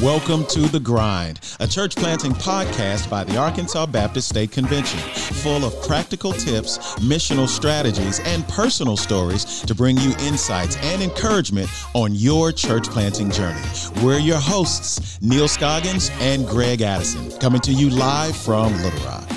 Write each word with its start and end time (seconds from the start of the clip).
Welcome 0.00 0.46
to 0.50 0.60
The 0.68 0.80
Grind, 0.80 1.40
a 1.58 1.66
church 1.66 1.96
planting 1.96 2.30
podcast 2.32 3.10
by 3.10 3.24
the 3.24 3.36
Arkansas 3.36 3.86
Baptist 3.86 4.28
State 4.28 4.52
Convention, 4.52 5.00
full 5.00 5.64
of 5.64 5.82
practical 5.84 6.32
tips, 6.32 6.78
missional 7.00 7.48
strategies, 7.48 8.20
and 8.20 8.46
personal 8.46 8.96
stories 8.96 9.62
to 9.62 9.74
bring 9.74 9.96
you 9.98 10.14
insights 10.20 10.76
and 10.76 11.02
encouragement 11.02 11.68
on 11.94 12.14
your 12.14 12.52
church 12.52 12.88
planting 12.88 13.32
journey. 13.32 13.60
We're 14.00 14.20
your 14.20 14.38
hosts, 14.38 15.20
Neal 15.20 15.48
Scoggins 15.48 16.10
and 16.20 16.46
Greg 16.46 16.82
Addison, 16.82 17.36
coming 17.40 17.60
to 17.62 17.72
you 17.72 17.90
live 17.90 18.36
from 18.36 18.72
Little 18.80 19.04
Rock. 19.04 19.28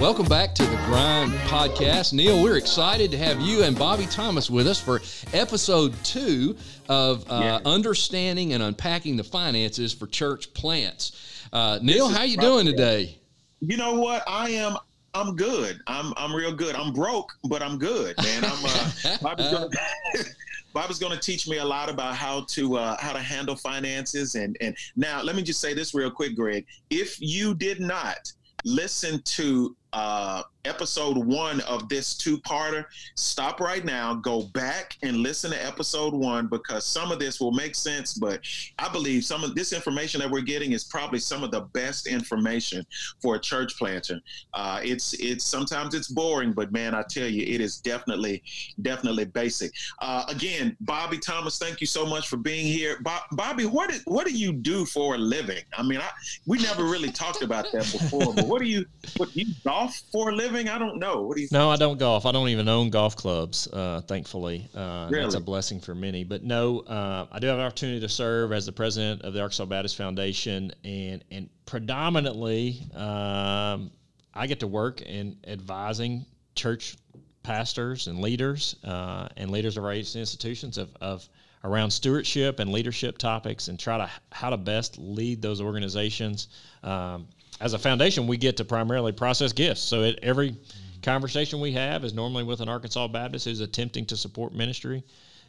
Welcome 0.00 0.26
back 0.26 0.54
to 0.54 0.62
the 0.64 0.76
Grind 0.86 1.32
Podcast. 1.48 2.12
Neal, 2.12 2.40
we're 2.40 2.56
excited 2.56 3.10
to 3.10 3.18
have 3.18 3.40
you 3.40 3.64
and 3.64 3.76
Bobby 3.76 4.06
Thomas 4.06 4.48
with 4.48 4.68
us 4.68 4.80
for 4.80 5.00
episode 5.36 5.92
two 6.04 6.56
of 6.88 7.28
uh, 7.28 7.58
understanding 7.64 8.52
and 8.52 8.62
unpacking 8.62 9.16
the 9.16 9.24
finances 9.24 9.92
for 9.92 10.06
church 10.06 10.54
plants. 10.54 11.48
Uh, 11.52 11.80
Neal, 11.82 12.08
how 12.08 12.22
you 12.22 12.36
doing 12.36 12.64
today? 12.64 13.18
You 13.60 13.76
know 13.76 13.94
what? 13.94 14.22
I 14.28 14.50
am. 14.50 14.76
I'm 15.14 15.34
good. 15.34 15.80
I'm 15.88 16.14
I'm 16.16 16.32
real 16.32 16.54
good. 16.54 16.76
I'm 16.76 16.92
broke, 16.92 17.32
but 17.42 17.60
I'm 17.60 17.76
good, 17.76 18.16
man. 18.18 18.44
I'm. 18.44 18.64
Uh, 18.64 19.18
Bobby's 19.20 19.50
gonna, 19.50 19.68
Bobby's 20.72 21.00
going 21.00 21.12
to 21.12 21.20
teach 21.20 21.48
me 21.48 21.58
a 21.58 21.64
lot 21.64 21.90
about 21.90 22.14
how 22.14 22.42
to 22.50 22.76
uh, 22.76 22.96
how 23.00 23.12
to 23.12 23.18
handle 23.20 23.56
finances 23.56 24.36
and 24.36 24.56
and 24.60 24.76
now 24.94 25.22
let 25.22 25.34
me 25.34 25.42
just 25.42 25.60
say 25.60 25.74
this 25.74 25.92
real 25.92 26.10
quick, 26.10 26.36
Greg. 26.36 26.66
If 26.88 27.20
you 27.20 27.52
did 27.52 27.80
not 27.80 28.32
listen 28.64 29.20
to 29.22 29.76
uh, 29.92 30.42
episode 30.64 31.16
one 31.16 31.60
of 31.62 31.88
this 31.88 32.14
two-parter, 32.14 32.84
stop 33.14 33.60
right 33.60 33.84
now, 33.84 34.14
go 34.14 34.42
back 34.52 34.96
and 35.02 35.18
listen 35.18 35.50
to 35.50 35.66
episode 35.66 36.12
one 36.12 36.46
because 36.46 36.84
some 36.84 37.10
of 37.10 37.18
this 37.18 37.40
will 37.40 37.52
make 37.52 37.74
sense. 37.74 38.14
But 38.14 38.40
I 38.78 38.88
believe 38.88 39.24
some 39.24 39.44
of 39.44 39.54
this 39.54 39.72
information 39.72 40.20
that 40.20 40.30
we're 40.30 40.40
getting 40.42 40.72
is 40.72 40.84
probably 40.84 41.18
some 41.18 41.42
of 41.42 41.50
the 41.50 41.62
best 41.72 42.06
information 42.06 42.86
for 43.22 43.36
a 43.36 43.38
church 43.38 43.78
planter. 43.78 44.20
Uh, 44.54 44.80
it's 44.82 45.14
it's 45.14 45.44
sometimes 45.44 45.94
it's 45.94 46.08
boring, 46.08 46.52
but 46.52 46.70
man, 46.72 46.94
I 46.94 47.02
tell 47.08 47.28
you, 47.28 47.42
it 47.46 47.60
is 47.60 47.78
definitely 47.78 48.42
definitely 48.82 49.24
basic. 49.24 49.72
Uh, 50.00 50.24
again, 50.28 50.76
Bobby 50.80 51.18
Thomas, 51.18 51.58
thank 51.58 51.80
you 51.80 51.86
so 51.86 52.04
much 52.04 52.28
for 52.28 52.36
being 52.36 52.66
here. 52.66 52.98
Bo- 53.00 53.26
Bobby, 53.32 53.64
what 53.64 53.92
what 54.04 54.26
do 54.26 54.32
you 54.32 54.52
do 54.52 54.84
for 54.84 55.14
a 55.14 55.18
living? 55.18 55.62
I 55.76 55.82
mean, 55.82 56.00
I, 56.00 56.10
we 56.46 56.58
never 56.58 56.84
really 56.84 57.10
talked 57.10 57.42
about 57.42 57.72
that 57.72 57.90
before, 57.90 58.34
but 58.34 58.46
what 58.46 58.60
do 58.60 58.66
you 58.68 58.84
what 59.16 59.32
do 59.32 59.40
you 59.40 59.54
golf 59.78 60.02
for 60.12 60.30
a 60.30 60.34
living? 60.34 60.68
I 60.68 60.78
don't 60.78 60.98
know. 60.98 61.22
What 61.22 61.36
do 61.36 61.42
you? 61.42 61.48
No, 61.50 61.70
I 61.70 61.76
don't 61.76 61.98
golf. 61.98 62.26
I 62.26 62.32
don't 62.32 62.48
even 62.48 62.68
own 62.68 62.90
golf 62.90 63.16
clubs. 63.16 63.68
Uh, 63.72 64.00
thankfully, 64.02 64.68
uh, 64.74 65.08
really? 65.10 65.24
that's 65.24 65.34
a 65.34 65.40
blessing 65.40 65.80
for 65.80 65.94
many. 65.94 66.24
But 66.24 66.44
no, 66.44 66.80
uh, 66.80 67.26
I 67.30 67.38
do 67.38 67.46
have 67.46 67.58
an 67.58 67.64
opportunity 67.64 68.00
to 68.00 68.08
serve 68.08 68.52
as 68.52 68.66
the 68.66 68.72
president 68.72 69.22
of 69.22 69.34
the 69.34 69.40
Arkansas 69.40 69.66
Baptist 69.66 69.96
Foundation, 69.96 70.72
and 70.84 71.24
and 71.30 71.48
predominantly, 71.66 72.82
um, 72.94 73.90
I 74.34 74.46
get 74.46 74.60
to 74.60 74.66
work 74.66 75.02
in 75.02 75.36
advising 75.46 76.24
church 76.54 76.96
pastors 77.42 78.08
and 78.08 78.20
leaders 78.20 78.76
uh, 78.84 79.28
and 79.36 79.50
leaders 79.50 79.76
of 79.76 79.84
our 79.84 79.94
institutions 79.94 80.76
of, 80.76 80.94
of 81.00 81.26
around 81.64 81.90
stewardship 81.90 82.60
and 82.60 82.70
leadership 82.70 83.18
topics 83.18 83.68
and 83.68 83.78
try 83.78 83.96
to 83.98 84.10
how 84.32 84.50
to 84.50 84.56
best 84.56 84.98
lead 84.98 85.40
those 85.40 85.60
organizations 85.60 86.48
um, 86.82 87.26
as 87.60 87.72
a 87.72 87.78
foundation, 87.78 88.26
we 88.26 88.36
get 88.36 88.56
to 88.58 88.64
primarily 88.64 89.12
process 89.12 89.52
gifts. 89.52 89.80
So 89.80 90.02
it, 90.02 90.18
every 90.22 90.56
conversation 91.02 91.60
we 91.60 91.72
have 91.72 92.04
is 92.04 92.12
normally 92.12 92.44
with 92.44 92.60
an 92.60 92.68
Arkansas 92.68 93.08
Baptist 93.08 93.46
who's 93.46 93.60
attempting 93.60 94.06
to 94.06 94.16
support 94.16 94.54
ministry 94.54 95.02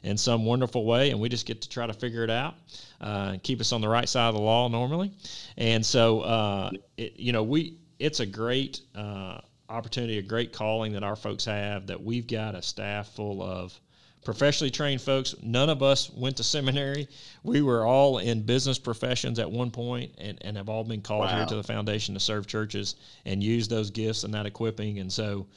in 0.03 0.17
some 0.17 0.45
wonderful 0.45 0.85
way, 0.85 1.11
and 1.11 1.19
we 1.19 1.27
just 1.27 1.45
get 1.45 1.61
to 1.61 1.69
try 1.69 1.85
to 1.85 1.93
figure 1.93 2.23
it 2.23 2.29
out, 2.29 2.55
uh, 3.01 3.31
and 3.33 3.43
keep 3.43 3.59
us 3.59 3.73
on 3.73 3.81
the 3.81 3.87
right 3.87 4.07
side 4.07 4.29
of 4.29 4.35
the 4.35 4.41
law 4.41 4.67
normally. 4.69 5.11
And 5.57 5.85
so, 5.85 6.21
uh, 6.21 6.71
it, 6.97 7.19
you 7.19 7.33
know, 7.33 7.43
we 7.43 7.77
it's 7.99 8.21
a 8.21 8.25
great 8.25 8.79
uh, 8.95 9.39
opportunity, 9.67 10.17
a 10.17 10.21
great 10.21 10.53
calling 10.53 10.93
that 10.93 11.03
our 11.03 11.17
folks 11.17 11.43
have. 11.45 11.87
That 11.87 12.01
we've 12.01 12.27
got 12.27 12.55
a 12.55 12.61
staff 12.61 13.09
full 13.09 13.43
of 13.43 13.77
professionally 14.23 14.71
trained 14.71 15.01
folks. 15.01 15.35
None 15.41 15.69
of 15.69 15.81
us 15.81 16.09
went 16.11 16.37
to 16.37 16.43
seminary. 16.43 17.07
We 17.43 17.61
were 17.61 17.85
all 17.85 18.17
in 18.17 18.41
business 18.41 18.77
professions 18.77 19.39
at 19.39 19.49
one 19.49 19.71
point 19.71 20.13
and, 20.17 20.37
and 20.41 20.57
have 20.57 20.69
all 20.69 20.83
been 20.83 21.01
called 21.01 21.25
wow. 21.25 21.37
here 21.37 21.45
to 21.45 21.55
the 21.55 21.63
foundation 21.63 22.13
to 22.13 22.19
serve 22.19 22.47
churches 22.47 22.95
and 23.25 23.43
use 23.43 23.67
those 23.67 23.89
gifts 23.89 24.23
and 24.23 24.33
that 24.33 24.45
equipping. 24.45 24.99
And 24.99 25.11
so 25.11 25.47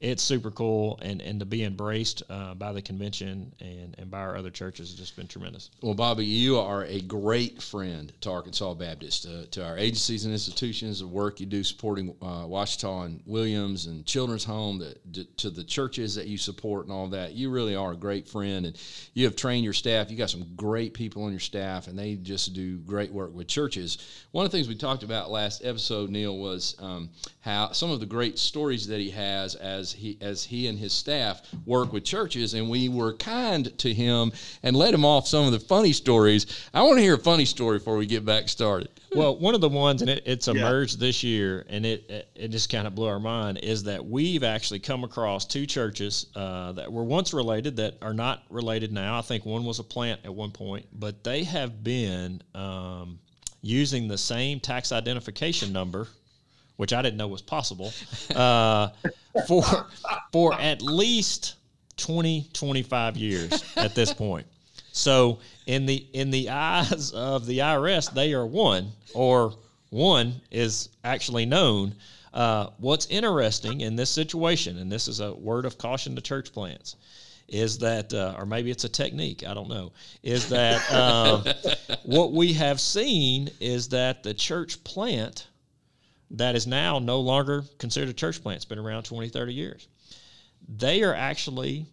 it's 0.00 0.22
super 0.22 0.50
cool 0.52 0.98
and, 1.02 1.20
and 1.20 1.40
to 1.40 1.46
be 1.46 1.64
embraced 1.64 2.22
uh, 2.30 2.54
by 2.54 2.72
the 2.72 2.80
convention 2.80 3.52
and, 3.60 3.96
and 3.98 4.10
by 4.10 4.20
our 4.20 4.36
other 4.36 4.50
churches 4.50 4.90
has 4.90 4.98
just 4.98 5.16
been 5.16 5.26
tremendous. 5.26 5.70
Well, 5.82 5.94
Bobby, 5.94 6.24
you 6.24 6.56
are 6.58 6.84
a 6.84 7.00
great 7.00 7.60
friend 7.60 8.12
to 8.20 8.30
Arkansas 8.30 8.74
Baptist, 8.74 9.26
uh, 9.26 9.46
to 9.50 9.66
our 9.66 9.76
agencies 9.76 10.24
and 10.24 10.32
institutions, 10.32 11.00
the 11.00 11.08
work 11.08 11.40
you 11.40 11.46
do 11.46 11.64
supporting 11.64 12.14
uh, 12.22 12.46
Ouachita 12.46 13.06
and 13.06 13.22
Williams 13.26 13.86
and 13.86 14.06
Children's 14.06 14.44
Home, 14.44 14.78
the, 14.78 15.24
to 15.24 15.50
the 15.50 15.64
churches 15.64 16.14
that 16.14 16.28
you 16.28 16.38
support 16.38 16.84
and 16.84 16.92
all 16.92 17.08
that. 17.08 17.32
You 17.32 17.50
really 17.50 17.74
are 17.74 17.92
a 17.92 17.96
great 17.96 18.28
friend, 18.28 18.66
and 18.66 18.80
you 19.14 19.24
have 19.24 19.34
trained 19.34 19.64
your 19.64 19.72
staff. 19.72 20.10
You 20.10 20.16
got 20.16 20.30
some 20.30 20.46
great 20.54 20.94
people 20.94 21.24
on 21.24 21.32
your 21.32 21.40
staff, 21.40 21.88
and 21.88 21.98
they 21.98 22.14
just 22.14 22.52
do 22.54 22.78
great 22.78 23.12
work 23.12 23.34
with 23.34 23.48
churches. 23.48 23.98
One 24.30 24.44
of 24.44 24.52
the 24.52 24.56
things 24.56 24.68
we 24.68 24.76
talked 24.76 25.02
about 25.02 25.30
last 25.30 25.64
episode, 25.64 26.10
Neal, 26.10 26.38
was 26.38 26.76
um, 26.78 27.10
how 27.40 27.72
some 27.72 27.90
of 27.90 27.98
the 27.98 28.06
great 28.06 28.38
stories 28.38 28.86
that 28.86 29.00
he 29.00 29.10
has 29.10 29.56
as 29.56 29.87
as 29.88 29.92
he 29.92 30.18
as 30.20 30.44
he 30.44 30.66
and 30.66 30.78
his 30.78 30.92
staff 30.92 31.42
work 31.64 31.92
with 31.92 32.04
churches, 32.04 32.54
and 32.54 32.68
we 32.68 32.88
were 32.88 33.14
kind 33.14 33.76
to 33.78 33.92
him 33.92 34.32
and 34.62 34.76
let 34.76 34.94
him 34.94 35.04
off 35.04 35.26
some 35.26 35.46
of 35.46 35.52
the 35.52 35.60
funny 35.60 35.92
stories. 35.92 36.46
I 36.74 36.82
want 36.82 36.98
to 36.98 37.02
hear 37.02 37.14
a 37.14 37.18
funny 37.18 37.44
story 37.44 37.78
before 37.78 37.96
we 37.96 38.06
get 38.06 38.24
back 38.24 38.48
started. 38.48 38.88
Well, 39.14 39.38
one 39.38 39.54
of 39.54 39.62
the 39.62 39.70
ones, 39.70 40.02
and 40.02 40.10
it, 40.10 40.22
it's 40.26 40.48
emerged 40.48 41.00
yeah. 41.00 41.06
this 41.06 41.24
year, 41.24 41.64
and 41.68 41.86
it 41.86 42.30
it 42.34 42.48
just 42.48 42.70
kind 42.70 42.86
of 42.86 42.94
blew 42.94 43.08
our 43.08 43.20
mind, 43.20 43.58
is 43.58 43.84
that 43.84 44.04
we've 44.04 44.44
actually 44.44 44.80
come 44.80 45.04
across 45.04 45.46
two 45.46 45.66
churches 45.66 46.26
uh, 46.36 46.72
that 46.72 46.92
were 46.92 47.04
once 47.04 47.32
related 47.32 47.76
that 47.76 47.96
are 48.02 48.14
not 48.14 48.42
related 48.50 48.92
now. 48.92 49.18
I 49.18 49.22
think 49.22 49.46
one 49.46 49.64
was 49.64 49.78
a 49.78 49.84
plant 49.84 50.20
at 50.24 50.34
one 50.34 50.50
point, 50.50 50.86
but 50.92 51.24
they 51.24 51.44
have 51.44 51.82
been 51.82 52.42
um, 52.54 53.18
using 53.62 54.08
the 54.08 54.18
same 54.18 54.60
tax 54.60 54.92
identification 54.92 55.72
number 55.72 56.08
which 56.78 56.92
I 56.92 57.02
didn't 57.02 57.18
know 57.18 57.28
was 57.28 57.42
possible, 57.42 57.92
uh, 58.34 58.88
for 59.46 59.62
for 60.32 60.54
at 60.54 60.80
least 60.80 61.56
20, 61.98 62.48
25 62.52 63.16
years 63.16 63.64
at 63.76 63.94
this 63.96 64.14
point. 64.14 64.46
So 64.92 65.40
in 65.66 65.86
the 65.86 66.06
in 66.12 66.30
the 66.30 66.50
eyes 66.50 67.10
of 67.12 67.46
the 67.46 67.58
IRS, 67.58 68.12
they 68.14 68.32
are 68.32 68.46
one, 68.46 68.92
or 69.12 69.54
one 69.90 70.40
is 70.50 70.88
actually 71.04 71.46
known. 71.46 71.94
Uh, 72.32 72.68
what's 72.78 73.06
interesting 73.06 73.80
in 73.80 73.96
this 73.96 74.10
situation, 74.10 74.78
and 74.78 74.90
this 74.92 75.08
is 75.08 75.18
a 75.18 75.34
word 75.34 75.64
of 75.64 75.78
caution 75.78 76.14
to 76.14 76.22
church 76.22 76.52
plants, 76.52 76.94
is 77.48 77.78
that, 77.78 78.12
uh, 78.14 78.36
or 78.38 78.46
maybe 78.46 78.70
it's 78.70 78.84
a 78.84 78.88
technique, 78.88 79.42
I 79.44 79.54
don't 79.54 79.68
know, 79.68 79.90
is 80.22 80.48
that 80.50 80.92
um, 80.92 81.44
what 82.04 82.32
we 82.32 82.52
have 82.52 82.80
seen 82.80 83.48
is 83.60 83.88
that 83.88 84.22
the 84.22 84.34
church 84.34 84.84
plant 84.84 85.48
that 86.32 86.54
is 86.54 86.66
now 86.66 86.98
no 86.98 87.20
longer 87.20 87.64
considered 87.78 88.10
a 88.10 88.14
church 88.14 88.42
plant. 88.42 88.56
It's 88.56 88.64
been 88.64 88.78
around 88.78 89.04
20, 89.04 89.28
30 89.28 89.54
years. 89.54 89.88
They 90.68 91.02
are 91.02 91.14
actually, 91.14 91.86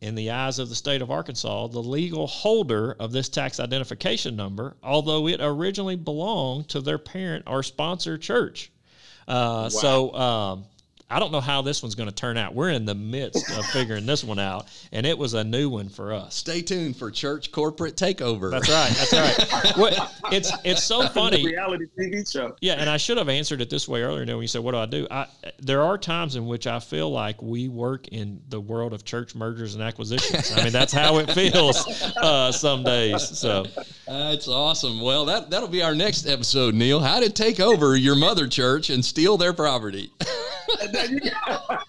in 0.00 0.14
the 0.14 0.30
eyes 0.30 0.58
of 0.58 0.68
the 0.68 0.74
state 0.74 1.02
of 1.02 1.10
Arkansas, 1.10 1.68
the 1.68 1.82
legal 1.82 2.26
holder 2.26 2.96
of 2.98 3.12
this 3.12 3.28
tax 3.28 3.60
identification 3.60 4.34
number, 4.34 4.76
although 4.82 5.28
it 5.28 5.40
originally 5.40 5.96
belonged 5.96 6.68
to 6.70 6.80
their 6.80 6.98
parent 6.98 7.44
or 7.46 7.62
sponsor 7.62 8.18
church. 8.18 8.72
Uh, 9.26 9.62
wow. 9.64 9.68
So, 9.68 10.14
um, 10.14 10.64
I 11.10 11.18
don't 11.18 11.32
know 11.32 11.40
how 11.40 11.62
this 11.62 11.82
one's 11.82 11.94
going 11.94 12.08
to 12.08 12.14
turn 12.14 12.36
out. 12.36 12.54
We're 12.54 12.68
in 12.68 12.84
the 12.84 12.94
midst 12.94 13.50
of 13.56 13.64
figuring 13.72 14.04
this 14.04 14.22
one 14.22 14.38
out, 14.38 14.68
and 14.92 15.06
it 15.06 15.16
was 15.16 15.32
a 15.32 15.42
new 15.42 15.70
one 15.70 15.88
for 15.88 16.12
us. 16.12 16.34
Stay 16.34 16.60
tuned 16.60 16.96
for 16.96 17.10
church 17.10 17.50
corporate 17.50 17.96
takeover. 17.96 18.50
That's 18.50 18.68
right. 18.68 18.90
That's 18.90 19.12
right. 19.54 19.76
what, 19.78 20.14
it's 20.32 20.52
it's 20.64 20.84
so 20.84 21.08
funny. 21.14 21.46
reality 21.46 21.86
TV 21.98 22.30
show. 22.30 22.54
Yeah, 22.60 22.74
and 22.74 22.90
I 22.90 22.98
should 22.98 23.16
have 23.16 23.30
answered 23.30 23.62
it 23.62 23.70
this 23.70 23.88
way 23.88 24.02
earlier. 24.02 24.26
When 24.26 24.42
you 24.42 24.48
said, 24.48 24.62
"What 24.62 24.72
do 24.72 24.78
I 24.78 24.86
do?" 24.86 25.06
I, 25.10 25.26
there 25.58 25.82
are 25.82 25.96
times 25.96 26.36
in 26.36 26.46
which 26.46 26.66
I 26.66 26.78
feel 26.78 27.10
like 27.10 27.40
we 27.40 27.68
work 27.68 28.08
in 28.08 28.42
the 28.50 28.60
world 28.60 28.92
of 28.92 29.04
church 29.04 29.34
mergers 29.34 29.74
and 29.74 29.82
acquisitions. 29.82 30.52
I 30.52 30.62
mean, 30.62 30.72
that's 30.72 30.92
how 30.92 31.18
it 31.18 31.30
feels 31.32 31.86
uh, 32.18 32.52
some 32.52 32.84
days. 32.84 33.22
So 33.22 33.64
that's 34.06 34.46
awesome. 34.46 35.00
Well, 35.00 35.24
that 35.24 35.48
that'll 35.48 35.68
be 35.68 35.82
our 35.82 35.94
next 35.94 36.26
episode, 36.26 36.74
Neal. 36.74 37.00
How 37.00 37.20
to 37.20 37.30
take 37.30 37.60
over 37.60 37.96
your 37.96 38.14
mother 38.14 38.46
church 38.46 38.90
and 38.90 39.02
steal 39.02 39.38
their 39.38 39.54
property 39.54 40.12
you, 41.24 41.30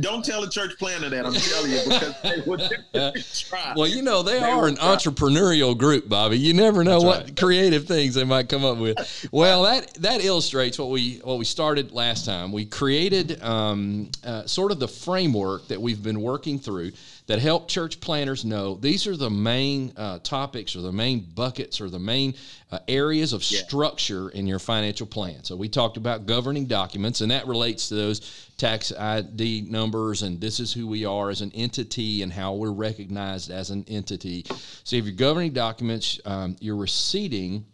Don't 0.00 0.24
tell 0.24 0.42
a 0.42 0.50
church 0.50 0.78
planter 0.78 1.08
that. 1.10 1.26
I'm 1.26 1.32
telling 1.32 1.70
you 1.70 1.80
because 1.84 2.22
they 2.22 2.42
would 2.46 2.60
try. 3.34 3.74
Well, 3.76 3.86
you 3.86 4.02
know 4.02 4.22
they, 4.22 4.38
they 4.38 4.44
are 4.44 4.66
an 4.66 4.76
try. 4.76 4.96
entrepreneurial 4.96 5.76
group, 5.76 6.08
Bobby. 6.08 6.38
You 6.38 6.54
never 6.54 6.84
know 6.84 7.00
That's 7.00 7.04
what 7.04 7.24
right. 7.24 7.36
creative 7.36 7.86
things 7.86 8.14
they 8.14 8.24
might 8.24 8.48
come 8.48 8.64
up 8.64 8.78
with. 8.78 9.28
Well, 9.32 9.62
that 9.64 9.94
that 9.94 10.24
illustrates 10.24 10.78
what 10.78 10.90
we 10.90 11.20
what 11.24 11.38
we 11.38 11.44
started 11.44 11.92
last 11.92 12.24
time. 12.24 12.52
We 12.52 12.66
created 12.66 13.42
um, 13.42 14.10
uh, 14.24 14.46
sort 14.46 14.72
of 14.72 14.78
the 14.78 14.88
framework 14.88 15.68
that 15.68 15.80
we've 15.80 16.02
been 16.02 16.20
working 16.20 16.58
through 16.58 16.92
that 17.30 17.38
help 17.38 17.68
church 17.68 18.00
planters 18.00 18.44
know 18.44 18.74
these 18.74 19.06
are 19.06 19.16
the 19.16 19.30
main 19.30 19.92
uh, 19.96 20.18
topics 20.18 20.74
or 20.74 20.80
the 20.80 20.90
main 20.90 21.20
buckets 21.20 21.80
or 21.80 21.88
the 21.88 21.98
main 21.98 22.34
uh, 22.72 22.80
areas 22.88 23.32
of 23.32 23.48
yeah. 23.50 23.60
structure 23.60 24.30
in 24.30 24.48
your 24.48 24.58
financial 24.58 25.06
plan. 25.06 25.44
So 25.44 25.54
we 25.54 25.68
talked 25.68 25.96
about 25.96 26.26
governing 26.26 26.66
documents, 26.66 27.20
and 27.20 27.30
that 27.30 27.46
relates 27.46 27.88
to 27.90 27.94
those 27.94 28.49
tax 28.60 28.92
ID 28.92 29.62
numbers, 29.70 30.22
and 30.22 30.38
this 30.38 30.60
is 30.60 30.70
who 30.70 30.86
we 30.86 31.06
are 31.06 31.30
as 31.30 31.40
an 31.40 31.50
entity 31.54 32.22
and 32.22 32.30
how 32.30 32.54
we're 32.54 32.70
recognized 32.70 33.50
as 33.50 33.70
an 33.70 33.86
entity. 33.88 34.44
So 34.84 34.96
if 34.96 35.06
you're 35.06 35.14
governing 35.14 35.52
documents, 35.52 36.20
um, 36.24 36.56
you're 36.60 36.76
receiving. 36.76 37.64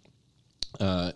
Uh, 0.78 1.12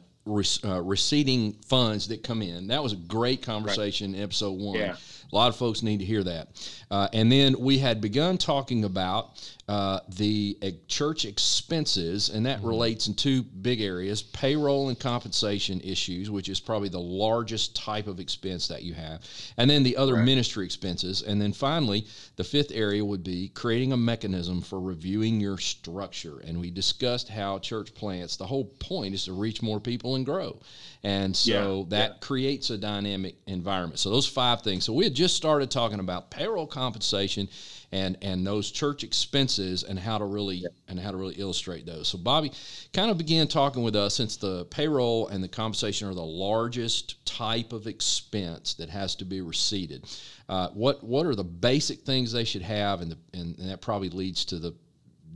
uh, 0.64 0.80
receiving 0.82 1.54
funds 1.66 2.06
that 2.08 2.22
come 2.22 2.40
in. 2.42 2.68
That 2.68 2.82
was 2.82 2.92
a 2.92 2.96
great 2.96 3.42
conversation 3.42 4.12
right. 4.12 4.18
in 4.18 4.22
episode 4.22 4.52
one. 4.52 4.78
Yeah. 4.78 4.94
A 5.32 5.34
lot 5.34 5.48
of 5.48 5.56
folks 5.56 5.82
need 5.82 5.98
to 5.98 6.04
hear 6.04 6.22
that. 6.22 6.48
Uh, 6.90 7.08
and 7.12 7.32
then 7.32 7.56
we 7.58 7.78
had 7.78 8.00
begun 8.00 8.38
talking 8.38 8.84
about 8.84 9.52
uh, 9.70 10.00
the 10.16 10.58
uh, 10.64 10.70
church 10.88 11.24
expenses, 11.24 12.28
and 12.28 12.44
that 12.44 12.58
mm-hmm. 12.58 12.66
relates 12.66 13.06
in 13.06 13.14
two 13.14 13.40
big 13.40 13.80
areas 13.80 14.20
payroll 14.20 14.88
and 14.88 14.98
compensation 14.98 15.80
issues, 15.82 16.28
which 16.28 16.48
is 16.48 16.58
probably 16.58 16.88
the 16.88 16.98
largest 16.98 17.76
type 17.76 18.08
of 18.08 18.18
expense 18.18 18.66
that 18.66 18.82
you 18.82 18.94
have, 18.94 19.22
and 19.58 19.70
then 19.70 19.84
the 19.84 19.96
other 19.96 20.14
right. 20.14 20.24
ministry 20.24 20.64
expenses. 20.64 21.22
And 21.22 21.40
then 21.40 21.52
finally, 21.52 22.04
the 22.34 22.42
fifth 22.42 22.72
area 22.74 23.04
would 23.04 23.22
be 23.22 23.50
creating 23.50 23.92
a 23.92 23.96
mechanism 23.96 24.60
for 24.60 24.80
reviewing 24.80 25.38
your 25.38 25.56
structure. 25.58 26.40
And 26.40 26.60
we 26.60 26.72
discussed 26.72 27.28
how 27.28 27.60
church 27.60 27.94
plants, 27.94 28.36
the 28.36 28.46
whole 28.46 28.64
point 28.64 29.14
is 29.14 29.26
to 29.26 29.34
reach 29.34 29.62
more 29.62 29.78
people 29.78 30.16
and 30.16 30.26
grow. 30.26 30.58
And 31.04 31.36
so 31.36 31.86
yeah, 31.88 31.96
that 31.96 32.10
yeah. 32.10 32.18
creates 32.18 32.70
a 32.70 32.76
dynamic 32.76 33.36
environment. 33.46 34.00
So 34.00 34.10
those 34.10 34.26
five 34.26 34.62
things. 34.62 34.84
So 34.84 34.92
we 34.92 35.04
had 35.04 35.14
just 35.14 35.36
started 35.36 35.70
talking 35.70 36.00
about 36.00 36.32
payroll 36.32 36.66
compensation 36.66 37.48
and 37.92 38.16
and 38.22 38.46
those 38.46 38.70
church 38.70 39.02
expenses 39.02 39.82
and 39.82 39.98
how 39.98 40.18
to 40.18 40.24
really 40.24 40.56
yeah. 40.56 40.68
and 40.88 40.98
how 40.98 41.10
to 41.10 41.16
really 41.16 41.34
illustrate 41.34 41.86
those. 41.86 42.08
So 42.08 42.18
Bobby 42.18 42.52
kind 42.92 43.10
of 43.10 43.18
began 43.18 43.48
talking 43.48 43.82
with 43.82 43.96
us 43.96 44.14
since 44.14 44.36
the 44.36 44.64
payroll 44.66 45.28
and 45.28 45.42
the 45.42 45.48
compensation 45.48 46.08
are 46.08 46.14
the 46.14 46.20
largest 46.22 47.24
type 47.26 47.72
of 47.72 47.86
expense 47.86 48.74
that 48.74 48.88
has 48.90 49.14
to 49.16 49.24
be 49.24 49.40
receipted. 49.40 50.04
Uh, 50.48 50.68
what 50.68 51.02
what 51.02 51.26
are 51.26 51.34
the 51.34 51.44
basic 51.44 52.00
things 52.00 52.32
they 52.32 52.44
should 52.44 52.62
have, 52.62 53.00
and 53.00 53.12
the, 53.12 53.18
and, 53.34 53.58
and 53.58 53.68
that 53.68 53.80
probably 53.80 54.10
leads 54.10 54.44
to 54.46 54.58
the, 54.58 54.74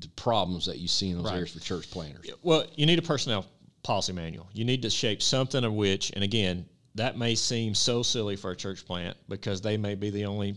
the 0.01 0.09
problems 0.17 0.67
that 0.67 0.79
you 0.79 0.89
see 0.89 1.11
in 1.11 1.17
those 1.17 1.27
right. 1.27 1.35
areas 1.35 1.53
for 1.53 1.61
church 1.61 1.91
planners. 1.91 2.31
Well, 2.43 2.67
you 2.77 2.87
need 2.87 2.99
a 2.99 3.03
personnel 3.03 3.47
policy 3.83 4.12
manual. 4.12 4.49
You 4.53 4.65
need 4.65 4.83
to 4.83 4.91
shape 4.91 5.23
something 5.23 5.62
of 5.65 5.73
which, 5.73 6.11
and 6.15 6.25
again, 6.25 6.67
that 6.95 7.19
may 7.19 7.35
seem 7.35 7.75
so 7.75 8.03
silly 8.03 8.37
for 8.37 8.53
a 8.53 8.56
church 8.56 8.87
plant 8.87 9.17
because 9.29 9.61
they 9.61 9.77
may 9.77 9.95
be 9.95 10.11
the 10.11 10.25
only 10.25 10.56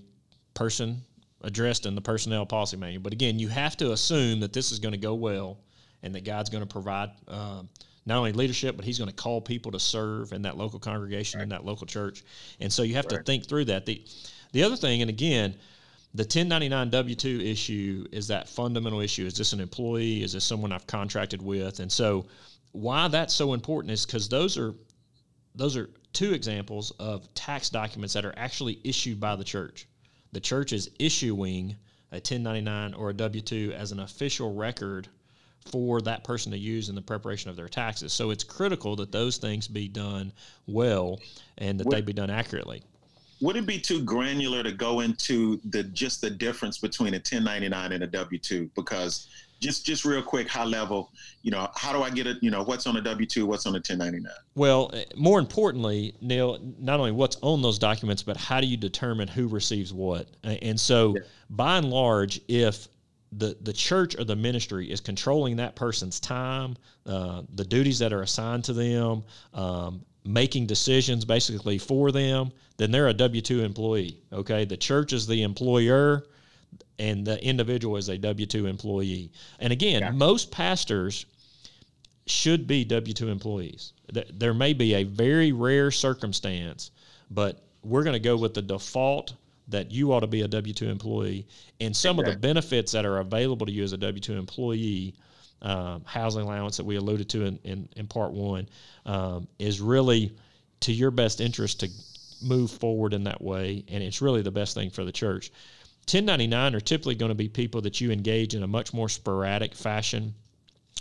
person 0.53 1.01
addressed 1.41 1.85
in 1.85 1.95
the 1.95 2.01
personnel 2.01 2.45
policy 2.45 2.77
manual. 2.77 3.01
But 3.01 3.13
again, 3.13 3.39
you 3.39 3.47
have 3.49 3.77
to 3.77 3.91
assume 3.91 4.39
that 4.41 4.53
this 4.53 4.71
is 4.71 4.79
going 4.79 4.93
to 4.93 4.97
go 4.97 5.13
well 5.13 5.57
and 6.03 6.13
that 6.15 6.23
God's 6.23 6.49
going 6.49 6.63
to 6.63 6.67
provide 6.69 7.11
um, 7.27 7.69
not 8.05 8.17
only 8.17 8.31
leadership, 8.31 8.75
but 8.75 8.85
He's 8.85 8.97
going 8.97 9.09
to 9.09 9.15
call 9.15 9.41
people 9.41 9.71
to 9.71 9.79
serve 9.79 10.31
in 10.31 10.41
that 10.43 10.57
local 10.57 10.79
congregation, 10.79 11.39
right. 11.39 11.43
in 11.43 11.49
that 11.49 11.65
local 11.65 11.85
church. 11.85 12.23
And 12.59 12.71
so 12.71 12.83
you 12.83 12.95
have 12.95 13.05
right. 13.05 13.17
to 13.17 13.23
think 13.23 13.47
through 13.47 13.65
that. 13.65 13.85
The, 13.85 14.03
the 14.53 14.63
other 14.63 14.75
thing, 14.75 15.01
and 15.01 15.09
again, 15.09 15.55
the 16.13 16.23
1099 16.23 16.89
W 16.89 17.15
2 17.15 17.41
issue 17.41 18.05
is 18.11 18.27
that 18.29 18.47
fundamental 18.49 19.01
issue. 19.01 19.25
Is 19.25 19.37
this 19.37 19.53
an 19.53 19.59
employee? 19.59 20.23
Is 20.23 20.33
this 20.33 20.45
someone 20.45 20.71
I've 20.71 20.87
contracted 20.87 21.41
with? 21.41 21.79
And 21.79 21.91
so 21.91 22.25
why 22.71 23.07
that's 23.07 23.33
so 23.33 23.53
important 23.53 23.91
is 23.91 24.05
because 24.05 24.29
those 24.29 24.57
are 24.57 24.73
those 25.55 25.75
are 25.75 25.89
two 26.13 26.33
examples 26.33 26.91
of 26.99 27.33
tax 27.33 27.69
documents 27.69 28.13
that 28.13 28.25
are 28.25 28.33
actually 28.37 28.79
issued 28.83 29.19
by 29.19 29.35
the 29.35 29.43
church. 29.43 29.87
The 30.31 30.39
church 30.39 30.73
is 30.73 30.89
issuing 30.99 31.75
a 32.11 32.15
1099 32.15 32.93
or 32.93 33.09
a 33.09 33.13
W 33.13 33.41
2 33.41 33.73
as 33.75 33.91
an 33.91 33.99
official 33.99 34.53
record 34.53 35.07
for 35.65 36.01
that 36.01 36.23
person 36.23 36.51
to 36.51 36.57
use 36.57 36.89
in 36.89 36.95
the 36.95 37.01
preparation 37.01 37.49
of 37.49 37.55
their 37.55 37.67
taxes. 37.67 38.13
So 38.13 38.31
it's 38.31 38.43
critical 38.43 38.95
that 38.97 39.11
those 39.11 39.37
things 39.37 39.67
be 39.67 39.87
done 39.87 40.31
well 40.65 41.19
and 41.57 41.79
that 41.79 41.87
would, 41.87 41.97
they 41.97 42.01
be 42.01 42.13
done 42.13 42.29
accurately. 42.29 42.81
Would 43.41 43.55
it 43.55 43.65
be 43.65 43.79
too 43.79 44.01
granular 44.03 44.63
to 44.63 44.71
go 44.71 45.01
into 45.01 45.59
the 45.69 45.83
just 45.83 46.21
the 46.21 46.29
difference 46.29 46.77
between 46.77 47.13
a 47.13 47.17
1099 47.17 47.91
and 47.91 48.03
a 48.03 48.07
W 48.07 48.39
2 48.39 48.71
because 48.75 49.27
just 49.59 49.85
just 49.85 50.05
real 50.05 50.21
quick 50.21 50.47
high 50.47 50.63
level 50.63 51.11
you 51.41 51.51
know 51.51 51.67
how 51.75 51.91
do 51.91 52.03
i 52.03 52.09
get 52.09 52.27
it 52.27 52.37
you 52.41 52.51
know 52.51 52.63
what's 52.63 52.85
on 52.87 52.97
a 52.97 53.01
w2 53.01 53.43
what's 53.43 53.65
on 53.65 53.73
a 53.73 53.77
1099 53.77 54.31
well 54.55 54.91
eh, 54.93 55.03
more 55.15 55.39
importantly 55.39 56.15
neal 56.21 56.59
not 56.79 56.99
only 56.99 57.11
what's 57.11 57.37
on 57.41 57.61
those 57.61 57.79
documents 57.79 58.21
but 58.23 58.37
how 58.37 58.61
do 58.61 58.67
you 58.67 58.77
determine 58.77 59.27
who 59.27 59.47
receives 59.47 59.93
what 59.93 60.27
and 60.43 60.79
so 60.79 61.15
yeah. 61.15 61.21
by 61.49 61.77
and 61.77 61.89
large 61.89 62.39
if 62.47 62.87
the, 63.33 63.57
the 63.61 63.73
church 63.73 64.17
or 64.17 64.23
the 64.23 64.35
ministry 64.35 64.89
is 64.89 65.01
controlling 65.01 65.57
that 65.57 65.75
person's 65.75 66.19
time, 66.19 66.77
uh, 67.05 67.43
the 67.55 67.65
duties 67.65 67.99
that 67.99 68.13
are 68.13 68.21
assigned 68.21 68.63
to 68.65 68.73
them, 68.73 69.23
um, 69.53 70.01
making 70.23 70.65
decisions 70.65 71.25
basically 71.25 71.77
for 71.77 72.11
them, 72.11 72.51
then 72.77 72.91
they're 72.91 73.07
a 73.07 73.13
W 73.13 73.41
2 73.41 73.63
employee. 73.63 74.21
Okay. 74.31 74.65
The 74.65 74.77
church 74.77 75.13
is 75.13 75.27
the 75.27 75.43
employer, 75.43 76.23
and 76.99 77.25
the 77.25 77.43
individual 77.43 77.97
is 77.97 78.09
a 78.09 78.17
W 78.17 78.45
2 78.45 78.65
employee. 78.65 79.31
And 79.59 79.71
again, 79.71 80.01
yeah. 80.01 80.11
most 80.11 80.51
pastors 80.51 81.25
should 82.25 82.67
be 82.67 82.83
W 82.83 83.13
2 83.13 83.29
employees. 83.29 83.93
There 84.33 84.53
may 84.53 84.73
be 84.73 84.95
a 84.95 85.03
very 85.03 85.51
rare 85.51 85.91
circumstance, 85.91 86.91
but 87.29 87.63
we're 87.83 88.03
going 88.03 88.13
to 88.13 88.19
go 88.19 88.37
with 88.37 88.53
the 88.53 88.61
default 88.61 89.33
that 89.69 89.91
you 89.91 90.13
ought 90.13 90.21
to 90.21 90.27
be 90.27 90.41
a 90.41 90.47
W 90.47 90.73
2 90.73 90.89
employee. 90.89 91.47
And 91.79 91.95
some 91.95 92.19
exactly. 92.19 92.33
of 92.33 92.41
the 92.41 92.47
benefits 92.47 92.91
that 92.93 93.05
are 93.05 93.19
available 93.19 93.65
to 93.65 93.71
you 93.71 93.83
as 93.83 93.93
a 93.93 93.97
W 93.97 94.19
2 94.19 94.33
employee, 94.33 95.15
um, 95.61 96.03
housing 96.05 96.41
allowance 96.41 96.77
that 96.77 96.85
we 96.85 96.95
alluded 96.95 97.29
to 97.29 97.45
in, 97.45 97.59
in, 97.63 97.89
in 97.95 98.07
part 98.07 98.31
one, 98.31 98.67
um, 99.05 99.47
is 99.59 99.81
really 99.81 100.31
to 100.81 100.93
your 100.93 101.11
best 101.11 101.41
interest 101.41 101.79
to 101.81 101.89
move 102.41 102.71
forward 102.71 103.13
in 103.13 103.23
that 103.23 103.41
way. 103.41 103.83
And 103.87 104.03
it's 104.03 104.21
really 104.21 104.41
the 104.41 104.51
best 104.51 104.73
thing 104.73 104.89
for 104.89 105.03
the 105.03 105.11
church. 105.11 105.51
1099 106.09 106.75
are 106.75 106.79
typically 106.79 107.15
going 107.15 107.29
to 107.29 107.35
be 107.35 107.49
people 107.49 107.81
that 107.81 107.99
you 107.99 108.11
engage 108.11 108.55
in 108.55 108.63
a 108.63 108.67
much 108.67 108.93
more 108.93 109.09
sporadic 109.09 109.75
fashion 109.75 110.33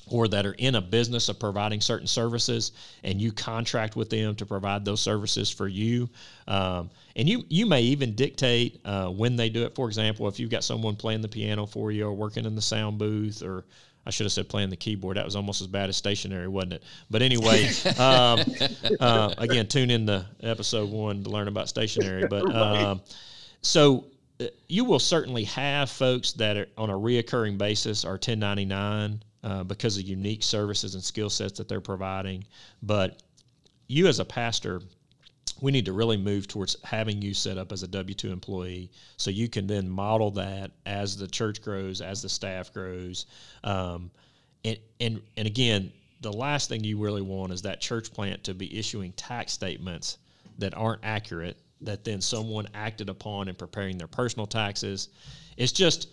or 0.09 0.29
that 0.29 0.45
are 0.45 0.55
in 0.59 0.75
a 0.75 0.81
business 0.81 1.29
of 1.29 1.39
providing 1.39 1.81
certain 1.81 2.07
services 2.07 2.73
and 3.05 3.21
you 3.21 3.33
contract 3.33 3.97
with 3.97 4.11
them 4.11 4.35
to 4.35 4.45
provide 4.45 4.85
those 4.85 5.01
services 5.01 5.51
for 5.51 5.69
you 5.69 6.09
um, 6.49 6.91
and 7.15 7.29
you 7.29 7.45
you 7.49 7.67
may 7.67 7.83
even 7.83 8.15
dictate 8.15 8.81
uh, 8.85 9.09
when 9.09 9.37
they 9.37 9.49
do 9.49 9.65
it 9.65 9.75
for 9.75 9.87
example 9.87 10.27
if 10.27 10.39
you've 10.41 10.51
got 10.51 10.65
someone 10.65 10.97
playing 10.97 11.21
the 11.21 11.29
piano 11.29 11.67
for 11.67 11.93
you 11.93 12.05
or 12.05 12.13
working 12.13 12.45
in 12.45 12.55
the 12.55 12.63
sound 12.63 12.99
booth 12.99 13.43
or 13.43 13.65
I 14.07 14.11
should 14.11 14.25
have 14.25 14.33
said 14.33 14.49
playing 14.49 14.71
the 14.71 14.77
keyboard. 14.77 15.17
That 15.17 15.25
was 15.25 15.35
almost 15.35 15.61
as 15.61 15.67
bad 15.67 15.89
as 15.89 15.97
stationary, 15.97 16.47
wasn't 16.47 16.75
it? 16.75 16.85
But 17.11 17.23
anyway, 17.23 17.69
um, 17.99 18.39
uh, 19.01 19.35
again, 19.37 19.67
tune 19.67 19.91
in 19.91 20.07
to 20.07 20.25
episode 20.45 20.91
one 20.91 21.25
to 21.25 21.31
learn 21.31 21.49
about 21.49 21.69
stationary. 21.69 22.29
But 22.29 22.55
um, 22.55 23.01
so 23.63 24.05
you 24.69 24.85
will 24.85 24.99
certainly 24.99 25.45
have 25.45 25.91
folks 25.91 26.33
that 26.33 26.57
are 26.57 26.67
on 26.77 26.91
a 26.91 26.95
reoccurring 26.95 27.59
basis 27.59 28.05
are 28.05 28.13
1099 28.13 29.23
uh, 29.43 29.65
because 29.65 29.97
of 29.97 30.05
unique 30.05 30.43
services 30.43 30.95
and 30.95 31.03
skill 31.03 31.31
sets 31.31 31.59
that 31.59 31.69
they're 31.69 31.81
providing. 31.81 32.45
But 32.83 33.23
you 33.87 34.09
as 34.09 34.19
a 34.19 34.25
pastor, 34.25 34.83
we 35.61 35.73
need 35.73 35.87
to 35.87 35.93
really 35.93 36.17
move 36.17 36.49
towards 36.49 36.77
having 36.85 37.23
you 37.23 37.33
set 37.33 37.57
up 37.57 37.73
as 37.73 37.83
a 37.83 37.89
W 37.89 38.15
2 38.15 38.31
employee 38.31 38.91
so 39.17 39.31
you 39.31 39.49
can 39.49 39.67
then 39.67 39.89
model 39.89 40.31
that 40.33 40.73
as 40.85 41.17
the 41.17 41.29
church 41.29 41.63
grows, 41.63 42.01
as 42.01 42.21
the 42.21 42.29
staff 42.29 42.73
grows. 42.73 43.27
Um, 43.65 44.11
and, 44.65 44.79
and, 45.01 45.23
and 45.37 45.47
again, 45.47 45.93
the 46.21 46.33
last 46.33 46.69
thing 46.69 46.85
you 46.85 46.99
really 46.99 47.23
want 47.23 47.53
is 47.53 47.63
that 47.63 47.81
church 47.81 48.13
plant 48.13 48.45
to 48.45 48.55
be 48.55 48.79
issuing 48.79 49.13
tax 49.13 49.53
statements 49.53 50.19
that 50.59 50.75
aren't 50.75 51.05
accurate 51.05 51.57
that 51.83 52.05
then 52.05 52.21
someone 52.21 52.67
acted 52.75 53.09
upon 53.09 53.49
in 53.49 53.55
preparing 53.55 53.99
their 53.99 54.07
personal 54.07 54.47
taxes. 54.47 55.09
It's 55.57 55.73
just 55.73 56.09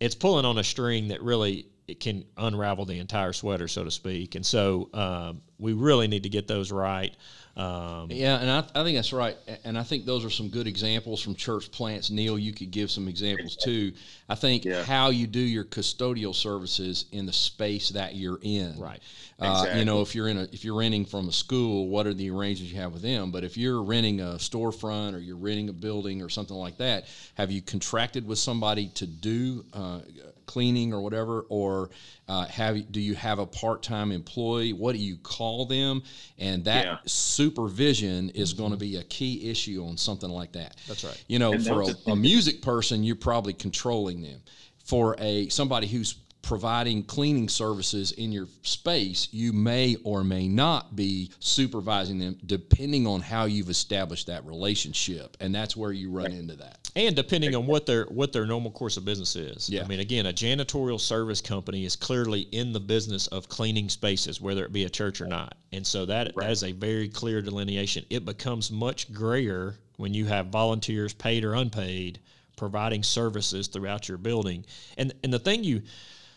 it's 0.00 0.14
pulling 0.14 0.44
on 0.44 0.58
a 0.58 0.64
string 0.64 1.08
that 1.08 1.22
really 1.22 1.66
it 1.88 2.00
can 2.00 2.24
unravel 2.36 2.84
the 2.84 2.98
entire 2.98 3.32
sweater, 3.32 3.68
so 3.68 3.84
to 3.84 3.90
speak. 3.90 4.34
And 4.34 4.44
so 4.44 4.88
um, 4.92 5.42
we 5.58 5.72
really 5.72 6.08
need 6.08 6.24
to 6.24 6.28
get 6.28 6.48
those 6.48 6.72
right. 6.72 7.14
Um, 7.56 8.08
yeah, 8.10 8.38
and 8.38 8.50
I, 8.50 8.58
I, 8.78 8.84
think 8.84 8.98
that's 8.98 9.14
right. 9.14 9.34
And 9.64 9.78
I 9.78 9.82
think 9.82 10.04
those 10.04 10.26
are 10.26 10.30
some 10.30 10.48
good 10.48 10.66
examples 10.66 11.22
from 11.22 11.34
church 11.34 11.70
plants. 11.70 12.10
Neil, 12.10 12.38
you 12.38 12.52
could 12.52 12.70
give 12.70 12.90
some 12.90 13.08
examples 13.08 13.56
too. 13.56 13.92
I 14.28 14.34
think 14.34 14.66
yeah. 14.66 14.82
how 14.82 15.08
you 15.08 15.26
do 15.26 15.40
your 15.40 15.64
custodial 15.64 16.34
services 16.34 17.06
in 17.12 17.24
the 17.24 17.32
space 17.32 17.90
that 17.90 18.14
you're 18.14 18.40
in. 18.42 18.78
Right. 18.78 19.00
Uh, 19.40 19.52
exactly. 19.52 19.78
You 19.78 19.84
know, 19.86 20.02
if 20.02 20.14
you're 20.14 20.28
in 20.28 20.36
a 20.36 20.42
if 20.52 20.66
you're 20.66 20.78
renting 20.78 21.06
from 21.06 21.28
a 21.28 21.32
school, 21.32 21.88
what 21.88 22.06
are 22.06 22.12
the 22.12 22.28
arrangements 22.28 22.72
you 22.74 22.80
have 22.80 22.92
with 22.92 23.02
them? 23.02 23.30
But 23.30 23.42
if 23.42 23.56
you're 23.56 23.82
renting 23.82 24.20
a 24.20 24.34
storefront 24.34 25.14
or 25.14 25.18
you're 25.18 25.36
renting 25.36 25.70
a 25.70 25.74
building 25.74 26.20
or 26.20 26.28
something 26.28 26.56
like 26.56 26.76
that, 26.76 27.06
have 27.36 27.50
you 27.50 27.62
contracted 27.62 28.26
with 28.26 28.38
somebody 28.38 28.88
to 28.96 29.06
do 29.06 29.64
uh, 29.72 30.00
cleaning 30.46 30.92
or 30.92 31.00
whatever, 31.00 31.46
or 31.48 31.90
uh, 32.28 32.46
have 32.46 32.90
do 32.92 33.00
you 33.00 33.14
have 33.14 33.38
a 33.38 33.46
part 33.46 33.82
time 33.82 34.12
employee? 34.12 34.72
What 34.72 34.92
do 34.92 34.98
you 34.98 35.16
call 35.16 35.36
call 35.46 35.66
them, 35.66 36.02
and 36.38 36.64
that 36.64 36.84
yeah. 36.84 36.98
supervision 37.06 38.30
is 38.30 38.52
going 38.52 38.70
to 38.72 38.76
be 38.76 38.96
a 38.96 39.04
key 39.04 39.50
issue 39.50 39.84
on 39.86 39.96
something 39.96 40.30
like 40.30 40.52
that. 40.52 40.76
That's 40.88 41.04
right. 41.04 41.24
You 41.28 41.38
know, 41.38 41.52
and 41.52 41.64
for 41.64 41.82
a, 41.82 42.12
a 42.12 42.16
music 42.16 42.62
person, 42.62 43.04
you're 43.04 43.16
probably 43.16 43.52
controlling 43.52 44.22
them. 44.22 44.40
For 44.84 45.16
a 45.18 45.48
somebody 45.48 45.88
who's 45.88 46.14
providing 46.46 47.02
cleaning 47.02 47.48
services 47.48 48.12
in 48.12 48.30
your 48.30 48.46
space, 48.62 49.26
you 49.32 49.52
may 49.52 49.96
or 50.04 50.22
may 50.22 50.46
not 50.46 50.94
be 50.94 51.28
supervising 51.40 52.20
them 52.20 52.38
depending 52.46 53.04
on 53.04 53.20
how 53.20 53.46
you've 53.46 53.68
established 53.68 54.28
that 54.28 54.46
relationship. 54.46 55.36
And 55.40 55.52
that's 55.52 55.76
where 55.76 55.90
you 55.90 56.08
run 56.08 56.30
into 56.30 56.54
that. 56.54 56.78
And 56.94 57.16
depending 57.16 57.56
on 57.56 57.66
what 57.66 57.84
their 57.84 58.04
what 58.04 58.32
their 58.32 58.46
normal 58.46 58.70
course 58.70 58.96
of 58.96 59.04
business 59.04 59.34
is. 59.34 59.68
Yeah. 59.68 59.82
I 59.82 59.88
mean, 59.88 59.98
again, 59.98 60.26
a 60.26 60.32
janitorial 60.32 61.00
service 61.00 61.40
company 61.40 61.84
is 61.84 61.96
clearly 61.96 62.42
in 62.52 62.72
the 62.72 62.80
business 62.80 63.26
of 63.26 63.48
cleaning 63.48 63.88
spaces, 63.88 64.40
whether 64.40 64.64
it 64.64 64.72
be 64.72 64.84
a 64.84 64.88
church 64.88 65.20
or 65.20 65.26
not. 65.26 65.56
And 65.72 65.84
so 65.84 66.06
that, 66.06 66.28
right. 66.36 66.46
that 66.46 66.52
is 66.52 66.62
a 66.62 66.70
very 66.70 67.08
clear 67.08 67.42
delineation. 67.42 68.04
It 68.08 68.24
becomes 68.24 68.70
much 68.70 69.12
grayer 69.12 69.74
when 69.96 70.14
you 70.14 70.26
have 70.26 70.46
volunteers, 70.46 71.12
paid 71.12 71.44
or 71.44 71.54
unpaid, 71.54 72.20
providing 72.56 73.02
services 73.02 73.66
throughout 73.66 74.08
your 74.08 74.18
building. 74.18 74.64
And 74.96 75.12
and 75.24 75.32
the 75.32 75.40
thing 75.40 75.64
you 75.64 75.82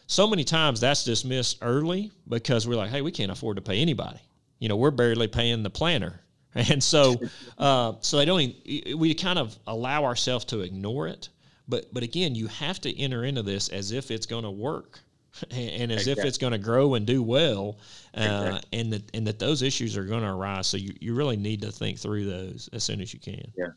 so 0.10 0.28
many 0.28 0.44
times 0.44 0.80
that's 0.80 1.04
dismissed 1.04 1.60
early 1.62 2.12
because 2.28 2.68
we're 2.68 2.76
like, 2.76 2.90
hey, 2.90 3.02
we 3.02 3.12
can't 3.12 3.32
afford 3.32 3.58
to 3.58 3.62
pay 3.62 3.80
anybody. 3.80 4.20
You 4.58 4.68
know, 4.68 4.76
we're 4.76 4.90
barely 4.90 5.28
paying 5.28 5.64
the 5.64 5.70
planter. 5.70 6.20
And 6.56 6.84
so, 6.84 7.16
uh, 7.60 7.94
so 8.02 8.18
they 8.18 8.26
don't. 8.26 8.42
Even, 8.42 8.98
we 8.98 9.14
kind 9.14 9.38
of 9.38 9.56
allow 9.68 10.04
ourselves 10.04 10.46
to 10.46 10.62
ignore 10.62 11.08
it. 11.08 11.30
But 11.68 11.94
but 11.94 12.02
again, 12.02 12.34
you 12.34 12.48
have 12.48 12.82
to 12.82 13.00
enter 13.00 13.24
into 13.24 13.44
this 13.44 13.70
as 13.70 13.92
if 13.92 14.10
it's 14.10 14.26
going 14.26 14.44
to 14.46 14.50
work, 14.50 15.00
and 15.52 15.92
as 15.92 16.00
exactly. 16.00 16.12
if 16.12 16.28
it's 16.28 16.40
going 16.40 16.54
to 16.54 16.58
grow 16.58 16.96
and 16.96 17.06
do 17.06 17.22
well, 17.22 17.78
uh, 18.18 18.22
exactly. 18.22 18.80
and 18.80 18.94
that 18.94 19.04
and 19.14 19.28
that 19.28 19.38
those 19.38 19.62
issues 19.62 19.96
are 19.96 20.06
going 20.06 20.24
to 20.24 20.30
arise. 20.30 20.66
So 20.66 20.78
you, 20.78 20.96
you 21.00 21.14
really 21.14 21.38
need 21.38 21.62
to 21.62 21.72
think 21.72 22.00
through 22.00 22.26
those 22.26 22.68
as 22.74 22.84
soon 22.84 23.00
as 23.00 23.14
you 23.14 23.20
can. 23.20 23.54
Yeah. 23.56 23.68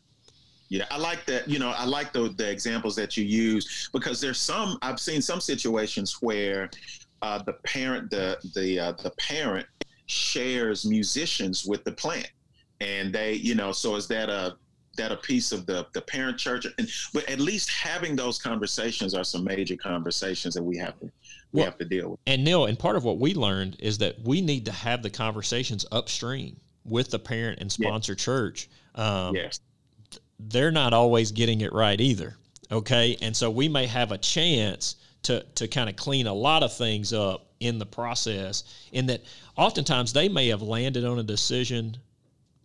Yeah, 0.73 0.85
I 0.89 0.97
like 0.97 1.27
that. 1.27 1.47
You 1.47 1.59
know, 1.59 1.69
I 1.69 1.85
like 1.85 2.13
the 2.13 2.29
the 2.29 2.49
examples 2.49 2.95
that 2.95 3.15
you 3.15 3.23
use 3.23 3.91
because 3.93 4.19
there's 4.19 4.39
some 4.39 4.79
I've 4.81 4.99
seen 4.99 5.21
some 5.21 5.39
situations 5.39 6.17
where 6.19 6.71
uh, 7.21 7.43
the 7.43 7.53
parent 7.63 8.09
the 8.09 8.39
the 8.55 8.79
uh, 8.79 8.93
the 8.93 9.11
parent 9.11 9.67
shares 10.07 10.83
musicians 10.83 11.63
with 11.63 11.83
the 11.83 11.91
plant, 11.91 12.31
and 12.81 13.13
they 13.13 13.33
you 13.33 13.53
know 13.53 13.71
so 13.71 13.95
is 13.95 14.07
that 14.07 14.31
a 14.31 14.57
that 14.97 15.11
a 15.11 15.17
piece 15.17 15.51
of 15.51 15.67
the 15.67 15.85
the 15.93 16.01
parent 16.01 16.39
church 16.39 16.65
and 16.65 16.89
but 17.13 17.29
at 17.29 17.39
least 17.39 17.69
having 17.69 18.15
those 18.15 18.39
conversations 18.39 19.13
are 19.13 19.23
some 19.23 19.43
major 19.43 19.75
conversations 19.75 20.55
that 20.55 20.63
we 20.63 20.75
have 20.75 20.99
to 20.99 21.05
we 21.51 21.59
well, 21.59 21.65
have 21.65 21.77
to 21.77 21.85
deal 21.85 22.09
with. 22.09 22.19
And 22.25 22.43
Neal, 22.43 22.65
and 22.65 22.79
part 22.79 22.95
of 22.95 23.03
what 23.03 23.19
we 23.19 23.35
learned 23.35 23.75
is 23.77 23.99
that 23.99 24.15
we 24.23 24.41
need 24.41 24.65
to 24.65 24.71
have 24.71 25.03
the 25.03 25.11
conversations 25.11 25.85
upstream 25.91 26.59
with 26.83 27.11
the 27.11 27.19
parent 27.19 27.59
and 27.61 27.71
sponsor 27.71 28.13
yes. 28.13 28.23
church. 28.23 28.69
Um, 28.95 29.35
yes 29.35 29.59
they're 30.39 30.71
not 30.71 30.93
always 30.93 31.31
getting 31.31 31.61
it 31.61 31.73
right 31.73 31.99
either. 31.99 32.35
Okay. 32.71 33.17
And 33.21 33.35
so 33.35 33.49
we 33.49 33.67
may 33.67 33.85
have 33.87 34.11
a 34.11 34.17
chance 34.17 34.95
to, 35.23 35.43
to 35.55 35.67
kind 35.67 35.89
of 35.89 35.95
clean 35.95 36.27
a 36.27 36.33
lot 36.33 36.63
of 36.63 36.75
things 36.75 37.13
up 37.13 37.47
in 37.59 37.79
the 37.79 37.85
process, 37.85 38.63
in 38.91 39.05
that 39.05 39.21
oftentimes 39.55 40.11
they 40.11 40.27
may 40.27 40.49
have 40.49 40.61
landed 40.61 41.05
on 41.05 41.19
a 41.19 41.23
decision 41.23 41.95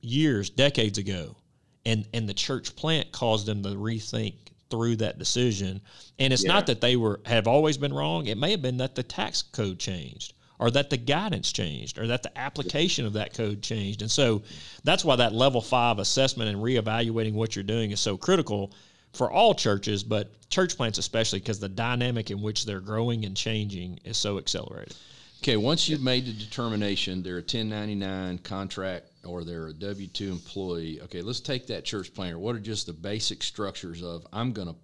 years, 0.01 0.51
decades 0.51 0.99
ago, 0.99 1.37
and, 1.87 2.07
and 2.13 2.29
the 2.29 2.35
church 2.35 2.75
plant 2.75 3.13
caused 3.13 3.47
them 3.47 3.63
to 3.63 3.71
rethink 3.71 4.35
through 4.71 4.97
that 4.97 5.19
decision. 5.19 5.81
And 6.19 6.33
it's 6.33 6.45
yeah. 6.45 6.53
not 6.53 6.67
that 6.67 6.81
they 6.81 6.97
were 6.97 7.21
have 7.27 7.47
always 7.47 7.79
been 7.79 7.93
wrong. 7.93 8.27
It 8.27 8.39
may 8.39 8.51
have 8.51 8.63
been 8.63 8.77
that 8.79 8.95
the 8.95 9.03
tax 9.03 9.43
code 9.43 9.79
changed 9.79 10.35
or 10.59 10.71
that 10.71 10.91
the 10.91 10.97
guidance 10.97 11.53
changed 11.53 11.99
or 11.99 12.07
that 12.09 12.23
the 12.23 12.39
application 12.39 13.07
of 13.07 13.13
that 13.15 13.35
code 13.35 13.63
changed. 13.63 14.03
And 14.03 14.11
so 14.11 14.43
that's 14.85 15.05
why 15.05 15.17
that 15.17 15.33
level 15.33 15.61
five 15.61 15.99
assessment 15.99 16.51
and 16.51 16.63
reevaluating 16.63 17.35
what 17.35 17.55
you're 17.55 17.63
doing 17.63 17.91
is 17.91 18.01
so 18.01 18.17
critical 18.17 18.73
for 19.13 19.31
all 19.31 19.55
churches, 19.55 20.03
but 20.03 20.33
church 20.51 20.77
plants 20.77 20.99
especially 20.99 21.39
because 21.39 21.61
the 21.61 21.69
dynamic 21.69 22.31
in 22.31 22.43
which 22.43 22.65
they're 22.65 22.81
growing 22.81 23.25
and 23.25 23.37
changing 23.37 23.99
is 24.05 24.17
so 24.17 24.39
accelerated. 24.39 24.95
Okay, 25.43 25.57
once 25.57 25.89
you've 25.89 26.03
made 26.03 26.27
the 26.27 26.33
determination 26.33 27.23
they're 27.23 27.35
a 27.35 27.37
1099 27.37 28.39
contract 28.39 29.07
or 29.25 29.45
they're 29.45 29.69
a 29.69 29.73
W 29.73 30.09
2 30.09 30.31
employee, 30.31 31.01
okay, 31.03 31.23
let's 31.23 31.41
take 31.41 31.67
that 31.69 31.85
church 31.85 32.13
planter. 32.13 32.39
What 32.39 32.57
are 32.57 32.61
just 32.61 32.87
the 32.87 32.93
basic 32.93 33.43
structures 33.43 34.03
of 34.03 34.27
I'm 34.33 34.53
going 34.53 34.69
to, 34.69 34.75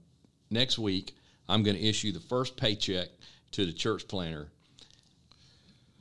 next 0.51 0.79
week, 0.79 1.17
I'm 1.49 1.63
going 1.65 1.77
to 1.77 1.83
issue 1.83 2.13
the 2.13 2.21
first 2.21 2.57
paycheck 2.57 3.09
to 3.53 3.67
the 3.67 3.73
church 3.73 4.07
planter 4.07 4.49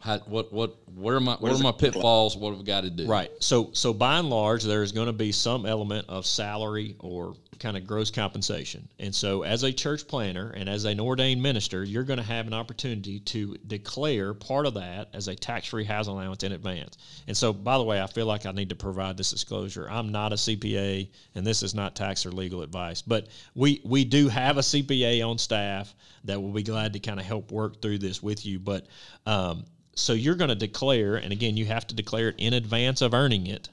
how, 0.04 0.18
what 0.20 0.52
what 0.52 0.76
where 0.94 1.16
are 1.16 1.22
my 1.22 1.32
what, 1.32 1.44
what 1.44 1.52
are 1.54 1.64
my 1.64 1.72
pitfalls? 1.72 2.36
What 2.36 2.52
have 2.52 2.60
I 2.60 2.64
got 2.64 2.82
to 2.82 2.90
do? 2.90 3.08
Right. 3.08 3.32
So 3.40 3.70
so 3.72 3.94
by 3.94 4.20
and 4.20 4.30
large, 4.30 4.64
there's 4.64 4.92
going 4.92 5.08
to 5.08 5.14
be 5.14 5.32
some 5.32 5.66
element 5.66 6.10
of 6.10 6.26
salary 6.26 6.98
or 7.00 7.36
kind 7.60 7.78
of 7.78 7.88
gross 7.88 8.12
compensation. 8.12 8.90
And 9.00 9.16
so 9.16 9.44
as 9.44 9.64
a 9.64 9.72
church 9.72 10.06
planter 10.06 10.50
and 10.50 10.68
as 10.68 10.84
an 10.84 11.00
ordained 11.00 11.42
minister, 11.42 11.86
you're 11.86 12.04
going 12.04 12.18
to 12.18 12.26
have 12.26 12.48
an 12.48 12.54
opportunity 12.54 13.22
to 13.22 13.56
declare 13.68 14.34
part 14.34 14.66
of 14.66 14.74
that 14.74 15.08
as 15.14 15.30
a 15.30 15.36
tax-free 15.36 15.86
housing 15.86 16.16
allowance 16.16 16.44
in 16.44 16.52
advance. 16.52 16.98
And 17.28 17.38
so 17.38 17.54
by 17.54 17.78
the 17.78 17.84
way, 17.84 18.02
I 18.02 18.08
feel 18.08 18.26
like 18.26 18.46
I 18.46 18.52
need 18.52 18.70
to 18.70 18.76
provide 18.76 19.16
this 19.16 19.32
disclosure. 19.32 19.88
I'm 19.90 20.12
not 20.12 20.34
a 20.34 20.36
CPA 20.36 21.08
and 21.36 21.48
this 21.48 21.64
is 21.64 21.74
not 21.74 21.96
tax 21.96 22.26
or 22.26 22.32
legal 22.34 22.62
advice, 22.62 23.02
but 23.02 23.28
we 23.56 23.80
we 23.86 24.04
do 24.04 24.28
have 24.28 24.58
a 24.58 24.62
CPA 24.62 25.26
on 25.26 25.38
staff 25.38 25.96
that 26.26 26.42
will 26.42 26.52
be 26.52 26.64
glad 26.64 26.92
to 26.92 27.00
kind 27.00 27.22
of 27.22 27.26
help 27.26 27.54
work 27.54 27.82
through 27.82 28.00
this 28.00 28.22
with 28.22 28.46
you, 28.46 28.60
but 28.60 28.88
um, 29.26 29.64
so 29.96 30.14
you're 30.14 30.36
going 30.36 30.50
to 30.50 30.56
declare, 30.56 31.16
and 31.16 31.32
again, 31.32 31.58
you 31.58 31.66
have 31.66 31.88
to 31.88 31.96
declare 31.96 32.30
it 32.30 32.36
in 32.38 32.54
advance 32.54 33.02
of 33.02 33.14
earning 33.14 33.48
it, 33.48 33.70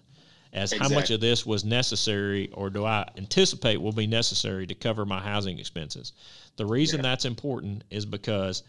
as 0.53 0.73
exactly. 0.73 0.95
how 0.95 1.01
much 1.01 1.11
of 1.11 1.21
this 1.21 1.47
was 1.47 1.65
necessary 1.65 2.51
or 2.53 2.71
do 2.71 2.85
I 2.85 3.09
anticipate 3.17 3.81
will 3.81 3.93
be 3.93 4.07
necessary 4.07 4.67
to 4.67 4.75
cover 4.75 5.07
my 5.07 5.21
housing 5.21 5.59
expenses. 5.59 6.13
The 6.57 6.67
reason 6.67 6.99
yeah. 6.99 7.03
that's 7.03 7.25
important 7.25 7.85
is 7.91 8.05
because 8.05 8.65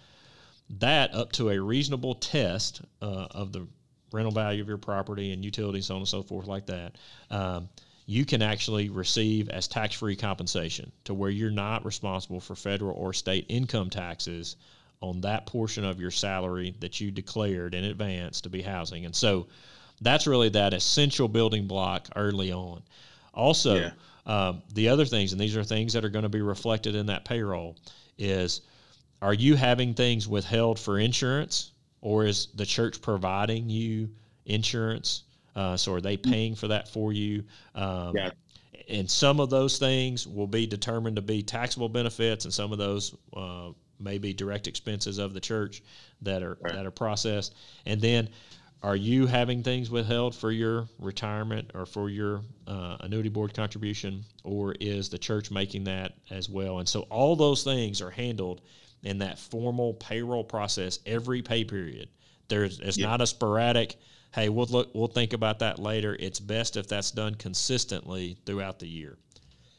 that, 0.80 1.14
up 1.14 1.32
to 1.34 1.50
a 1.50 1.60
reasonable 1.60 2.16
test 2.16 2.82
uh, 3.02 3.28
of 3.32 3.52
the 3.52 3.68
rental 4.12 4.32
value 4.32 4.62
of 4.62 4.68
your 4.68 4.78
property 4.78 5.32
and 5.32 5.44
utilities, 5.44 5.88
so 5.88 5.96
on 5.96 6.02
and 6.02 6.08
so 6.08 6.22
forth, 6.22 6.48
like 6.48 6.68
that. 6.68 6.96
Um, 7.30 7.70
you 8.06 8.26
can 8.26 8.42
actually 8.42 8.90
receive 8.90 9.50
as 9.50 9.68
tax 9.68 9.96
free 9.96 10.16
compensation 10.16 10.92
to 11.06 11.14
where 11.14 11.30
you're 11.30 11.50
not 11.50 11.86
responsible 11.86 12.40
for 12.40 12.56
federal 12.56 12.96
or 12.96 13.14
state 13.14 13.46
income 13.48 13.90
taxes 13.90 14.56
on 15.02 15.22
that 15.22 15.46
portion 15.46 15.84
of 15.84 16.00
your 16.00 16.12
salary 16.12 16.76
that 16.80 17.02
you 17.02 17.12
declared 17.12 17.74
in 17.74 17.84
advance 17.84 18.42
to 18.42 18.50
be 18.50 18.62
housing. 18.62 19.06
And 19.06 19.16
so 19.16 19.48
that's 20.02 20.28
really 20.28 20.50
that 20.50 20.74
essential 20.74 21.28
building 21.28 21.68
block 21.68 22.08
early 22.16 22.52
on. 22.52 22.84
Also, 23.34 23.76
yeah. 23.76 23.92
um, 24.26 24.62
the 24.74 24.90
other 24.90 25.06
things, 25.06 25.32
and 25.32 25.42
these 25.42 25.58
are 25.58 25.64
things 25.64 25.94
that 25.94 26.06
are 26.06 26.10
going 26.10 26.24
to 26.24 26.30
be 26.30 26.42
reflected 26.42 26.96
in 26.96 27.08
that 27.08 27.26
payroll, 27.26 27.78
is 28.18 28.62
are 29.22 29.34
you 29.34 29.56
having 29.56 29.94
things 29.94 30.28
withheld 30.28 30.80
for 30.80 31.00
insurance 31.00 31.72
or 32.02 32.26
is 32.26 32.48
the 32.56 32.66
church 32.66 33.02
providing 33.02 33.70
you 33.70 34.10
insurance? 34.46 35.24
Uh, 35.56 35.78
so 35.78 35.94
are 35.94 36.02
they 36.02 36.18
mm. 36.18 36.30
paying 36.30 36.56
for 36.56 36.68
that 36.68 36.88
for 36.88 37.14
you? 37.14 37.44
Um, 37.76 38.16
yeah. 38.16 38.32
And 38.90 39.10
some 39.10 39.40
of 39.40 39.50
those 39.50 39.78
things 39.78 40.28
will 40.28 40.48
be 40.48 40.66
determined 40.66 41.16
to 41.16 41.22
be 41.22 41.44
taxable 41.44 41.88
benefits, 41.88 42.46
and 42.46 42.54
some 42.54 42.72
of 42.72 42.78
those 42.78 43.16
uh, 43.36 43.70
maybe 44.02 44.34
direct 44.34 44.68
expenses 44.68 45.18
of 45.18 45.34
the 45.34 45.40
church 45.40 45.84
that 46.22 46.44
are 46.44 46.58
right. 46.62 46.74
that 46.74 46.86
are 46.86 46.92
processed, 46.92 47.56
and 47.86 48.02
then 48.02 48.30
are 48.84 48.96
you 48.96 49.28
having 49.28 49.62
things 49.62 49.92
withheld 49.92 50.34
for 50.34 50.52
your 50.52 50.88
retirement 50.98 51.70
or 51.76 51.86
for 51.86 52.10
your 52.10 52.42
uh, 52.66 52.98
annuity 53.02 53.30
board 53.30 53.54
contribution, 53.54 54.26
or 54.44 54.74
is 54.80 55.10
the 55.10 55.20
church 55.20 55.52
making 55.52 55.84
that 55.84 56.14
as 56.32 56.50
well? 56.50 56.80
And 56.80 56.90
so 56.90 57.02
all 57.02 57.36
those 57.36 57.64
things 57.64 58.02
are 58.02 58.10
handled 58.10 58.62
in 59.04 59.20
that 59.20 59.38
formal 59.38 59.94
payroll 59.96 60.44
process 60.44 61.00
every 61.06 61.42
pay 61.42 61.64
period. 61.64 62.10
There's 62.48 62.80
it's 62.80 62.98
yeah. 62.98 63.08
not 63.08 63.22
a 63.22 63.28
sporadic. 63.28 63.98
Hey, 64.34 64.50
we'll 64.50 64.66
look. 64.68 64.90
We'll 64.94 65.08
think 65.08 65.34
about 65.34 65.60
that 65.60 65.78
later. 65.78 66.16
It's 66.20 66.40
best 66.40 66.76
if 66.76 66.88
that's 66.88 67.12
done 67.12 67.36
consistently 67.36 68.38
throughout 68.46 68.80
the 68.80 68.88
year. 68.88 69.18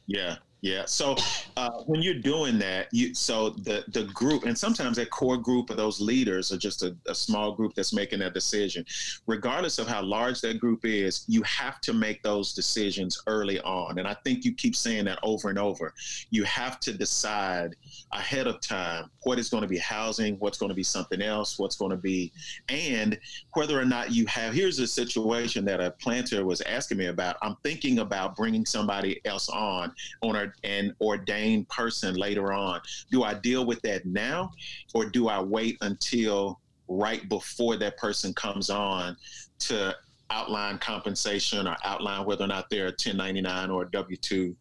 Yeah, 0.06 0.36
yeah. 0.62 0.84
So 0.86 1.16
uh, 1.56 1.70
when 1.86 2.02
you're 2.02 2.14
doing 2.14 2.56
that, 2.60 2.86
you 2.92 3.14
so 3.16 3.50
the 3.50 3.84
the 3.88 4.04
group, 4.04 4.44
and 4.44 4.56
sometimes 4.56 4.96
that 4.96 5.10
core 5.10 5.36
group 5.36 5.70
of 5.70 5.76
those 5.76 6.00
leaders 6.00 6.52
are 6.52 6.56
just 6.56 6.84
a, 6.84 6.96
a, 7.08 7.14
small 7.14 7.50
group 7.52 7.74
that's 7.74 7.92
making 7.92 8.20
that 8.20 8.32
decision. 8.32 8.86
Regardless 9.26 9.80
of 9.80 9.88
how 9.88 10.02
large 10.02 10.40
that 10.42 10.60
group 10.60 10.84
is, 10.84 11.24
you 11.26 11.42
have 11.42 11.80
to 11.80 11.92
make 11.92 12.22
those 12.22 12.52
decisions 12.54 13.20
early 13.26 13.60
on. 13.62 13.98
And 13.98 14.06
I 14.06 14.14
think 14.22 14.44
you 14.44 14.54
keep 14.54 14.76
saying 14.76 15.04
that 15.06 15.18
over 15.24 15.50
and 15.50 15.58
over. 15.58 15.94
You 16.30 16.44
have 16.44 16.78
to 16.80 16.92
decide 16.92 17.74
ahead 18.12 18.46
of 18.46 18.60
time 18.60 19.10
what 19.22 19.38
is 19.38 19.48
going 19.48 19.62
to 19.62 19.68
be 19.68 19.78
housing, 19.78 20.36
what's 20.38 20.58
going 20.58 20.68
to 20.68 20.74
be 20.74 20.82
something 20.82 21.22
else, 21.22 21.58
what's 21.58 21.76
going 21.76 21.90
to 21.90 21.96
be, 21.96 22.32
and 22.68 23.18
whether 23.54 23.78
or 23.78 23.84
not 23.84 24.12
you 24.12 24.26
have. 24.26 24.52
Here's 24.52 24.78
a 24.78 24.86
situation 24.86 25.64
that 25.64 25.80
a 25.80 25.92
planter 25.92 26.44
was 26.44 26.60
asking 26.62 26.98
me 26.98 27.06
about. 27.06 27.36
I'm 27.42 27.56
thinking 27.62 28.00
about 28.00 28.36
bringing 28.36 28.66
somebody 28.66 29.20
else 29.24 29.48
on 29.48 29.92
on 30.22 30.52
an 30.64 30.94
ordained 31.00 31.68
person 31.68 32.14
later 32.14 32.52
on. 32.52 32.80
Do 33.10 33.22
I 33.22 33.34
deal 33.34 33.64
with 33.64 33.80
that 33.82 34.04
now 34.06 34.50
or 34.94 35.06
do 35.06 35.28
I 35.28 35.40
wait 35.40 35.78
until 35.80 36.60
right 36.88 37.28
before 37.28 37.76
that 37.76 37.96
person 37.96 38.34
comes 38.34 38.70
on 38.70 39.16
to 39.60 39.94
outline 40.30 40.78
compensation 40.78 41.66
or 41.66 41.76
outline 41.84 42.24
whether 42.26 42.44
or 42.44 42.48
not 42.48 42.68
they're 42.70 42.86
a 42.86 42.90
1099 42.90 43.70
or 43.70 43.82
a 43.82 43.90
W 43.90 44.16
2 44.16 44.56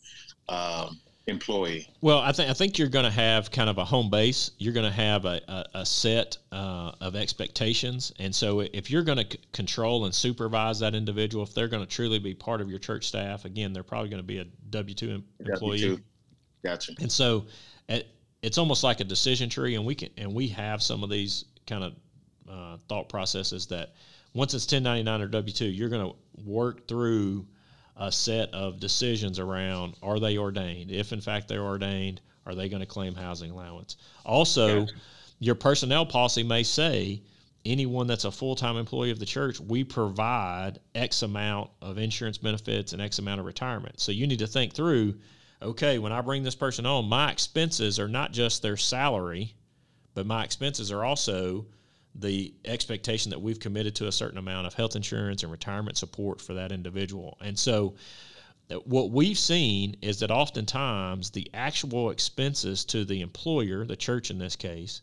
um, 0.49 0.99
employee? 1.31 1.87
Well, 2.01 2.19
I 2.19 2.31
think 2.31 2.49
I 2.49 2.53
think 2.53 2.77
you're 2.77 2.87
going 2.89 3.05
to 3.05 3.11
have 3.11 3.49
kind 3.49 3.69
of 3.69 3.77
a 3.77 3.85
home 3.85 4.09
base. 4.09 4.51
You're 4.59 4.73
going 4.73 4.85
to 4.85 4.95
have 4.95 5.25
a, 5.25 5.41
a, 5.47 5.65
a 5.79 5.85
set 5.85 6.37
uh, 6.51 6.91
of 7.01 7.15
expectations, 7.15 8.11
and 8.19 8.33
so 8.33 8.59
if 8.59 8.91
you're 8.91 9.03
going 9.03 9.17
to 9.17 9.27
c- 9.31 9.39
control 9.51 10.05
and 10.05 10.13
supervise 10.13 10.79
that 10.79 10.93
individual, 10.93 11.43
if 11.43 11.53
they're 11.53 11.67
going 11.67 11.83
to 11.83 11.89
truly 11.89 12.19
be 12.19 12.35
part 12.35 12.61
of 12.61 12.69
your 12.69 12.79
church 12.79 13.07
staff, 13.07 13.45
again, 13.45 13.73
they're 13.73 13.83
probably 13.83 14.09
going 14.09 14.21
to 14.21 14.27
be 14.27 14.37
a 14.37 14.45
W 14.69 14.93
two 14.93 15.23
employee. 15.39 15.79
W2. 15.79 16.01
Gotcha. 16.63 16.93
And 16.99 17.11
so, 17.11 17.47
at, 17.89 18.05
it's 18.43 18.57
almost 18.57 18.83
like 18.83 18.99
a 18.99 19.03
decision 19.03 19.49
tree, 19.49 19.75
and 19.75 19.85
we 19.85 19.95
can 19.95 20.09
and 20.17 20.33
we 20.33 20.47
have 20.49 20.83
some 20.83 21.03
of 21.03 21.09
these 21.09 21.45
kind 21.65 21.83
of 21.83 21.93
uh, 22.49 22.77
thought 22.87 23.09
processes 23.09 23.65
that 23.67 23.93
once 24.33 24.53
it's 24.53 24.65
1099 24.65 25.21
or 25.21 25.27
W 25.27 25.53
two, 25.53 25.65
you're 25.65 25.89
going 25.89 26.11
to 26.11 26.15
work 26.43 26.87
through 26.87 27.45
a 27.97 28.11
set 28.11 28.53
of 28.53 28.79
decisions 28.79 29.39
around 29.39 29.95
are 30.01 30.19
they 30.19 30.37
ordained? 30.37 30.91
If 30.91 31.13
in 31.13 31.21
fact 31.21 31.47
they're 31.47 31.63
ordained, 31.63 32.21
are 32.45 32.55
they 32.55 32.69
going 32.69 32.81
to 32.81 32.87
claim 32.87 33.15
housing 33.15 33.51
allowance? 33.51 33.97
Also, 34.25 34.81
gotcha. 34.81 34.93
your 35.39 35.55
personnel 35.55 36.05
policy 36.05 36.43
may 36.43 36.63
say 36.63 37.21
anyone 37.65 38.07
that's 38.07 38.25
a 38.25 38.31
full 38.31 38.55
time 38.55 38.77
employee 38.77 39.11
of 39.11 39.19
the 39.19 39.25
church, 39.25 39.59
we 39.59 39.83
provide 39.83 40.79
X 40.95 41.21
amount 41.21 41.69
of 41.81 41.97
insurance 41.97 42.37
benefits 42.37 42.93
and 42.93 43.01
X 43.01 43.19
amount 43.19 43.39
of 43.39 43.45
retirement. 43.45 43.99
So 43.99 44.11
you 44.11 44.27
need 44.27 44.39
to 44.39 44.47
think 44.47 44.73
through 44.73 45.15
okay, 45.61 45.99
when 45.99 46.11
I 46.11 46.21
bring 46.21 46.43
this 46.43 46.55
person 46.55 46.85
on, 46.85 47.05
my 47.05 47.31
expenses 47.31 47.99
are 47.99 48.07
not 48.07 48.31
just 48.31 48.61
their 48.61 48.77
salary, 48.77 49.53
but 50.15 50.25
my 50.25 50.43
expenses 50.43 50.91
are 50.91 51.03
also 51.03 51.67
the 52.15 52.53
expectation 52.65 53.29
that 53.29 53.41
we've 53.41 53.59
committed 53.59 53.95
to 53.95 54.07
a 54.07 54.11
certain 54.11 54.37
amount 54.37 54.67
of 54.67 54.73
health 54.73 54.95
insurance 54.95 55.43
and 55.43 55.51
retirement 55.51 55.97
support 55.97 56.41
for 56.41 56.53
that 56.53 56.71
individual. 56.71 57.37
And 57.41 57.57
so, 57.57 57.95
uh, 58.69 58.75
what 58.85 59.11
we've 59.11 59.37
seen 59.37 59.95
is 60.01 60.19
that 60.19 60.31
oftentimes 60.31 61.29
the 61.29 61.49
actual 61.53 62.09
expenses 62.09 62.85
to 62.85 63.05
the 63.05 63.21
employer, 63.21 63.85
the 63.85 63.95
church 63.95 64.29
in 64.29 64.37
this 64.37 64.55
case, 64.55 65.01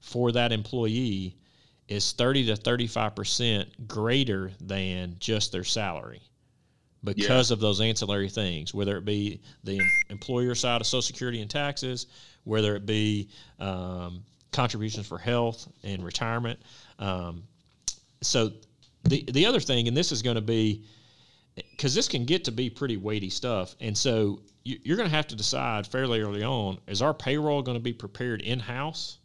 for 0.00 0.32
that 0.32 0.52
employee 0.52 1.36
is 1.88 2.12
30 2.12 2.46
to 2.46 2.54
35% 2.54 3.86
greater 3.86 4.52
than 4.60 5.16
just 5.18 5.52
their 5.52 5.64
salary 5.64 6.22
because 7.04 7.50
yeah. 7.50 7.54
of 7.54 7.60
those 7.60 7.80
ancillary 7.80 8.28
things, 8.28 8.74
whether 8.74 8.96
it 8.96 9.04
be 9.04 9.40
the 9.62 9.80
employer 10.10 10.54
side 10.54 10.80
of 10.80 10.86
Social 10.86 11.02
Security 11.02 11.40
and 11.40 11.50
taxes, 11.50 12.06
whether 12.44 12.74
it 12.74 12.84
be 12.86 13.28
um, 13.60 14.24
contributions 14.56 15.06
for 15.06 15.18
health 15.18 15.68
and 15.84 16.02
retirement. 16.02 16.58
Um, 16.98 17.42
so 18.22 18.50
the 19.04 19.22
the 19.30 19.46
other 19.46 19.60
thing, 19.60 19.86
and 19.86 19.96
this 19.96 20.10
is 20.10 20.22
going 20.22 20.36
to 20.36 20.40
be 20.40 20.84
because 21.70 21.94
this 21.94 22.08
can 22.08 22.24
get 22.24 22.44
to 22.46 22.52
be 22.52 22.70
pretty 22.70 22.96
weighty 22.96 23.30
stuff, 23.30 23.76
and 23.80 23.96
so 23.96 24.40
you, 24.64 24.78
you're 24.82 24.96
going 24.96 25.08
to 25.08 25.14
have 25.14 25.28
to 25.28 25.36
decide 25.36 25.86
fairly 25.86 26.22
early 26.22 26.42
on: 26.42 26.78
is 26.88 27.02
our 27.02 27.14
payroll 27.14 27.62
going 27.62 27.76
to 27.76 27.82
be 27.82 27.92
prepared 27.92 28.40
in 28.40 28.58
house, 28.58 29.18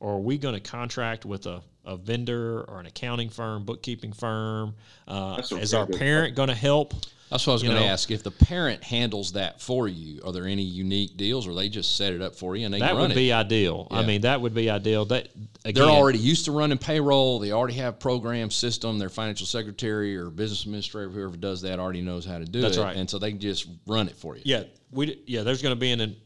or 0.00 0.14
are 0.14 0.20
we 0.20 0.38
going 0.38 0.54
to 0.54 0.60
contract 0.60 1.24
with 1.24 1.46
a 1.46 1.62
a 1.86 1.96
vendor 1.96 2.62
or 2.62 2.80
an 2.80 2.86
accounting 2.86 3.30
firm, 3.30 3.64
bookkeeping 3.64 4.12
firm? 4.12 4.74
Uh, 5.06 5.40
is 5.52 5.72
our 5.72 5.86
parent 5.86 6.34
going 6.34 6.48
to 6.48 6.54
help? 6.54 6.92
That's 7.30 7.44
what 7.44 7.54
I 7.54 7.54
was 7.54 7.62
going 7.64 7.76
to 7.76 7.84
ask. 7.84 8.10
If 8.12 8.22
the 8.22 8.30
parent 8.30 8.84
handles 8.84 9.32
that 9.32 9.60
for 9.60 9.88
you, 9.88 10.20
are 10.24 10.32
there 10.32 10.46
any 10.46 10.62
unique 10.62 11.16
deals, 11.16 11.48
or 11.48 11.54
they 11.54 11.68
just 11.68 11.96
set 11.96 12.12
it 12.12 12.22
up 12.22 12.36
for 12.36 12.54
you 12.54 12.66
and 12.66 12.72
they 12.72 12.80
run 12.80 12.90
it? 12.90 12.94
that 12.94 13.00
would 13.00 13.10
it? 13.10 13.14
be 13.14 13.32
ideal. 13.32 13.88
Yeah. 13.90 13.98
I 13.98 14.06
mean, 14.06 14.20
that 14.20 14.40
would 14.40 14.54
be 14.54 14.70
ideal. 14.70 15.06
That 15.06 15.28
again, 15.64 15.82
they're 15.82 15.92
already 15.92 16.20
used 16.20 16.44
to 16.44 16.52
running 16.52 16.78
payroll. 16.78 17.40
They 17.40 17.50
already 17.50 17.74
have 17.74 17.98
program 17.98 18.52
system. 18.52 18.98
Their 19.00 19.08
financial 19.08 19.46
secretary 19.46 20.16
or 20.16 20.30
business 20.30 20.64
administrator, 20.64 21.08
whoever 21.08 21.36
does 21.36 21.62
that, 21.62 21.80
already 21.80 22.00
knows 22.00 22.24
how 22.24 22.38
to 22.38 22.44
do 22.44 22.60
That's 22.60 22.76
it. 22.76 22.82
Right. 22.82 22.96
And 22.96 23.10
so 23.10 23.18
they 23.18 23.32
can 23.32 23.40
just 23.40 23.66
run 23.86 24.06
it 24.06 24.14
for 24.14 24.36
you. 24.36 24.42
Yeah, 24.44 24.62
we 24.92 25.20
yeah. 25.26 25.42
There's 25.42 25.62
going 25.62 25.74
to 25.74 25.80
be 25.80 25.90
an 25.90 26.16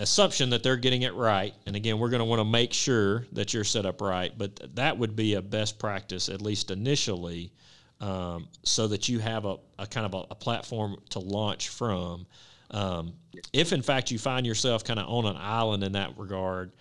assumption 0.00 0.50
that 0.50 0.62
they're 0.62 0.76
getting 0.76 1.02
it 1.02 1.14
right. 1.14 1.54
And 1.66 1.76
again, 1.76 1.98
we're 1.98 2.08
going 2.08 2.20
to 2.20 2.24
want 2.24 2.40
to 2.40 2.44
make 2.44 2.72
sure 2.72 3.26
that 3.32 3.54
you're 3.54 3.64
set 3.64 3.86
up 3.86 4.00
right. 4.00 4.36
But 4.36 4.74
that 4.74 4.98
would 4.98 5.14
be 5.14 5.34
a 5.34 5.42
best 5.42 5.78
practice, 5.78 6.28
at 6.28 6.40
least 6.42 6.70
initially 6.70 7.52
um, 8.00 8.48
so 8.62 8.88
that 8.88 9.08
you 9.08 9.18
have 9.18 9.44
a, 9.44 9.58
a 9.78 9.86
kind 9.86 10.06
of 10.06 10.14
a, 10.14 10.26
a, 10.30 10.34
platform 10.34 10.96
to 11.10 11.18
launch 11.18 11.68
from. 11.68 12.26
Um, 12.70 13.12
if 13.52 13.72
in 13.72 13.82
fact 13.82 14.10
you 14.10 14.18
find 14.18 14.46
yourself 14.46 14.84
kind 14.84 14.98
of 14.98 15.06
on 15.08 15.26
an 15.26 15.36
island 15.36 15.84
in 15.84 15.92
that 15.92 16.16
regard, 16.16 16.72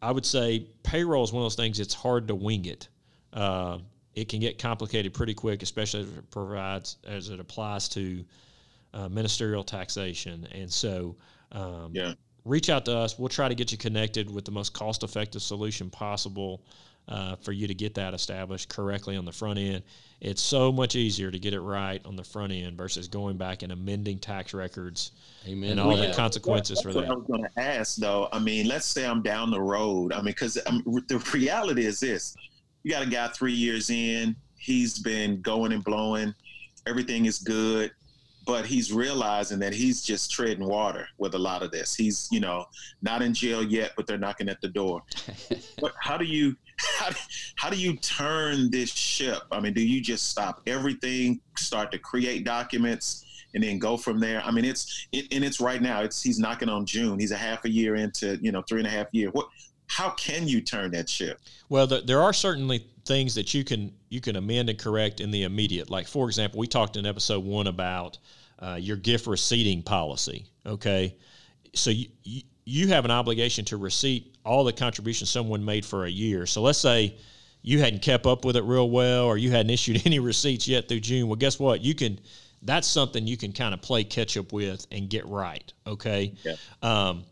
I 0.00 0.10
would 0.10 0.24
say 0.24 0.66
payroll 0.82 1.24
is 1.24 1.32
one 1.32 1.42
of 1.42 1.44
those 1.44 1.56
things. 1.56 1.78
It's 1.78 1.94
hard 1.94 2.26
to 2.28 2.34
wing 2.34 2.64
it. 2.64 2.88
Uh, 3.32 3.78
it 4.14 4.28
can 4.28 4.40
get 4.40 4.58
complicated 4.58 5.14
pretty 5.14 5.34
quick, 5.34 5.62
especially 5.62 6.02
as 6.02 6.08
it 6.08 6.30
provides 6.30 6.96
as 7.06 7.28
it 7.28 7.40
applies 7.40 7.88
to 7.90 8.24
uh, 8.94 9.08
ministerial 9.08 9.64
taxation. 9.64 10.46
And 10.52 10.70
so, 10.70 11.16
um, 11.52 11.90
yeah. 11.92 12.14
Reach 12.44 12.68
out 12.70 12.84
to 12.86 12.96
us. 12.96 13.18
We'll 13.18 13.28
try 13.28 13.48
to 13.48 13.54
get 13.54 13.72
you 13.72 13.78
connected 13.78 14.32
with 14.32 14.44
the 14.44 14.50
most 14.50 14.72
cost-effective 14.72 15.42
solution 15.42 15.90
possible 15.90 16.62
uh, 17.08 17.36
for 17.36 17.52
you 17.52 17.66
to 17.66 17.74
get 17.74 17.94
that 17.94 18.14
established 18.14 18.68
correctly 18.68 19.16
on 19.16 19.24
the 19.24 19.32
front 19.32 19.58
end. 19.58 19.82
It's 20.20 20.40
so 20.40 20.70
much 20.70 20.94
easier 20.94 21.32
to 21.32 21.38
get 21.38 21.52
it 21.52 21.60
right 21.60 22.00
on 22.04 22.14
the 22.14 22.22
front 22.22 22.52
end 22.52 22.76
versus 22.76 23.08
going 23.08 23.36
back 23.36 23.62
and 23.62 23.72
amending 23.72 24.20
tax 24.20 24.54
records 24.54 25.12
Amen. 25.48 25.72
and 25.72 25.80
all 25.80 25.98
yeah. 25.98 26.06
the 26.06 26.14
consequences 26.14 26.80
for 26.80 26.92
that. 26.92 27.10
I 27.10 27.14
was 27.14 27.26
going 27.26 27.42
to 27.42 27.60
ask 27.60 27.96
though. 27.96 28.28
I 28.32 28.38
mean, 28.38 28.68
let's 28.68 28.86
say 28.86 29.04
I'm 29.04 29.20
down 29.20 29.50
the 29.50 29.60
road. 29.60 30.12
I 30.12 30.18
mean, 30.18 30.26
because 30.26 30.58
um, 30.66 30.84
the 31.08 31.18
reality 31.34 31.86
is 31.86 31.98
this: 31.98 32.36
you 32.84 32.90
got 32.92 33.02
a 33.02 33.10
guy 33.10 33.26
three 33.28 33.52
years 33.52 33.90
in, 33.90 34.36
he's 34.56 35.00
been 35.00 35.40
going 35.40 35.72
and 35.72 35.82
blowing, 35.82 36.32
everything 36.86 37.26
is 37.26 37.40
good 37.40 37.90
but 38.44 38.66
he's 38.66 38.92
realizing 38.92 39.58
that 39.60 39.72
he's 39.72 40.02
just 40.02 40.30
treading 40.30 40.66
water 40.66 41.06
with 41.18 41.34
a 41.34 41.38
lot 41.38 41.62
of 41.62 41.70
this. 41.70 41.94
He's, 41.94 42.28
you 42.32 42.40
know, 42.40 42.66
not 43.00 43.22
in 43.22 43.34
jail 43.34 43.62
yet, 43.62 43.92
but 43.96 44.06
they're 44.06 44.18
knocking 44.18 44.48
at 44.48 44.60
the 44.60 44.68
door. 44.68 45.02
but 45.80 45.92
how 45.98 46.16
do 46.16 46.24
you 46.24 46.56
how, 46.78 47.10
how 47.56 47.70
do 47.70 47.76
you 47.76 47.96
turn 47.96 48.70
this 48.70 48.90
ship? 48.90 49.42
I 49.52 49.60
mean, 49.60 49.72
do 49.72 49.82
you 49.82 50.00
just 50.00 50.28
stop 50.30 50.62
everything, 50.66 51.40
start 51.56 51.92
to 51.92 51.98
create 51.98 52.44
documents, 52.44 53.24
and 53.54 53.62
then 53.62 53.78
go 53.78 53.96
from 53.96 54.18
there? 54.18 54.42
I 54.44 54.50
mean, 54.50 54.64
it's 54.64 55.06
it, 55.12 55.32
and 55.32 55.44
it's 55.44 55.60
right 55.60 55.80
now. 55.80 56.02
It's 56.02 56.22
he's 56.22 56.38
knocking 56.38 56.68
on 56.68 56.86
June. 56.86 57.18
He's 57.18 57.32
a 57.32 57.36
half 57.36 57.64
a 57.64 57.70
year 57.70 57.96
into 57.96 58.38
you 58.42 58.52
know 58.52 58.62
three 58.62 58.80
and 58.80 58.86
a 58.86 58.90
half 58.90 59.06
year. 59.12 59.30
What? 59.30 59.48
How 59.92 60.08
can 60.08 60.48
you 60.48 60.62
turn 60.62 60.92
that 60.92 61.06
ship? 61.06 61.38
Well, 61.68 61.86
the, 61.86 62.00
there 62.00 62.22
are 62.22 62.32
certainly 62.32 62.86
things 63.04 63.34
that 63.34 63.52
you 63.52 63.62
can 63.62 63.92
you 64.08 64.22
can 64.22 64.36
amend 64.36 64.70
and 64.70 64.78
correct 64.78 65.20
in 65.20 65.30
the 65.30 65.42
immediate. 65.42 65.90
Like 65.90 66.08
for 66.08 66.26
example, 66.28 66.58
we 66.58 66.66
talked 66.66 66.96
in 66.96 67.04
episode 67.04 67.44
one 67.44 67.66
about 67.66 68.16
uh, 68.58 68.78
your 68.80 68.96
gift 68.96 69.26
receipting 69.26 69.82
policy. 69.82 70.46
Okay, 70.64 71.14
so 71.74 71.90
you, 71.90 72.06
you 72.24 72.40
you 72.64 72.88
have 72.88 73.04
an 73.04 73.10
obligation 73.10 73.66
to 73.66 73.76
receipt 73.76 74.34
all 74.46 74.64
the 74.64 74.72
contributions 74.72 75.28
someone 75.28 75.62
made 75.62 75.84
for 75.84 76.06
a 76.06 76.10
year. 76.10 76.46
So 76.46 76.62
let's 76.62 76.78
say 76.78 77.18
you 77.60 77.78
hadn't 77.78 78.00
kept 78.00 78.24
up 78.24 78.46
with 78.46 78.56
it 78.56 78.64
real 78.64 78.88
well, 78.88 79.26
or 79.26 79.36
you 79.36 79.50
hadn't 79.50 79.70
issued 79.78 80.06
any 80.06 80.20
receipts 80.20 80.66
yet 80.66 80.88
through 80.88 81.00
June. 81.00 81.28
Well, 81.28 81.36
guess 81.36 81.58
what? 81.58 81.82
You 81.82 81.94
can. 81.94 82.18
That's 82.62 82.88
something 82.88 83.26
you 83.26 83.36
can 83.36 83.52
kind 83.52 83.74
of 83.74 83.82
play 83.82 84.04
catch 84.04 84.38
up 84.38 84.54
with 84.54 84.86
and 84.90 85.10
get 85.10 85.26
right. 85.26 85.70
Okay. 85.86 86.32
Yeah. 86.44 86.54
Um, 86.80 87.24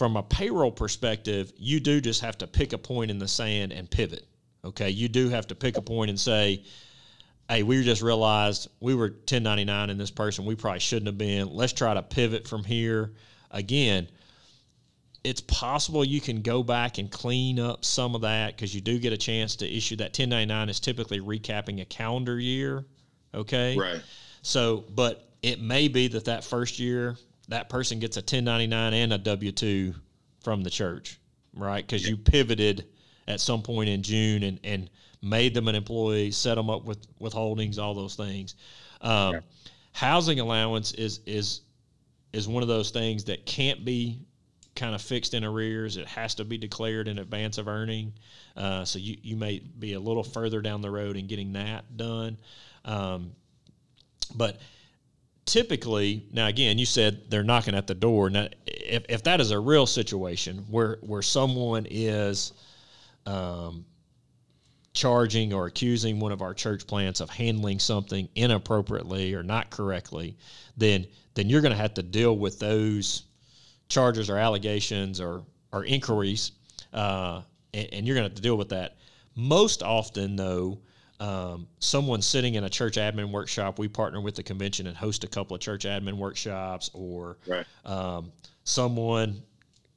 from 0.00 0.16
a 0.16 0.22
payroll 0.22 0.72
perspective, 0.72 1.52
you 1.58 1.78
do 1.78 2.00
just 2.00 2.22
have 2.22 2.38
to 2.38 2.46
pick 2.46 2.72
a 2.72 2.78
point 2.78 3.10
in 3.10 3.18
the 3.18 3.28
sand 3.28 3.70
and 3.70 3.90
pivot. 3.90 4.26
Okay, 4.64 4.88
you 4.88 5.10
do 5.10 5.28
have 5.28 5.46
to 5.48 5.54
pick 5.54 5.76
a 5.76 5.82
point 5.82 6.08
and 6.08 6.18
say, 6.18 6.64
"Hey, 7.50 7.62
we 7.62 7.84
just 7.84 8.00
realized 8.00 8.68
we 8.80 8.94
were 8.94 9.08
1099 9.26 9.90
in 9.90 9.98
this 9.98 10.10
person. 10.10 10.46
We 10.46 10.54
probably 10.54 10.80
shouldn't 10.80 11.08
have 11.08 11.18
been. 11.18 11.54
Let's 11.54 11.74
try 11.74 11.92
to 11.92 12.02
pivot 12.02 12.48
from 12.48 12.64
here." 12.64 13.12
Again, 13.50 14.08
it's 15.22 15.42
possible 15.42 16.02
you 16.02 16.22
can 16.22 16.40
go 16.40 16.62
back 16.62 16.96
and 16.96 17.10
clean 17.10 17.60
up 17.60 17.84
some 17.84 18.14
of 18.14 18.22
that 18.22 18.56
because 18.56 18.74
you 18.74 18.80
do 18.80 18.98
get 18.98 19.12
a 19.12 19.18
chance 19.18 19.54
to 19.56 19.70
issue 19.70 19.96
that 19.96 20.14
1099 20.14 20.70
is 20.70 20.80
typically 20.80 21.20
recapping 21.20 21.82
a 21.82 21.84
calendar 21.84 22.40
year. 22.40 22.86
Okay, 23.34 23.76
right. 23.76 24.00
So, 24.40 24.82
but 24.94 25.28
it 25.42 25.60
may 25.60 25.88
be 25.88 26.08
that 26.08 26.24
that 26.24 26.42
first 26.42 26.78
year 26.78 27.18
that 27.50 27.68
person 27.68 27.98
gets 27.98 28.16
a 28.16 28.20
1099 28.20 28.94
and 28.94 29.12
a 29.12 29.18
W 29.18 29.52
2 29.52 29.94
from 30.42 30.62
the 30.62 30.70
church, 30.70 31.20
right? 31.54 31.86
Because 31.86 32.08
you 32.08 32.16
pivoted 32.16 32.86
at 33.28 33.40
some 33.40 33.62
point 33.62 33.88
in 33.88 34.02
June 34.02 34.42
and, 34.42 34.60
and 34.64 34.90
made 35.20 35.52
them 35.52 35.68
an 35.68 35.74
employee, 35.74 36.30
set 36.30 36.54
them 36.54 36.70
up 36.70 36.84
with 36.84 37.06
withholdings, 37.18 37.78
all 37.78 37.94
those 37.94 38.14
things. 38.14 38.54
Um, 39.00 39.34
yeah. 39.34 39.40
Housing 39.92 40.40
allowance 40.40 40.92
is 40.92 41.20
is 41.26 41.62
is 42.32 42.46
one 42.46 42.62
of 42.62 42.68
those 42.68 42.90
things 42.90 43.24
that 43.24 43.44
can't 43.44 43.84
be 43.84 44.20
kind 44.76 44.94
of 44.94 45.02
fixed 45.02 45.34
in 45.34 45.44
arrears. 45.44 45.96
It 45.96 46.06
has 46.06 46.36
to 46.36 46.44
be 46.44 46.56
declared 46.56 47.08
in 47.08 47.18
advance 47.18 47.58
of 47.58 47.66
earning. 47.66 48.12
Uh, 48.56 48.84
so 48.84 49.00
you, 49.00 49.16
you 49.22 49.36
may 49.36 49.58
be 49.58 49.94
a 49.94 50.00
little 50.00 50.22
further 50.22 50.60
down 50.60 50.80
the 50.80 50.90
road 50.90 51.16
in 51.16 51.26
getting 51.26 51.52
that 51.54 51.96
done. 51.96 52.38
Um, 52.84 53.32
but 54.36 54.60
typically, 55.44 56.26
now 56.32 56.46
again, 56.46 56.78
you 56.78 56.86
said 56.86 57.30
they're 57.30 57.44
knocking 57.44 57.74
at 57.74 57.86
the 57.86 57.94
door. 57.94 58.30
Now, 58.30 58.48
if, 58.66 59.04
if 59.08 59.22
that 59.24 59.40
is 59.40 59.50
a 59.50 59.58
real 59.58 59.86
situation 59.86 60.66
where 60.68 60.98
where 61.00 61.22
someone 61.22 61.86
is 61.90 62.52
um, 63.26 63.84
charging 64.92 65.52
or 65.52 65.66
accusing 65.66 66.20
one 66.20 66.32
of 66.32 66.42
our 66.42 66.54
church 66.54 66.86
plants 66.86 67.20
of 67.20 67.30
handling 67.30 67.78
something 67.78 68.28
inappropriately 68.34 69.34
or 69.34 69.42
not 69.42 69.70
correctly, 69.70 70.36
then 70.76 71.06
then 71.34 71.48
you're 71.48 71.60
going 71.60 71.72
to 71.72 71.78
have 71.78 71.94
to 71.94 72.02
deal 72.02 72.36
with 72.36 72.58
those 72.58 73.24
charges 73.88 74.30
or 74.30 74.36
allegations 74.36 75.20
or 75.20 75.44
or 75.72 75.84
inquiries, 75.84 76.52
uh, 76.92 77.42
and, 77.72 77.88
and, 77.92 78.06
you're 78.06 78.16
going 78.16 78.24
to 78.24 78.30
have 78.30 78.34
to 78.34 78.42
deal 78.42 78.56
with 78.56 78.70
that. 78.70 78.96
Most 79.36 79.84
often, 79.84 80.34
though, 80.34 80.80
um, 81.20 81.68
someone 81.78 82.22
sitting 82.22 82.54
in 82.54 82.64
a 82.64 82.70
church 82.70 82.96
admin 82.96 83.30
workshop, 83.30 83.78
we 83.78 83.88
partner 83.88 84.20
with 84.20 84.34
the 84.34 84.42
convention 84.42 84.86
and 84.86 84.96
host 84.96 85.22
a 85.22 85.28
couple 85.28 85.54
of 85.54 85.60
church 85.60 85.84
admin 85.84 86.14
workshops, 86.14 86.90
or 86.94 87.36
right. 87.46 87.66
um, 87.84 88.32
someone 88.64 89.42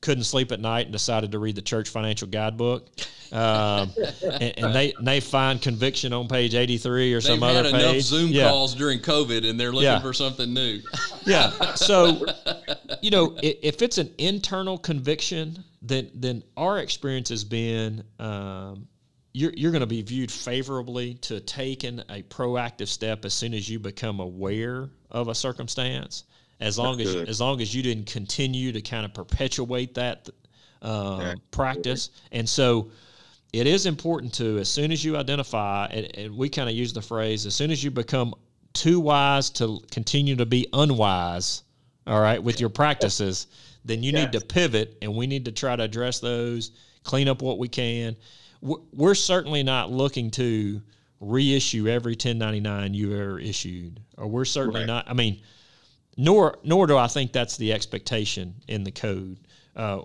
couldn't 0.02 0.26
sleep 0.26 0.52
at 0.52 0.60
night 0.60 0.86
and 0.86 0.92
decided 0.92 1.32
to 1.32 1.40
read 1.40 1.56
the 1.56 1.62
church 1.62 1.88
financial 1.88 2.28
guidebook. 2.28 2.90
Um, 3.32 3.92
and, 4.24 4.54
and, 4.60 4.76
they 4.76 4.94
they 5.02 5.22
find 5.22 5.62
conviction 5.62 6.12
on 6.12 6.28
page 6.28 6.54
83 6.54 7.14
or 7.14 7.16
They've 7.16 7.24
some 7.24 7.42
other 7.42 7.64
page. 7.64 7.74
enough 7.74 8.02
Zoom 8.02 8.30
yeah. 8.30 8.50
calls 8.50 8.76
during 8.76 9.00
COVID 9.00 9.50
and 9.50 9.58
they're 9.58 9.72
looking 9.72 9.86
yeah. 9.86 10.02
for 10.02 10.14
something 10.14 10.54
new. 10.54 10.82
yeah. 11.26 11.50
So, 11.76 12.26
you 13.02 13.10
know, 13.10 13.36
if 13.42 13.82
it's 13.82 13.98
an 13.98 14.14
internal 14.18 14.78
conviction, 14.78 15.64
then 15.82 16.12
then 16.14 16.44
our 16.58 16.80
experience 16.80 17.30
has 17.30 17.46
been 17.46 18.04
um, 18.20 18.88
you're, 19.34 19.54
you're 19.56 19.72
going 19.72 19.82
to 19.82 19.88
be 19.88 20.02
viewed 20.02 20.32
favorably 20.32 21.16
to 21.16 21.40
taking 21.42 22.00
a 22.10 22.24
proactive 22.24 22.88
step 22.88 23.26
as 23.26 23.34
soon 23.34 23.54
as 23.54 23.70
you 23.70 23.80
become 23.80 24.20
aware 24.20 24.90
of 25.12 25.28
a 25.28 25.36
circumstance 25.36 26.24
as 26.60 26.78
long 26.78 27.02
as 27.02 27.16
as 27.16 27.42
long 27.42 27.60
as 27.62 27.76
you 27.76 27.84
didn't 27.84 28.06
continue 28.06 28.72
to 28.72 28.82
kind 28.82 29.06
of 29.06 29.14
perpetuate 29.14 29.94
that 29.96 30.30
uh, 30.82 31.34
practice. 31.52 32.10
And 32.32 32.48
so 32.48 32.92
it 33.52 33.68
is 33.68 33.86
important 33.86 34.34
to 34.36 34.58
as 34.60 34.70
soon 34.70 34.92
as 34.92 35.04
you 35.04 35.18
identify, 35.18 35.88
and, 35.88 36.18
and 36.18 36.38
we 36.38 36.50
kind 36.50 36.70
of 36.70 36.76
use 36.76 36.94
the 36.94 37.02
phrase, 37.02 37.46
as 37.46 37.56
soon 37.56 37.70
as 37.70 37.84
you 37.84 37.92
become 37.92 38.34
too 38.74 39.00
wise 39.00 39.50
to 39.52 39.80
continue 39.92 40.36
to 40.36 40.46
be 40.46 40.68
unwise, 40.74 41.64
all 42.08 42.22
right, 42.22 42.42
with 42.42 42.60
your 42.60 42.70
practices, 42.70 43.48
then 43.86 44.02
you 44.02 44.12
yes. 44.12 44.24
need 44.24 44.40
to 44.40 44.46
pivot, 44.46 44.98
and 45.02 45.14
we 45.14 45.28
need 45.28 45.46
to 45.46 45.52
try 45.52 45.76
to 45.76 45.84
address 45.84 46.20
those, 46.20 46.72
clean 47.04 47.28
up 47.28 47.42
what 47.42 47.60
we 47.60 47.68
can. 47.68 48.16
We're 48.64 49.16
certainly 49.16 49.62
not 49.62 49.92
looking 49.92 50.32
to 50.32 50.82
reissue 51.20 51.88
every 51.88 52.14
1099 52.14 52.94
you've 52.94 53.20
ever 53.20 53.40
issued, 53.40 54.00
or 54.18 54.28
we're 54.28 54.46
certainly 54.46 54.82
right. 54.82 54.88
not. 54.88 55.10
I 55.10 55.14
mean 55.14 55.42
nor 56.18 56.58
nor 56.64 56.88
do 56.88 56.98
I 56.98 57.08
think 57.08 57.32
that's 57.32 57.58
the 57.58 57.74
expectation 57.74 58.56
in 58.68 58.84
the 58.84 58.92
code. 58.92 59.38
Uh, 59.76 60.02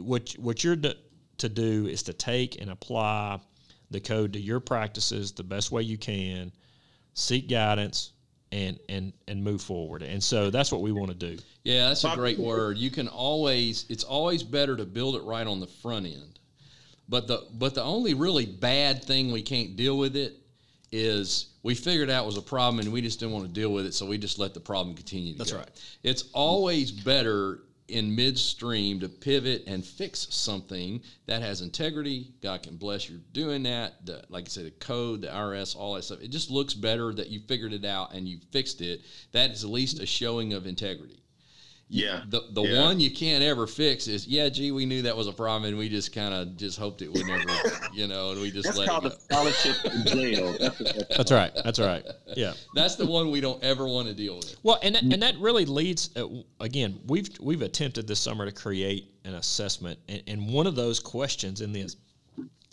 what 0.00 0.32
what 0.38 0.62
you're 0.62 0.76
do, 0.76 0.92
to 1.38 1.48
do 1.48 1.86
is 1.86 2.02
to 2.04 2.12
take 2.12 2.60
and 2.60 2.70
apply 2.70 3.40
the 3.90 4.00
code 4.00 4.32
to 4.34 4.40
your 4.40 4.60
practices 4.60 5.32
the 5.32 5.42
best 5.42 5.70
way 5.70 5.82
you 5.82 5.98
can, 5.98 6.52
seek 7.14 7.48
guidance, 7.48 8.12
and 8.52 8.78
and 8.88 9.12
and 9.28 9.42
move 9.42 9.60
forward. 9.60 10.02
And 10.02 10.22
so 10.22 10.50
that's 10.50 10.70
what 10.70 10.80
we 10.80 10.92
want 10.92 11.08
to 11.08 11.16
do. 11.16 11.42
Yeah, 11.64 11.88
that's 11.88 12.04
a 12.04 12.14
great 12.14 12.38
word. 12.38 12.78
You 12.78 12.90
can 12.90 13.08
always 13.08 13.86
it's 13.88 14.04
always 14.04 14.42
better 14.42 14.76
to 14.76 14.84
build 14.84 15.16
it 15.16 15.22
right 15.22 15.46
on 15.46 15.60
the 15.60 15.66
front 15.66 16.06
end. 16.06 16.38
But 17.08 17.26
the 17.26 17.46
but 17.52 17.74
the 17.74 17.82
only 17.82 18.14
really 18.14 18.46
bad 18.46 19.04
thing 19.04 19.30
we 19.32 19.42
can't 19.42 19.76
deal 19.76 19.98
with 19.98 20.16
it 20.16 20.34
is 20.90 21.46
we 21.62 21.74
figured 21.74 22.08
out 22.08 22.24
was 22.24 22.36
a 22.36 22.42
problem 22.42 22.78
and 22.78 22.92
we 22.92 23.00
just 23.00 23.18
didn't 23.18 23.32
want 23.32 23.46
to 23.46 23.52
deal 23.52 23.72
with 23.72 23.84
it, 23.84 23.94
so 23.94 24.06
we 24.06 24.16
just 24.16 24.38
let 24.38 24.54
the 24.54 24.60
problem 24.60 24.94
continue. 24.94 25.32
To 25.32 25.38
That's 25.38 25.52
go. 25.52 25.58
right. 25.58 25.96
It's 26.02 26.30
always 26.32 26.92
better 26.92 27.60
in 27.88 28.14
midstream 28.14 29.00
to 29.00 29.08
pivot 29.08 29.64
and 29.66 29.84
fix 29.84 30.26
something 30.30 31.02
that 31.26 31.42
has 31.42 31.60
integrity. 31.60 32.32
God 32.42 32.62
can 32.62 32.76
bless 32.76 33.10
you 33.10 33.18
doing 33.32 33.64
that. 33.64 34.06
The, 34.06 34.24
like 34.28 34.44
I 34.46 34.48
said, 34.48 34.66
the 34.66 34.70
code, 34.70 35.22
the 35.22 35.28
IRS, 35.28 35.76
all 35.76 35.94
that 35.94 36.04
stuff. 36.04 36.22
It 36.22 36.28
just 36.30 36.50
looks 36.50 36.74
better 36.74 37.12
that 37.12 37.28
you 37.28 37.40
figured 37.40 37.72
it 37.72 37.84
out 37.84 38.14
and 38.14 38.26
you 38.26 38.38
fixed 38.52 38.80
it. 38.80 39.02
That 39.32 39.50
is 39.50 39.64
at 39.64 39.70
least 39.70 40.00
a 40.00 40.06
showing 40.06 40.54
of 40.54 40.66
integrity. 40.66 41.23
Yeah. 41.88 42.22
The 42.28 42.42
the 42.52 42.62
yeah. 42.62 42.80
one 42.80 42.98
you 42.98 43.10
can't 43.10 43.42
ever 43.42 43.66
fix 43.66 44.08
is 44.08 44.26
yeah, 44.26 44.48
gee, 44.48 44.72
we 44.72 44.86
knew 44.86 45.02
that 45.02 45.16
was 45.16 45.26
a 45.26 45.32
problem 45.32 45.68
and 45.68 45.78
we 45.78 45.88
just 45.88 46.14
kind 46.14 46.32
of 46.32 46.56
just 46.56 46.78
hoped 46.78 47.02
it 47.02 47.12
would 47.12 47.26
never, 47.26 47.44
you 47.92 48.06
know, 48.06 48.30
and 48.30 48.40
we 48.40 48.50
just 48.50 48.64
that's 48.64 48.78
let 48.78 48.88
called 48.88 49.06
it 49.06 49.12
go. 49.12 49.18
scholarship 49.18 49.84
in 49.84 50.06
jail. 50.06 50.56
That's, 50.58 50.78
that's, 50.78 51.16
that's 51.16 51.32
right. 51.32 51.52
That's 51.62 51.78
right. 51.78 52.04
Yeah. 52.36 52.54
That's 52.74 52.96
the 52.96 53.06
one 53.06 53.30
we 53.30 53.40
don't 53.40 53.62
ever 53.62 53.86
want 53.86 54.08
to 54.08 54.14
deal 54.14 54.36
with. 54.36 54.56
Well, 54.62 54.78
and 54.82 54.96
and 54.96 55.22
that 55.22 55.38
really 55.38 55.66
leads 55.66 56.10
uh, 56.16 56.26
again. 56.60 57.00
We've 57.06 57.28
we've 57.40 57.62
attempted 57.62 58.06
this 58.06 58.20
summer 58.20 58.46
to 58.46 58.52
create 58.52 59.12
an 59.24 59.34
assessment, 59.34 59.98
and, 60.08 60.22
and 60.26 60.52
one 60.52 60.66
of 60.66 60.74
those 60.74 61.00
questions 61.00 61.60
in 61.60 61.72
the 61.72 61.88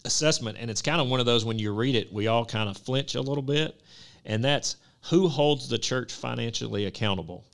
assessment, 0.05 0.57
and 0.59 0.71
it's 0.71 0.81
kind 0.81 1.01
of 1.01 1.09
one 1.09 1.19
of 1.19 1.25
those 1.25 1.45
when 1.45 1.59
you 1.59 1.73
read 1.73 1.95
it, 1.95 2.11
we 2.11 2.27
all 2.27 2.45
kind 2.45 2.69
of 2.69 2.77
flinch 2.77 3.15
a 3.15 3.21
little 3.21 3.43
bit, 3.43 3.81
and 4.25 4.43
that's 4.43 4.77
who 5.09 5.27
holds 5.27 5.67
the 5.67 5.77
church 5.77 6.11
financially 6.11 6.85
accountable 6.85 7.45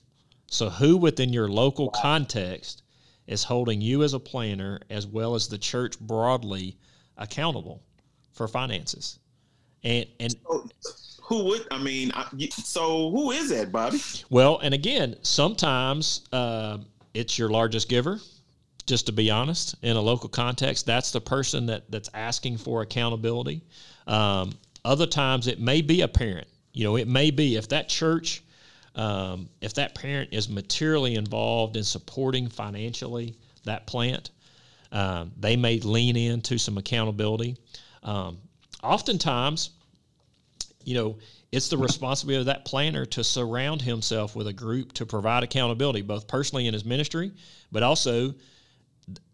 so, 0.48 0.70
who 0.70 0.98
within 0.98 1.34
your 1.34 1.50
local 1.50 1.90
context 1.90 2.84
is 3.28 3.44
holding 3.44 3.82
you 3.82 4.04
as 4.04 4.14
a 4.14 4.20
planter 4.20 4.80
as 4.90 5.06
well 5.06 5.36
as 5.36 5.48
the 5.48 5.58
church 5.58 6.00
broadly 6.00 6.78
accountable 7.18 7.84
for 8.32 8.48
finances? 8.48 9.20
And 9.84 10.08
and 10.20 10.36
so, 10.44 10.70
who 11.22 11.44
would 11.46 11.68
I 11.70 11.78
mean? 11.78 12.12
So 12.50 13.12
who 13.12 13.32
is 13.32 13.50
that, 13.50 13.72
Bobby? 13.72 14.02
Well, 14.30 14.60
and 14.60 14.74
again, 14.74 15.18
sometimes 15.22 16.22
uh, 16.32 16.78
it's 17.14 17.38
your 17.38 17.50
largest 17.50 17.90
giver. 17.90 18.20
Just 18.86 19.08
to 19.08 19.12
be 19.12 19.30
honest, 19.30 19.76
in 19.82 19.98
a 19.98 20.02
local 20.02 20.30
context, 20.30 20.86
that's 20.86 21.12
the 21.12 21.20
person 21.20 21.66
that 21.66 21.92
that's 21.92 22.10
asking 22.14 22.58
for 22.58 22.82
accountability. 22.82 23.62
Um, 24.08 24.54
other 24.86 25.06
times, 25.06 25.48
it 25.48 25.60
may 25.60 25.82
be 25.82 26.02
a 26.02 26.08
parent. 26.08 26.48
You 26.72 26.86
know, 26.86 26.96
it 26.96 27.10
may 27.10 27.32
be 27.32 27.58
if 27.58 27.68
that 27.68 27.90
church 27.90 28.44
um, 28.98 29.48
if 29.62 29.76
that 29.76 29.96
parent 29.96 30.30
is 30.34 30.50
materially 30.50 31.16
involved 31.16 31.78
in 31.78 31.84
supporting 31.84 32.50
financially 32.50 33.36
that 33.64 33.86
plant, 33.86 34.32
um, 34.92 35.32
they 35.40 35.56
may 35.56 35.80
lean 35.80 36.18
into 36.18 36.58
some 36.58 36.78
accountability. 36.78 37.58
Um, 38.04 38.40
oftentimes, 38.84 39.70
you 40.84 40.96
know, 40.96 41.18
it's 41.52 41.70
the 41.70 41.78
responsibility 41.78 42.40
of 42.40 42.46
that 42.48 42.66
planter 42.66 43.06
to 43.06 43.24
surround 43.24 43.82
himself 43.82 44.36
with 44.36 44.48
a 44.48 44.54
group 44.54 44.94
to 44.94 45.06
provide 45.06 45.44
accountability, 45.44 46.02
both 46.02 46.28
personally 46.28 46.68
in 46.68 46.74
his 46.74 46.84
ministry, 46.84 47.32
but 47.72 47.84
also 47.84 48.34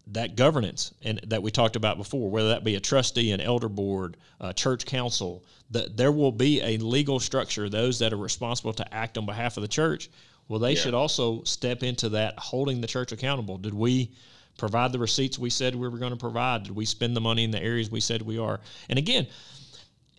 that 0.08 0.36
governance 0.36 0.92
and 1.02 1.18
that 1.26 1.42
we 1.42 1.50
talked 1.50 1.76
about 1.76 1.96
before, 1.96 2.30
whether 2.30 2.50
that 2.50 2.64
be 2.64 2.74
a 2.74 2.80
trustee, 2.80 3.32
an 3.32 3.40
elder 3.40 3.68
board, 3.68 4.16
a 4.40 4.52
church 4.52 4.84
council, 4.84 5.42
that 5.70 5.96
there 5.96 6.12
will 6.12 6.32
be 6.32 6.60
a 6.60 6.76
legal 6.78 7.18
structure. 7.18 7.68
Those 7.68 7.98
that 8.00 8.12
are 8.12 8.18
responsible 8.18 8.74
to 8.74 8.94
act 8.94 9.16
on 9.16 9.24
behalf 9.24 9.56
of 9.56 9.62
the 9.62 9.68
church, 9.68 10.10
well, 10.48 10.60
they 10.60 10.72
yeah. 10.72 10.80
should 10.80 10.94
also 10.94 11.42
step 11.44 11.82
into 11.82 12.10
that, 12.10 12.38
holding 12.38 12.80
the 12.80 12.86
church 12.86 13.12
accountable. 13.12 13.56
Did 13.56 13.72
we 13.72 14.12
provide 14.58 14.92
the 14.92 14.98
receipts 14.98 15.38
we 15.38 15.50
said 15.50 15.74
we 15.74 15.88
were 15.88 15.98
going 15.98 16.12
to 16.12 16.18
provide? 16.18 16.64
Did 16.64 16.76
we 16.76 16.84
spend 16.84 17.16
the 17.16 17.20
money 17.20 17.44
in 17.44 17.50
the 17.50 17.62
areas 17.62 17.90
we 17.90 18.00
said 18.00 18.20
we 18.20 18.38
are? 18.38 18.60
And 18.90 18.98
again, 18.98 19.26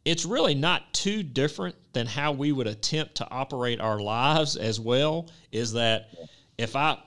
it's 0.03 0.25
really 0.25 0.55
not 0.55 0.93
too 0.93 1.23
different 1.23 1.75
than 1.93 2.07
how 2.07 2.31
we 2.31 2.51
would 2.51 2.67
attempt 2.67 3.15
to 3.15 3.29
operate 3.29 3.79
our 3.79 3.99
lives 3.99 4.55
as 4.55 4.79
well. 4.79 5.29
Is 5.51 5.73
that 5.73 6.09
if 6.57 6.75
I 6.75 6.97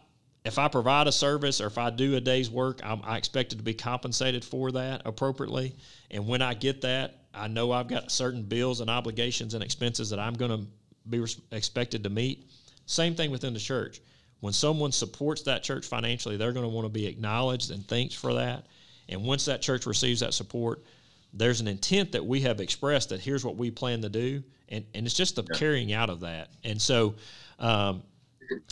if 0.49 0.59
I 0.59 0.67
provide 0.67 1.07
a 1.07 1.13
service 1.13 1.61
or 1.61 1.67
if 1.67 1.79
I 1.79 1.91
do 1.91 2.17
a 2.17 2.21
day's 2.21 2.51
work, 2.51 2.81
I'm, 2.83 3.01
I 3.05 3.19
expect 3.19 3.53
it 3.53 3.57
to 3.57 3.63
be 3.63 3.75
compensated 3.75 4.45
for 4.45 4.73
that 4.73 5.03
appropriately. 5.05 5.77
And 6.11 6.27
when 6.27 6.43
I 6.43 6.55
get 6.55 6.81
that, 6.81 7.19
I 7.35 7.49
know 7.49 7.71
I've 7.71 7.87
got 7.87 8.11
certain 8.11 8.43
bills 8.43 8.81
and 8.81 8.89
obligations 8.89 9.55
and 9.55 9.63
expenses 9.63 10.11
that 10.11 10.19
I'm 10.19 10.35
going 10.35 10.51
to 10.51 10.67
be 11.09 11.25
expected 11.53 12.03
to 12.05 12.11
meet. 12.11 12.51
Same 12.87 13.15
thing 13.15 13.31
within 13.31 13.53
the 13.53 13.61
church. 13.61 14.01
When 14.41 14.55
someone 14.55 14.91
supports 14.91 15.43
that 15.43 15.63
church 15.63 15.87
financially, 15.87 16.37
they're 16.37 16.53
going 16.53 16.65
to 16.65 16.75
want 16.75 16.87
to 16.87 16.93
be 16.93 17.07
acknowledged 17.07 17.71
and 17.71 17.87
thanked 17.87 18.17
for 18.17 18.35
that. 18.35 18.67
And 19.11 19.25
once 19.25 19.45
that 19.45 19.61
church 19.61 19.85
receives 19.85 20.21
that 20.21 20.33
support, 20.33 20.83
there's 21.35 21.61
an 21.61 21.69
intent 21.69 22.13
that 22.13 22.25
we 22.25 22.41
have 22.41 22.61
expressed 22.61 23.11
that 23.11 23.21
here's 23.21 23.45
what 23.45 23.57
we 23.57 23.71
plan 23.71 24.01
to 24.03 24.09
do. 24.09 24.43
And, 24.71 24.87
and 24.95 25.05
it's 25.05 25.15
just 25.15 25.37
the 25.37 25.45
yeah. 25.51 25.59
carrying 25.59 25.93
out 25.93 26.09
of 26.09 26.21
that. 26.21 26.49
And 26.65 26.81
so, 26.81 27.17
um, 27.59 28.03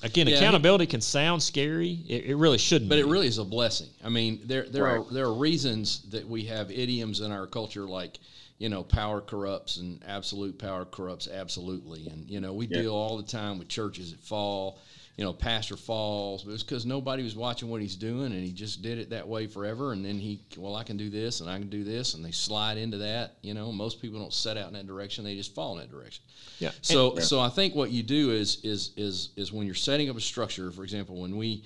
Again, 0.02 0.26
yeah, 0.26 0.36
accountability 0.36 0.86
can 0.86 1.00
sound 1.00 1.42
scary. 1.42 2.00
It, 2.08 2.26
it 2.26 2.36
really 2.36 2.58
shouldn't. 2.58 2.88
But 2.88 2.96
be. 2.96 3.00
it 3.02 3.06
really 3.06 3.26
is 3.26 3.38
a 3.38 3.44
blessing. 3.44 3.88
I 4.04 4.08
mean, 4.08 4.40
there 4.44 4.66
there 4.68 4.84
right. 4.84 4.98
are 4.98 5.04
there 5.12 5.26
are 5.26 5.34
reasons 5.34 6.02
that 6.10 6.26
we 6.26 6.44
have 6.44 6.70
idioms 6.70 7.20
in 7.20 7.30
our 7.30 7.46
culture 7.46 7.84
like, 7.84 8.18
you 8.58 8.68
know, 8.68 8.82
power 8.82 9.20
corrupts 9.20 9.76
and 9.76 10.02
absolute 10.06 10.58
power 10.58 10.84
corrupts 10.84 11.28
absolutely. 11.28 12.08
And 12.08 12.28
you 12.28 12.40
know, 12.40 12.52
we 12.52 12.66
yeah. 12.66 12.82
deal 12.82 12.94
all 12.94 13.16
the 13.16 13.22
time 13.22 13.58
with 13.58 13.68
churches 13.68 14.12
that 14.12 14.20
fall 14.20 14.78
you 15.16 15.24
know, 15.24 15.33
pastor 15.33 15.76
falls. 15.76 16.44
But 16.44 16.52
it's 16.52 16.62
because 16.62 16.85
nobody 16.85 17.22
was 17.22 17.35
watching 17.35 17.68
what 17.68 17.81
he's 17.81 17.96
doing, 17.96 18.33
and 18.33 18.44
he 18.44 18.52
just 18.52 18.83
did 18.83 18.98
it 18.98 19.11
that 19.11 19.26
way 19.26 19.46
forever. 19.46 19.92
And 19.92 20.05
then 20.05 20.18
he, 20.18 20.42
well, 20.57 20.76
I 20.76 20.85
can 20.85 20.96
do 20.96 21.09
this, 21.09 21.40
and 21.40 21.48
I 21.48 21.59
can 21.59 21.70
do 21.70 21.85
this, 21.85 22.14
and 22.14 22.24
they 22.24 22.31
slide 22.31 22.76
into 22.76 22.98
that. 22.98 23.37
You 23.42 23.55
know, 23.55 23.72
most 23.72 24.02
people 24.02 24.18
don't 24.18 24.33
set 24.33 24.57
out 24.57 24.68
in 24.68 24.74
that 24.74 24.87
direction; 24.87 25.24
they 25.24 25.35
just 25.35 25.55
fall 25.55 25.72
in 25.72 25.79
that 25.81 25.90
direction. 25.90 26.22
Yeah. 26.59 26.70
So, 26.83 27.16
and, 27.16 27.24
so 27.24 27.40
I 27.40 27.48
think 27.48 27.74
what 27.74 27.90
you 27.90 28.02
do 28.02 28.31
is 28.31 28.59
is 28.62 28.92
is 28.96 29.31
is 29.37 29.52
when 29.52 29.66
you're 29.66 29.74
setting 29.74 30.11
up 30.11 30.16
a 30.16 30.20
structure. 30.20 30.70
For 30.70 30.85
example, 30.85 31.20
when 31.20 31.37
we 31.37 31.64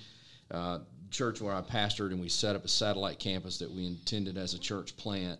uh, 0.49 0.79
church 1.11 1.41
where 1.41 1.53
I 1.53 1.61
pastored, 1.61 2.11
and 2.11 2.21
we 2.21 2.29
set 2.29 2.55
up 2.55 2.65
a 2.65 2.69
satellite 2.69 3.19
campus 3.19 3.59
that 3.59 3.69
we 3.69 3.85
intended 3.85 4.37
as 4.37 4.53
a 4.53 4.59
church 4.59 4.95
plant. 4.97 5.39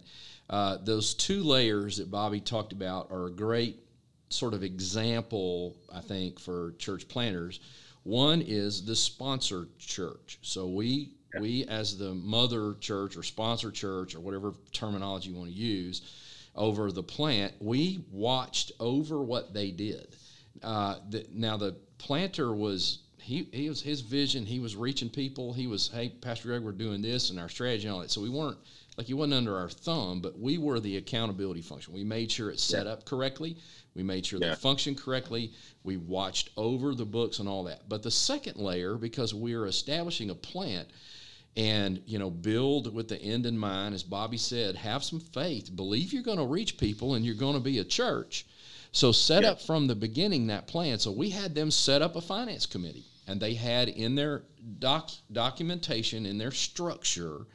Uh, 0.50 0.78
those 0.84 1.14
two 1.14 1.44
layers 1.44 1.98
that 1.98 2.12
Bobby 2.12 2.42
talked 2.42 2.74
about 2.74 3.10
are 3.10 3.28
a 3.28 3.32
great 3.32 3.78
sort 4.30 4.54
of 4.54 4.64
example, 4.64 5.78
I 5.94 6.02
think, 6.02 6.40
for 6.40 6.74
church 6.78 7.08
planters. 7.08 7.60
One 8.04 8.42
is 8.42 8.86
the 8.86 8.96
sponsor 8.96 9.68
church. 9.78 10.40
So 10.42 10.68
we 10.68 11.12
we 11.40 11.66
as 11.66 11.98
the 11.98 12.14
mother 12.14 12.76
church 12.80 13.16
or 13.16 13.24
sponsor 13.24 13.72
church 13.72 14.16
or 14.16 14.20
whatever 14.20 14.54
terminology 14.74 15.30
you 15.30 15.36
want 15.36 15.50
to 15.50 15.56
use 15.56 16.02
over 16.56 16.92
the 16.92 17.04
plant, 17.04 17.54
we 17.60 18.04
watched 18.12 18.72
over 18.80 19.22
what 19.22 19.54
they 19.54 19.72
did. 19.72 20.16
Uh, 20.62 20.98
the, 21.10 21.26
now 21.32 21.56
the 21.58 21.76
planter 21.98 22.54
was 22.54 23.00
he, 23.18 23.48
he 23.54 23.70
was 23.70 23.82
his 23.82 24.02
vision. 24.02 24.46
He 24.46 24.60
was 24.60 24.76
reaching 24.76 25.10
people. 25.10 25.54
He 25.54 25.68
was, 25.68 25.90
hey, 25.94 26.10
Pastor 26.10 26.50
Greg, 26.50 26.64
we're 26.64 26.72
doing 26.72 27.02
this 27.02 27.30
and 27.30 27.40
our 27.40 27.50
strategy 27.50 27.88
and 27.88 27.94
all 27.94 28.02
that. 28.02 28.12
So 28.12 28.22
we 28.22 28.30
weren't 28.30 28.58
like 28.98 29.08
he 29.08 29.14
wasn't 29.14 29.36
under 29.36 29.58
our 29.58 29.70
thumb, 29.70 30.20
but 30.22 30.38
we 30.38 30.58
were 30.58 30.80
the 30.80 30.98
accountability 30.98 31.62
function. 31.62 31.94
We 31.94 32.04
made 32.04 32.32
sure 32.32 32.50
it's 32.50 32.64
set 32.64 32.88
up 32.88 33.06
correctly. 33.06 33.58
We 33.94 34.04
made 34.04 34.26
sure 34.26 34.40
yeah. 34.40 34.50
they 34.50 34.56
functioned 34.56 34.98
correctly. 34.98 35.52
We 35.84 35.98
watched 35.98 36.50
over 36.56 36.96
the 36.96 37.06
books 37.06 37.40
and 37.40 37.50
all 37.50 37.66
that. 37.66 37.90
But 37.90 38.04
the 38.04 38.12
second 38.12 38.58
layer, 38.58 38.96
because 38.96 39.34
we 39.34 39.54
are 39.54 39.68
establishing 39.68 40.30
a 40.30 40.36
plant 40.36 40.90
and 41.58 42.02
you 42.06 42.18
know 42.18 42.30
build 42.30 42.94
with 42.94 43.10
the 43.10 43.22
end 43.22 43.46
in 43.46 43.58
mind, 43.58 43.94
as 43.94 44.04
Bobby 44.04 44.38
said, 44.38 44.76
have 44.76 45.04
some 45.04 45.20
faith. 45.20 45.76
Believe 45.76 46.14
you're 46.14 46.24
going 46.24 46.38
to 46.38 46.46
reach 46.46 46.78
people 46.78 47.16
and 47.16 47.26
you're 47.26 47.36
going 47.36 47.56
to 47.56 47.60
be 47.60 47.80
a 47.80 47.84
church. 47.84 48.46
So 48.94 49.12
set 49.12 49.44
yeah. 49.44 49.52
up 49.52 49.62
from 49.62 49.88
the 49.88 49.96
beginning 49.96 50.48
that 50.48 50.68
plan. 50.68 51.00
So 51.00 51.12
we 51.12 51.30
had 51.30 51.56
them 51.56 51.72
set 51.72 52.02
up 52.02 52.16
a 52.16 52.22
finance 52.22 52.66
committee, 52.66 53.06
and 53.28 53.40
they 53.40 53.54
had 53.54 53.90
in 53.90 54.16
their 54.16 54.44
doc, 54.80 55.12
documentation, 55.32 56.26
in 56.26 56.38
their 56.38 56.52
structure, 56.52 57.48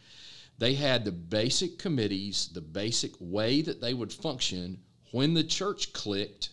they 0.59 0.75
had 0.75 1.05
the 1.05 1.12
basic 1.12 1.79
committees, 1.79 2.49
the 2.53 2.62
basic 2.62 3.12
way 3.20 3.61
that 3.62 3.81
they 3.81 3.92
would 3.92 4.12
function 4.12 4.81
when 5.12 5.35
the 5.35 5.45
church 5.45 5.92
clicked 5.92 6.51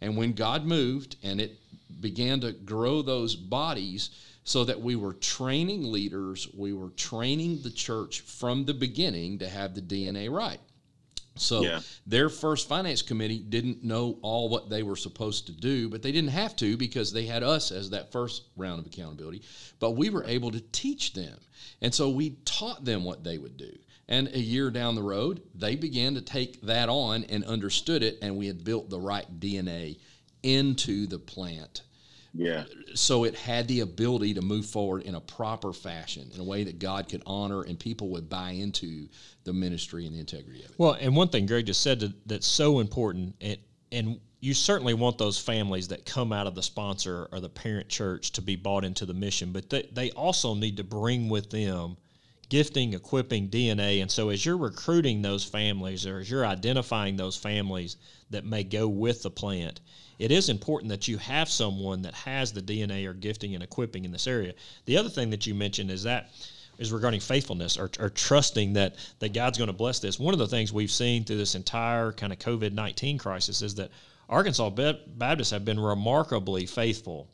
and 0.00 0.16
when 0.16 0.32
God 0.32 0.64
moved 0.64 1.16
and 1.22 1.40
it 1.40 1.58
began 2.00 2.40
to 2.40 2.52
grow 2.52 3.02
those 3.02 3.34
bodies 3.34 4.10
so 4.44 4.64
that 4.64 4.80
we 4.80 4.96
were 4.96 5.12
training 5.14 5.92
leaders, 5.92 6.48
we 6.56 6.72
were 6.72 6.90
training 6.90 7.60
the 7.62 7.70
church 7.70 8.20
from 8.20 8.64
the 8.64 8.74
beginning 8.74 9.38
to 9.38 9.48
have 9.48 9.74
the 9.74 9.82
DNA 9.82 10.30
right. 10.30 10.60
So 11.40 11.62
yeah. 11.62 11.80
their 12.06 12.28
first 12.28 12.68
finance 12.68 13.02
committee 13.02 13.38
didn't 13.38 13.84
know 13.84 14.18
all 14.22 14.48
what 14.48 14.68
they 14.68 14.82
were 14.82 14.96
supposed 14.96 15.46
to 15.46 15.52
do, 15.52 15.88
but 15.88 16.02
they 16.02 16.12
didn't 16.12 16.30
have 16.30 16.56
to 16.56 16.76
because 16.76 17.12
they 17.12 17.26
had 17.26 17.42
us 17.42 17.70
as 17.70 17.90
that 17.90 18.12
first 18.12 18.44
round 18.56 18.80
of 18.80 18.86
accountability. 18.86 19.42
But 19.78 19.92
we 19.92 20.10
were 20.10 20.24
able 20.24 20.50
to 20.50 20.60
teach 20.72 21.12
them. 21.12 21.38
And 21.80 21.94
so 21.94 22.08
we 22.08 22.30
taught 22.44 22.84
them 22.84 23.04
what 23.04 23.22
they 23.24 23.38
would 23.38 23.56
do. 23.56 23.72
And 24.08 24.28
a 24.28 24.38
year 24.38 24.70
down 24.70 24.94
the 24.94 25.02
road, 25.02 25.42
they 25.54 25.76
began 25.76 26.14
to 26.14 26.22
take 26.22 26.62
that 26.62 26.88
on 26.88 27.24
and 27.24 27.44
understood 27.44 28.02
it, 28.02 28.18
and 28.22 28.36
we 28.36 28.46
had 28.46 28.64
built 28.64 28.88
the 28.88 28.98
right 28.98 29.26
DNA 29.38 29.98
into 30.42 31.06
the 31.06 31.18
plant. 31.18 31.82
Yeah. 32.32 32.64
So 32.94 33.24
it 33.24 33.34
had 33.34 33.68
the 33.68 33.80
ability 33.80 34.34
to 34.34 34.42
move 34.42 34.66
forward 34.66 35.02
in 35.02 35.14
a 35.14 35.20
proper 35.20 35.72
fashion, 35.72 36.30
in 36.32 36.40
a 36.40 36.44
way 36.44 36.64
that 36.64 36.78
God 36.78 37.08
could 37.08 37.22
honor 37.26 37.62
and 37.62 37.78
people 37.78 38.10
would 38.10 38.28
buy 38.28 38.50
into 38.50 39.08
the 39.44 39.52
ministry 39.52 40.06
and 40.06 40.14
the 40.14 40.20
integrity 40.20 40.60
of 40.60 40.70
it. 40.70 40.78
Well, 40.78 40.96
and 41.00 41.16
one 41.16 41.28
thing 41.28 41.46
Greg 41.46 41.66
just 41.66 41.80
said 41.80 42.14
that's 42.26 42.46
so 42.46 42.80
important, 42.80 43.34
and, 43.40 43.58
and 43.92 44.20
you 44.40 44.54
certainly 44.54 44.94
want 44.94 45.18
those 45.18 45.38
families 45.38 45.88
that 45.88 46.06
come 46.06 46.32
out 46.32 46.46
of 46.46 46.54
the 46.54 46.62
sponsor 46.62 47.28
or 47.32 47.40
the 47.40 47.48
parent 47.48 47.88
church 47.88 48.32
to 48.32 48.42
be 48.42 48.56
bought 48.56 48.84
into 48.84 49.04
the 49.04 49.14
mission, 49.14 49.52
but 49.52 49.68
they, 49.68 49.88
they 49.92 50.10
also 50.12 50.54
need 50.54 50.76
to 50.76 50.84
bring 50.84 51.28
with 51.28 51.50
them 51.50 51.96
gifting, 52.48 52.94
equipping, 52.94 53.48
DNA. 53.48 54.00
And 54.00 54.10
so 54.10 54.30
as 54.30 54.44
you're 54.44 54.56
recruiting 54.56 55.22
those 55.22 55.44
families 55.44 56.06
or 56.06 56.18
as 56.18 56.30
you're 56.30 56.46
identifying 56.46 57.16
those 57.16 57.36
families 57.36 57.96
that 58.30 58.44
may 58.44 58.64
go 58.64 58.88
with 58.88 59.22
the 59.22 59.30
plant, 59.30 59.80
it 60.18 60.32
is 60.32 60.48
important 60.48 60.90
that 60.90 61.06
you 61.08 61.18
have 61.18 61.48
someone 61.48 62.02
that 62.02 62.14
has 62.14 62.52
the 62.52 62.62
DNA 62.62 63.06
or 63.06 63.14
gifting 63.14 63.54
and 63.54 63.62
equipping 63.62 64.04
in 64.04 64.12
this 64.12 64.26
area. 64.26 64.54
The 64.86 64.96
other 64.96 65.08
thing 65.08 65.30
that 65.30 65.46
you 65.46 65.54
mentioned 65.54 65.90
is 65.90 66.02
that 66.04 66.30
is 66.78 66.92
regarding 66.92 67.20
faithfulness 67.20 67.76
or, 67.76 67.90
or 67.98 68.08
trusting 68.08 68.72
that, 68.74 68.96
that 69.18 69.34
God's 69.34 69.58
going 69.58 69.68
to 69.68 69.74
bless 69.74 69.98
this. 69.98 70.18
One 70.18 70.32
of 70.32 70.38
the 70.38 70.46
things 70.46 70.72
we've 70.72 70.90
seen 70.90 71.24
through 71.24 71.36
this 71.36 71.54
entire 71.54 72.12
kind 72.12 72.32
of 72.32 72.38
COVID 72.38 72.72
19 72.72 73.18
crisis 73.18 73.62
is 73.62 73.74
that 73.76 73.90
Arkansas 74.28 74.70
Baptists 74.70 75.50
have 75.50 75.64
been 75.64 75.80
remarkably 75.80 76.66
faithful 76.66 77.28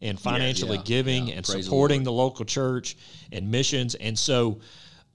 in 0.00 0.16
financially 0.16 0.72
yeah, 0.72 0.78
yeah, 0.78 0.84
giving 0.84 1.28
yeah. 1.28 1.34
and 1.34 1.46
Praise 1.46 1.64
supporting 1.64 2.00
the, 2.00 2.10
the, 2.10 2.12
local 2.12 2.44
church 2.44 2.96
and 3.32 3.50
missions. 3.50 3.94
And 3.96 4.18
so 4.18 4.60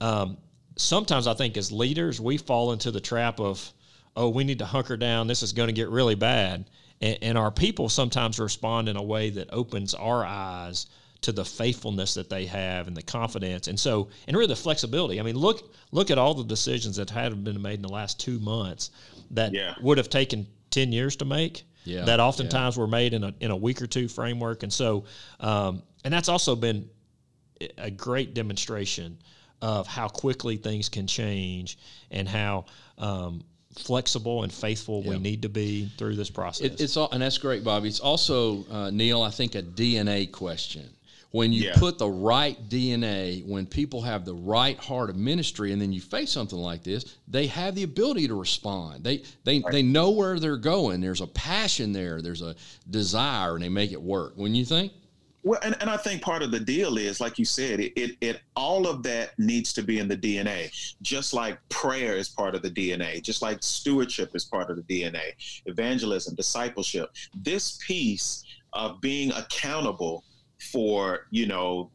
um, 0.00 0.36
sometimes 0.76 1.26
I 1.26 1.34
think 1.34 1.56
as 1.56 1.72
leaders, 1.72 2.20
we 2.20 2.36
fall 2.36 2.72
into 2.72 2.90
the 2.90 3.00
trap 3.00 3.40
of, 3.40 3.72
oh, 4.16 4.28
we 4.28 4.44
need 4.44 4.60
to 4.60 4.66
hunker 4.66 4.96
down. 4.96 5.26
This 5.26 5.42
is 5.42 5.52
going 5.52 5.68
to 5.68 5.72
get 5.72 5.88
really 5.88 6.14
bad. 6.14 6.64
And, 7.00 7.18
and 7.20 7.38
our 7.38 7.50
people 7.50 7.88
sometimes 7.88 8.38
respond 8.38 8.88
in 8.88 8.96
a 8.96 9.02
way 9.02 9.30
that 9.30 9.48
opens 9.52 9.94
our 9.94 10.24
eyes 10.24 10.86
to 11.22 11.32
the 11.32 11.44
faithfulness 11.44 12.14
that 12.14 12.30
they 12.30 12.46
have 12.46 12.86
and 12.86 12.96
the 12.96 13.02
confidence 13.02 13.68
and 13.68 13.80
so 13.80 14.08
and 14.28 14.36
really 14.36 14.46
the 14.46 14.54
flexibility 14.54 15.18
i 15.18 15.22
mean 15.22 15.34
look 15.34 15.74
look 15.90 16.10
at 16.10 16.18
all 16.18 16.34
the 16.34 16.44
decisions 16.44 16.96
that 16.96 17.08
have 17.08 17.42
been 17.42 17.60
made 17.60 17.74
in 17.74 17.82
the 17.82 17.88
last 17.88 18.20
two 18.20 18.38
months 18.38 18.90
that 19.30 19.52
yeah. 19.52 19.74
would 19.80 19.98
have 19.98 20.10
taken 20.10 20.46
10 20.70 20.92
years 20.92 21.16
to 21.16 21.24
make 21.24 21.64
yeah, 21.86 22.04
that 22.04 22.20
oftentimes 22.20 22.76
yeah. 22.76 22.80
were 22.80 22.86
made 22.86 23.14
in 23.14 23.24
a, 23.24 23.34
in 23.40 23.50
a 23.50 23.56
week 23.56 23.80
or 23.80 23.86
two 23.86 24.08
framework 24.08 24.62
and 24.62 24.72
so 24.72 25.04
um, 25.40 25.82
and 26.04 26.12
that's 26.12 26.28
also 26.28 26.54
been 26.56 26.88
a 27.78 27.90
great 27.90 28.34
demonstration 28.34 29.18
of 29.62 29.86
how 29.86 30.08
quickly 30.08 30.56
things 30.56 30.88
can 30.88 31.06
change 31.06 31.78
and 32.10 32.28
how 32.28 32.66
um, 32.98 33.42
flexible 33.78 34.42
and 34.42 34.52
faithful 34.52 35.02
yeah. 35.02 35.10
we 35.10 35.18
need 35.18 35.42
to 35.42 35.48
be 35.48 35.90
through 35.96 36.14
this 36.16 36.30
process. 36.30 36.66
It, 36.66 36.80
it's 36.80 36.96
all, 36.96 37.08
and 37.10 37.22
that's 37.22 37.38
great, 37.38 37.64
Bobby. 37.64 37.88
It's 37.88 38.00
also 38.00 38.64
uh, 38.70 38.90
Neal. 38.90 39.22
I 39.22 39.30
think 39.30 39.54
a 39.54 39.62
DNA 39.62 40.30
question 40.30 40.88
when 41.30 41.52
you 41.52 41.64
yeah. 41.64 41.74
put 41.76 41.98
the 41.98 42.08
right 42.08 42.68
DNA, 42.68 43.46
when 43.46 43.66
people 43.66 44.00
have 44.02 44.24
the 44.24 44.34
right 44.34 44.78
heart 44.78 45.10
of 45.10 45.16
ministry, 45.16 45.72
and 45.72 45.80
then 45.80 45.92
you 45.92 46.00
face 46.00 46.30
something 46.30 46.58
like 46.58 46.82
this, 46.82 47.16
they 47.28 47.46
have 47.46 47.74
the 47.74 47.82
ability 47.82 48.28
to 48.28 48.34
respond. 48.34 49.04
They 49.04 49.22
they 49.44 49.60
right. 49.60 49.72
they 49.72 49.82
know 49.82 50.10
where 50.10 50.38
they're 50.38 50.56
going. 50.56 51.00
There's 51.00 51.20
a 51.20 51.26
passion 51.26 51.92
there. 51.92 52.22
There's 52.22 52.42
a 52.42 52.54
desire, 52.90 53.54
and 53.54 53.64
they 53.64 53.68
make 53.68 53.92
it 53.92 54.00
work. 54.00 54.32
When 54.36 54.54
you 54.54 54.64
think. 54.64 54.92
Well, 55.46 55.60
and, 55.62 55.76
and 55.80 55.88
I 55.88 55.96
think 55.96 56.22
part 56.22 56.42
of 56.42 56.50
the 56.50 56.58
deal 56.58 56.98
is, 56.98 57.20
like 57.20 57.38
you 57.38 57.44
said, 57.44 57.78
it, 57.78 57.92
it, 57.94 58.16
it 58.20 58.40
all 58.56 58.88
of 58.88 59.04
that 59.04 59.38
needs 59.38 59.72
to 59.74 59.82
be 59.82 60.00
in 60.00 60.08
the 60.08 60.16
DNA. 60.16 60.72
Just 61.02 61.32
like 61.32 61.56
prayer 61.68 62.16
is 62.16 62.28
part 62.28 62.56
of 62.56 62.62
the 62.62 62.70
DNA, 62.70 63.22
just 63.22 63.42
like 63.42 63.62
stewardship 63.62 64.34
is 64.34 64.44
part 64.44 64.70
of 64.70 64.76
the 64.76 64.82
DNA, 64.82 65.34
evangelism, 65.66 66.34
discipleship. 66.34 67.10
This 67.32 67.78
piece 67.86 68.42
of 68.72 69.00
being 69.00 69.30
accountable 69.34 70.24
for 70.66 71.26
you 71.30 71.46
know 71.46 71.90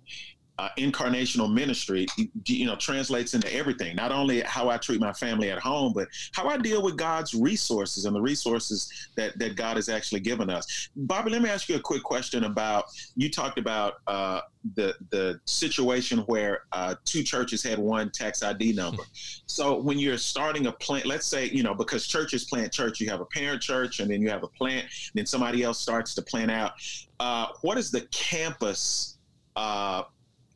uh, 0.59 0.69
incarnational 0.77 1.51
ministry, 1.51 2.05
you 2.45 2.65
know, 2.65 2.75
translates 2.75 3.33
into 3.33 3.51
everything. 3.53 3.95
Not 3.95 4.11
only 4.11 4.41
how 4.41 4.69
I 4.69 4.77
treat 4.77 4.99
my 4.99 5.13
family 5.13 5.49
at 5.49 5.59
home, 5.59 5.91
but 5.93 6.07
how 6.33 6.47
I 6.47 6.57
deal 6.57 6.83
with 6.83 6.97
God's 6.97 7.33
resources 7.33 8.05
and 8.05 8.15
the 8.15 8.21
resources 8.21 9.09
that 9.15 9.37
that 9.39 9.55
God 9.55 9.77
has 9.77 9.89
actually 9.89 10.19
given 10.19 10.49
us. 10.49 10.89
Bobby, 10.95 11.31
let 11.31 11.41
me 11.41 11.49
ask 11.49 11.67
you 11.67 11.77
a 11.77 11.79
quick 11.79 12.03
question 12.03 12.43
about. 12.43 12.85
You 13.15 13.29
talked 13.31 13.57
about 13.57 13.95
uh, 14.05 14.41
the 14.75 14.93
the 15.09 15.39
situation 15.45 16.19
where 16.19 16.63
uh, 16.73 16.95
two 17.05 17.23
churches 17.23 17.63
had 17.63 17.79
one 17.79 18.11
tax 18.11 18.43
ID 18.43 18.73
number. 18.73 19.03
so 19.47 19.79
when 19.79 19.97
you're 19.97 20.17
starting 20.17 20.67
a 20.67 20.71
plant, 20.73 21.05
let's 21.07 21.25
say 21.25 21.45
you 21.49 21.63
know 21.63 21.73
because 21.73 22.05
churches 22.05 22.45
plant 22.45 22.71
church, 22.71 22.99
you 22.99 23.09
have 23.09 23.21
a 23.21 23.25
parent 23.25 23.61
church, 23.61 23.99
and 23.99 24.11
then 24.11 24.21
you 24.21 24.29
have 24.29 24.43
a 24.43 24.49
plant, 24.49 24.85
then 25.15 25.25
somebody 25.25 25.63
else 25.63 25.79
starts 25.79 26.13
to 26.15 26.21
plant 26.21 26.51
out. 26.51 26.73
Uh, 27.19 27.47
what 27.61 27.77
is 27.77 27.89
the 27.89 28.01
campus? 28.11 29.17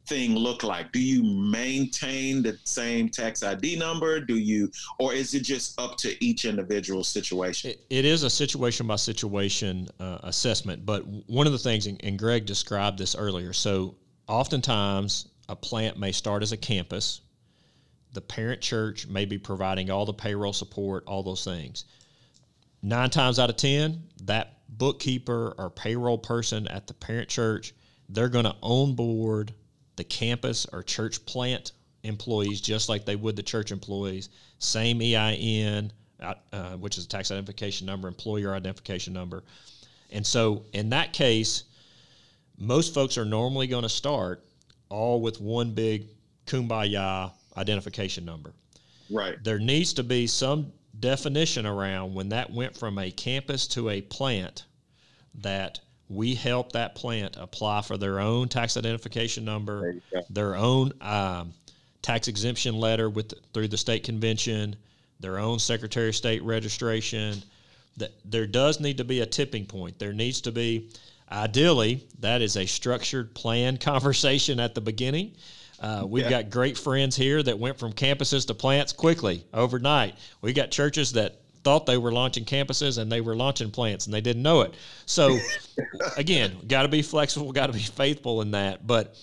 Thing 0.07 0.35
look 0.35 0.63
like? 0.63 0.91
Do 0.91 0.99
you 0.99 1.23
maintain 1.23 2.43
the 2.43 2.57
same 2.63 3.09
tax 3.09 3.41
ID 3.41 3.77
number? 3.77 4.19
Do 4.19 4.35
you, 4.37 4.69
or 4.99 5.13
is 5.13 5.33
it 5.33 5.41
just 5.41 5.79
up 5.79 5.97
to 5.97 6.23
each 6.23 6.45
individual 6.45 7.03
situation? 7.03 7.71
it, 7.71 7.85
it 7.89 8.05
is 8.05 8.23
a 8.23 8.29
situation 8.29 8.85
by 8.85 8.97
situation 8.97 9.87
uh, 9.99 10.19
assessment, 10.23 10.85
but 10.85 11.03
one 11.27 11.47
of 11.47 11.53
the 11.53 11.59
things, 11.59 11.87
and 11.87 12.19
Greg 12.19 12.45
described 12.45 12.99
this 12.99 13.15
earlier. 13.15 13.51
So 13.51 13.95
oftentimes 14.27 15.27
a 15.49 15.55
plant 15.55 15.97
may 15.97 16.11
start 16.11 16.43
as 16.43 16.51
a 16.51 16.57
campus. 16.57 17.21
The 18.13 18.21
parent 18.21 18.61
church 18.61 19.07
may 19.07 19.25
be 19.25 19.37
providing 19.37 19.89
all 19.89 20.05
the 20.05 20.13
payroll 20.13 20.53
support, 20.53 21.03
all 21.07 21.23
those 21.23 21.43
things. 21.43 21.85
Nine 22.81 23.09
times 23.09 23.39
out 23.39 23.49
of 23.49 23.57
10, 23.57 24.01
that 24.23 24.59
bookkeeper 24.69 25.55
or 25.57 25.69
payroll 25.69 26.17
person 26.17 26.67
at 26.67 26.87
the 26.87 26.93
parent 26.93 27.29
church, 27.29 27.73
they're 28.09 28.29
going 28.29 28.45
to 28.45 28.55
own 28.61 28.95
board 28.95 29.53
the 29.95 30.03
campus 30.03 30.65
or 30.71 30.83
church 30.83 31.25
plant 31.25 31.71
employees 32.03 32.61
just 32.61 32.89
like 32.89 33.05
they 33.05 33.15
would 33.15 33.35
the 33.35 33.43
church 33.43 33.71
employees. 33.71 34.29
Same 34.59 35.01
EIN, 35.01 35.91
uh, 36.19 36.33
uh, 36.53 36.71
which 36.77 36.97
is 36.97 37.05
a 37.05 37.07
tax 37.07 37.31
identification 37.31 37.85
number, 37.87 38.07
employer 38.07 38.53
identification 38.53 39.13
number. 39.13 39.43
And 40.11 40.25
so 40.25 40.63
in 40.73 40.89
that 40.89 41.13
case, 41.13 41.63
most 42.57 42.93
folks 42.93 43.17
are 43.17 43.25
normally 43.25 43.67
going 43.67 43.83
to 43.83 43.89
start 43.89 44.43
all 44.89 45.21
with 45.21 45.41
one 45.41 45.71
big 45.71 46.07
kumbaya 46.45 47.31
identification 47.57 48.25
number. 48.25 48.53
Right. 49.09 49.43
There 49.43 49.59
needs 49.59 49.93
to 49.93 50.03
be 50.03 50.27
some 50.27 50.71
definition 50.99 51.65
around 51.65 52.13
when 52.13 52.29
that 52.29 52.51
went 52.51 52.75
from 52.75 52.97
a 52.97 53.11
campus 53.11 53.67
to 53.67 53.89
a 53.89 54.01
plant 54.01 54.65
that 55.41 55.79
we 56.09 56.35
help 56.35 56.73
that 56.73 56.95
plant 56.95 57.35
apply 57.39 57.81
for 57.81 57.97
their 57.97 58.19
own 58.19 58.47
tax 58.47 58.77
identification 58.77 59.43
number, 59.43 59.95
their 60.29 60.55
own 60.55 60.91
um, 61.01 61.53
tax 62.01 62.27
exemption 62.27 62.75
letter 62.75 63.09
with 63.09 63.33
through 63.53 63.67
the 63.67 63.77
state 63.77 64.03
convention, 64.03 64.75
their 65.19 65.39
own 65.39 65.57
Secretary 65.57 66.09
of 66.09 66.15
State 66.15 66.43
registration. 66.43 67.41
That 67.97 68.11
there 68.25 68.45
does 68.45 68.79
need 68.79 68.97
to 68.97 69.05
be 69.05 69.21
a 69.21 69.25
tipping 69.25 69.65
point. 69.65 69.97
There 69.97 70.11
needs 70.11 70.41
to 70.41 70.51
be, 70.51 70.89
ideally, 71.31 72.05
that 72.19 72.41
is 72.41 72.57
a 72.57 72.65
structured 72.65 73.33
plan 73.33 73.77
conversation 73.91 74.59
at 74.59 74.75
the 74.75 74.81
beginning. 74.81 75.33
Uh, 75.79 76.03
we've 76.07 76.25
yeah. 76.25 76.41
got 76.41 76.49
great 76.49 76.77
friends 76.77 77.15
here 77.15 77.41
that 77.41 77.57
went 77.57 77.79
from 77.79 77.93
campuses 77.93 78.47
to 78.47 78.53
plants 78.53 78.93
quickly 78.93 79.43
overnight. 79.53 80.15
We 80.41 80.53
got 80.53 80.71
churches 80.71 81.13
that 81.13 81.41
thought 81.65 81.87
they 81.87 81.97
were 81.97 82.11
launching 82.11 82.45
campuses 82.45 82.99
and 82.99 83.11
they 83.11 83.19
were 83.19 83.35
launching 83.35 83.71
plants 83.71 84.05
and 84.05 84.13
they 84.13 84.21
didn't 84.21 84.43
know 84.43 84.61
it. 84.61 84.75
So, 85.07 85.37
again, 86.17 86.55
got 86.67 86.83
to 86.83 86.87
be 86.87 87.01
flexible, 87.01 87.51
got 87.51 87.67
to 87.67 87.73
be 87.73 87.79
faithful 87.79 88.41
in 88.41 88.51
that. 88.51 88.87
But 88.87 89.17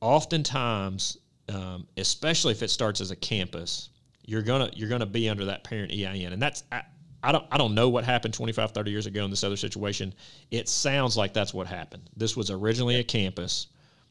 oftentimes, 0.00 1.18
um, 1.48 1.86
especially 1.96 2.52
if 2.52 2.62
it 2.62 2.70
starts 2.70 3.00
as 3.00 3.10
a 3.10 3.16
campus, 3.16 3.90
you're 4.24 4.42
gonna 4.42 4.70
you're 4.74 4.88
gonna 4.88 5.04
be 5.04 5.28
under 5.28 5.46
that 5.46 5.64
parent 5.64 5.90
EIN, 5.90 6.32
and 6.32 6.40
that's 6.40 6.62
I, 6.70 6.82
I 7.24 7.32
don't 7.32 7.44
I 7.50 7.58
don't 7.58 7.74
know 7.74 7.88
what 7.88 8.04
happened 8.04 8.32
25, 8.32 8.70
30 8.70 8.90
years 8.90 9.06
ago 9.06 9.24
in 9.24 9.30
this 9.30 9.42
other 9.42 9.56
situation. 9.56 10.14
It 10.52 10.68
sounds 10.68 11.16
like 11.16 11.34
that's 11.34 11.52
what 11.52 11.66
happened. 11.66 12.08
This 12.16 12.36
was 12.36 12.50
originally 12.50 12.96
a 12.96 13.04
campus. 13.04 13.66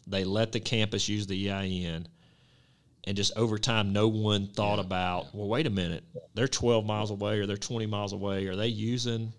They 0.08 0.26
let 0.26 0.52
the 0.52 0.60
campus 0.60 1.08
use 1.08 1.26
the 1.26 1.50
EIN 1.50 2.08
and 3.06 3.18
just 3.18 3.36
over 3.36 3.58
time 3.58 3.92
no 3.94 4.08
one 4.08 4.48
thought 4.48 4.78
yeah. 4.78 4.86
about 4.86 5.34
well 5.34 5.48
wait 5.48 5.68
a 5.68 5.70
minute 5.70 6.04
they're 6.34 6.48
12 6.48 6.86
miles 6.86 7.12
away 7.12 7.40
or 7.40 7.46
they're 7.46 7.58
20 7.58 7.86
miles 7.86 8.14
away 8.14 8.48
are 8.48 8.56
they 8.56 8.68
using 8.68 9.34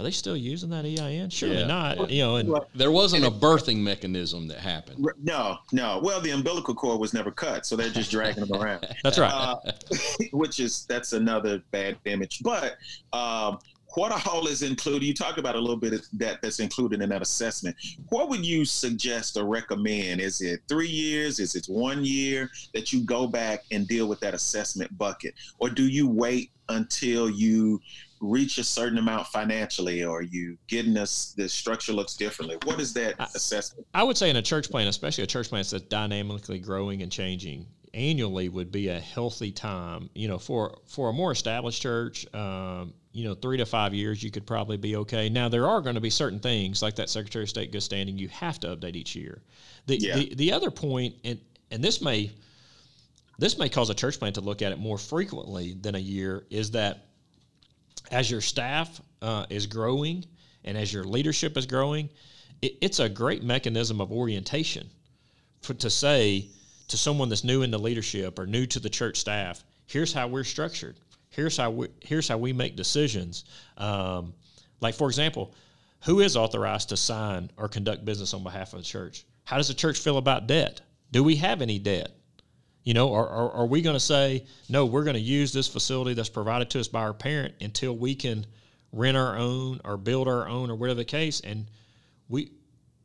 are 0.00 0.02
they 0.02 0.10
still 0.12 0.34
using 0.34 0.70
that 0.70 0.86
EIN? 0.86 1.28
Surely 1.28 1.58
yeah. 1.58 1.66
not. 1.66 2.10
You 2.10 2.22
know, 2.22 2.36
and 2.36 2.54
there 2.74 2.90
wasn't 2.90 3.26
a 3.26 3.30
birthing 3.30 3.80
mechanism 3.80 4.48
that 4.48 4.56
happened. 4.56 5.06
No, 5.22 5.58
no. 5.72 6.00
Well, 6.02 6.22
the 6.22 6.30
umbilical 6.30 6.74
cord 6.74 6.98
was 6.98 7.12
never 7.12 7.30
cut, 7.30 7.66
so 7.66 7.76
they're 7.76 7.90
just 7.90 8.10
dragging 8.10 8.46
them 8.46 8.58
around. 8.58 8.86
That's 9.04 9.18
right. 9.18 9.30
Uh, 9.30 9.56
which 10.32 10.58
is 10.58 10.86
that's 10.86 11.12
another 11.12 11.62
bad 11.70 11.98
image. 12.06 12.40
But 12.42 12.78
um, 13.12 13.58
what 13.94 14.26
all 14.26 14.46
is 14.46 14.62
included? 14.62 15.04
You 15.04 15.14
talked 15.14 15.38
about 15.38 15.56
a 15.56 15.60
little 15.60 15.76
bit 15.76 15.92
of 15.92 16.06
that 16.14 16.40
that's 16.42 16.60
included 16.60 17.02
in 17.02 17.08
that 17.08 17.22
assessment. 17.22 17.76
What 18.08 18.28
would 18.28 18.44
you 18.44 18.64
suggest 18.64 19.36
or 19.36 19.44
recommend? 19.44 20.20
Is 20.20 20.40
it 20.40 20.60
three 20.68 20.88
years? 20.88 21.40
Is 21.40 21.54
it 21.54 21.66
one 21.66 22.04
year 22.04 22.50
that 22.74 22.92
you 22.92 23.04
go 23.04 23.26
back 23.26 23.64
and 23.70 23.86
deal 23.86 24.06
with 24.06 24.20
that 24.20 24.34
assessment 24.34 24.96
bucket? 24.96 25.34
Or 25.58 25.70
do 25.70 25.86
you 25.86 26.08
wait 26.08 26.50
until 26.68 27.28
you 27.28 27.80
reach 28.20 28.58
a 28.58 28.64
certain 28.64 28.98
amount 28.98 29.26
financially 29.28 30.04
or 30.04 30.22
you 30.22 30.56
getting 30.68 30.96
us 30.96 31.32
the 31.38 31.48
structure 31.48 31.92
looks 31.92 32.14
differently 32.14 32.56
what 32.64 32.78
is 32.78 32.92
that 32.92 33.14
assessment 33.34 33.86
i 33.94 34.02
would 34.02 34.16
say 34.16 34.28
in 34.28 34.36
a 34.36 34.42
church 34.42 34.70
plant 34.70 34.86
especially 34.90 35.24
a 35.24 35.26
church 35.26 35.48
plant 35.48 35.66
that's 35.70 35.82
dynamically 35.84 36.58
growing 36.58 37.00
and 37.00 37.10
changing 37.10 37.66
annually 37.92 38.48
would 38.48 38.70
be 38.70 38.88
a 38.88 39.00
healthy 39.00 39.50
time 39.50 40.08
you 40.14 40.28
know 40.28 40.38
for 40.38 40.78
for 40.86 41.08
a 41.08 41.12
more 41.12 41.32
established 41.32 41.82
church 41.82 42.26
um, 42.34 42.92
you 43.12 43.24
know, 43.24 43.34
three 43.34 43.56
to 43.56 43.66
five 43.66 43.92
years, 43.92 44.22
you 44.22 44.30
could 44.30 44.46
probably 44.46 44.76
be 44.76 44.96
okay. 44.96 45.28
Now, 45.28 45.48
there 45.48 45.66
are 45.66 45.80
going 45.80 45.96
to 45.96 46.00
be 46.00 46.10
certain 46.10 46.38
things 46.38 46.80
like 46.80 46.94
that 46.96 47.10
Secretary 47.10 47.44
of 47.44 47.50
State 47.50 47.72
good 47.72 47.82
standing 47.82 48.16
you 48.16 48.28
have 48.28 48.60
to 48.60 48.68
update 48.68 48.94
each 48.94 49.16
year. 49.16 49.42
The, 49.86 49.98
yeah. 49.98 50.14
the, 50.16 50.34
the 50.36 50.52
other 50.52 50.70
point, 50.70 51.16
and, 51.24 51.40
and 51.70 51.82
this 51.82 52.00
may 52.00 52.30
this 53.38 53.56
may 53.58 53.70
cause 53.70 53.88
a 53.88 53.94
church 53.94 54.18
plant 54.18 54.34
to 54.34 54.42
look 54.42 54.60
at 54.60 54.70
it 54.70 54.78
more 54.78 54.98
frequently 54.98 55.72
than 55.72 55.94
a 55.94 55.98
year, 55.98 56.44
is 56.50 56.70
that 56.72 57.06
as 58.10 58.30
your 58.30 58.42
staff 58.42 59.00
uh, 59.22 59.46
is 59.48 59.66
growing 59.66 60.26
and 60.64 60.76
as 60.76 60.92
your 60.92 61.04
leadership 61.04 61.56
is 61.56 61.64
growing, 61.64 62.10
it, 62.60 62.76
it's 62.82 62.98
a 62.98 63.08
great 63.08 63.42
mechanism 63.42 63.98
of 63.98 64.12
orientation 64.12 64.88
for, 65.62 65.72
to 65.72 65.88
say 65.88 66.50
to 66.90 66.96
someone 66.96 67.28
that's 67.28 67.44
new 67.44 67.62
in 67.62 67.70
the 67.70 67.78
leadership 67.78 68.38
or 68.38 68.46
new 68.46 68.66
to 68.66 68.80
the 68.80 68.90
church 68.90 69.18
staff, 69.18 69.64
here's 69.86 70.12
how 70.12 70.28
we're 70.28 70.44
structured 70.44 70.96
here's 71.30 71.56
how 71.56 71.70
we 71.70 71.88
here's 72.00 72.28
how 72.28 72.36
we 72.36 72.52
make 72.52 72.76
decisions. 72.76 73.44
Um, 73.78 74.34
like 74.80 74.94
for 74.94 75.08
example, 75.08 75.54
who 76.02 76.20
is 76.20 76.36
authorized 76.36 76.90
to 76.90 76.96
sign 76.96 77.50
or 77.56 77.68
conduct 77.68 78.04
business 78.04 78.34
on 78.34 78.42
behalf 78.42 78.72
of 78.74 78.80
the 78.80 78.84
church? 78.84 79.24
How 79.44 79.56
does 79.56 79.68
the 79.68 79.74
church 79.74 79.98
feel 79.98 80.18
about 80.18 80.46
debt? 80.46 80.80
Do 81.12 81.24
we 81.24 81.36
have 81.36 81.62
any 81.62 81.78
debt? 81.78 82.12
You 82.82 82.94
know, 82.94 83.08
or, 83.08 83.26
or 83.28 83.52
are 83.52 83.66
we 83.66 83.82
going 83.82 83.96
to 83.96 84.00
say 84.00 84.46
no? 84.68 84.86
We're 84.86 85.04
going 85.04 85.14
to 85.14 85.20
use 85.20 85.52
this 85.52 85.68
facility 85.68 86.14
that's 86.14 86.28
provided 86.28 86.70
to 86.70 86.80
us 86.80 86.88
by 86.88 87.00
our 87.00 87.12
parent 87.12 87.54
until 87.60 87.96
we 87.96 88.14
can 88.14 88.46
rent 88.92 89.16
our 89.16 89.36
own 89.36 89.80
or 89.84 89.96
build 89.96 90.28
our 90.28 90.48
own 90.48 90.70
or 90.70 90.74
whatever 90.76 90.96
the 90.96 91.04
case, 91.04 91.40
and 91.40 91.66
we 92.28 92.52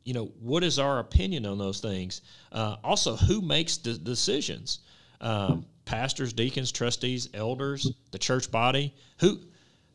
you 0.06 0.14
know, 0.14 0.26
what 0.40 0.62
is 0.62 0.78
our 0.78 1.00
opinion 1.00 1.44
on 1.44 1.58
those 1.58 1.80
things? 1.80 2.22
Uh, 2.52 2.76
also, 2.84 3.16
who 3.16 3.42
makes 3.42 3.76
the 3.76 3.94
decisions? 3.94 4.78
Um, 5.20 5.66
pastors, 5.84 6.32
deacons, 6.32 6.70
trustees, 6.70 7.28
elders, 7.34 7.90
the 8.12 8.18
church 8.18 8.50
body? 8.50 8.94
Who 9.18 9.40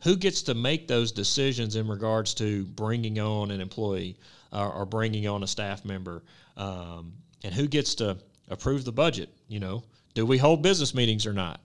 who 0.04 0.18
gets 0.18 0.42
to 0.44 0.54
make 0.54 0.88
those 0.88 1.14
decisions 1.14 1.78
in 1.78 1.88
regards 1.88 2.34
to 2.34 2.66
bringing 2.66 3.20
on 3.20 3.52
an 3.52 3.62
employee 3.62 4.18
uh, 4.52 4.68
or 4.68 4.86
bringing 4.86 5.28
on 5.28 5.44
a 5.44 5.48
staff 5.48 5.86
member, 5.86 6.24
um, 6.58 7.14
and 7.44 7.54
who 7.54 7.68
gets 7.68 7.96
to 7.96 8.18
approve 8.50 8.84
the 8.84 8.92
budget? 8.92 9.30
You 9.48 9.62
know, 9.62 9.84
do 10.14 10.26
we 10.26 10.38
hold 10.38 10.62
business 10.62 10.94
meetings 10.94 11.26
or 11.26 11.34
not? 11.34 11.62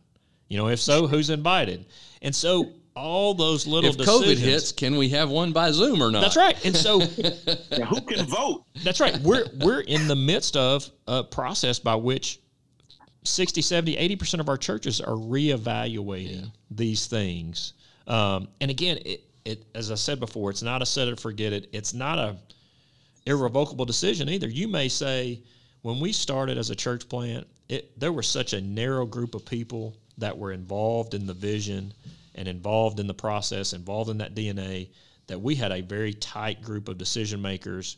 You 0.47 0.57
know, 0.57 0.69
if 0.69 0.79
so, 0.79 1.09
who's 1.09 1.31
invited? 1.31 1.85
And 2.23 2.33
so 2.35 2.75
all 2.97 3.35
those 3.35 3.67
little 3.67 3.91
if 3.91 3.97
COVID 3.99 4.39
hits, 4.39 4.73
can 4.73 4.97
we 4.97 5.11
have 5.11 5.31
one 5.31 5.53
by 5.53 5.71
Zoom 5.71 6.03
or 6.03 6.11
not? 6.11 6.23
That's 6.23 6.37
right. 6.37 6.65
And 6.65 6.75
so, 6.75 7.01
yeah, 7.71 7.85
who 7.85 8.01
can 8.01 8.25
vote? 8.27 8.65
That's 8.83 9.01
right. 9.01 9.17
We're 9.21 9.47
we're 9.61 9.81
in 9.81 10.09
the 10.09 10.17
midst 10.17 10.57
of 10.57 10.91
a 11.07 11.23
process 11.23 11.79
by 11.79 11.95
which 11.95 12.41
60, 13.23 13.61
70, 13.61 13.97
80% 14.17 14.41
of 14.41 14.49
our 14.49 14.57
churches 14.57 15.01
are 15.01 15.15
reevaluating 15.15 16.43
yeah. 16.43 16.49
these 16.71 17.07
things. 17.07 17.75
Um, 18.07 18.49
and 18.61 18.71
again, 18.71 18.99
it, 19.05 19.25
it, 19.45 19.67
as 19.75 19.91
I 19.91 19.97
said 19.97 20.21
before, 20.21 20.51
it's 20.51 20.63
not 20.63 20.81
a 20.81 20.87
set 20.87 21.09
it 21.09 21.21
forget 21.21 21.53
it. 21.53 21.69
It's 21.73 21.93
not 21.93 22.19
a 22.19 22.37
irrevocable 23.27 23.85
decision 23.85 24.29
either. 24.29 24.49
You 24.49 24.69
may 24.69 24.89
say, 24.89 25.43
when 25.83 26.01
we 26.01 26.13
started 26.13 26.57
as 26.57 26.71
a 26.71 26.77
church 26.77 27.09
plant, 27.09 27.47
it, 27.69 27.99
there 27.99 28.13
was 28.13 28.27
such 28.27 28.53
a 28.53 28.61
narrow 28.61 29.05
group 29.05 29.35
of 29.35 29.45
people 29.45 29.97
that 30.19 30.37
were 30.37 30.53
involved 30.53 31.15
in 31.15 31.27
the 31.27 31.35
vision 31.35 31.93
and 32.37 32.47
involved 32.47 33.01
in 33.01 33.09
the 33.09 33.15
process, 33.15 33.73
involved 33.73 34.11
in 34.11 34.19
that 34.19 34.37
DNA, 34.37 34.91
that 35.27 35.41
we 35.41 35.57
had 35.57 35.73
a 35.73 35.81
very 35.81 36.15
tight 36.15 36.63
group 36.63 36.89
of 36.89 36.99
decision 36.99 37.43
makers 37.43 37.97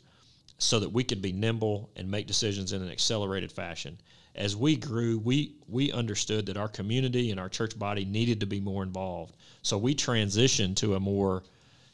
so 0.57 0.81
that 0.81 0.93
we 0.93 1.05
could 1.05 1.21
be 1.21 1.33
nimble 1.33 1.91
and 1.97 2.11
make 2.11 2.27
decisions 2.27 2.73
in 2.73 2.81
an 2.81 2.91
accelerated 2.91 3.53
fashion 3.53 3.99
as 4.39 4.55
we 4.55 4.77
grew, 4.77 5.19
we 5.19 5.53
we 5.69 5.93
understood 5.93 6.47
that 6.47 6.57
our 6.57 6.69
community 6.69 7.33
and 7.33 7.41
our 7.41 7.49
church 7.49 7.77
body 7.77 8.05
needed 8.05 8.41
to 8.41 8.47
be 8.47 8.61
more 8.61 8.85
involved. 8.85 9.37
So 9.63 9.77
we 9.77 9.95
transitioned 9.95 10.77
to 10.77 10.95
a 10.95 11.01
more 11.01 11.43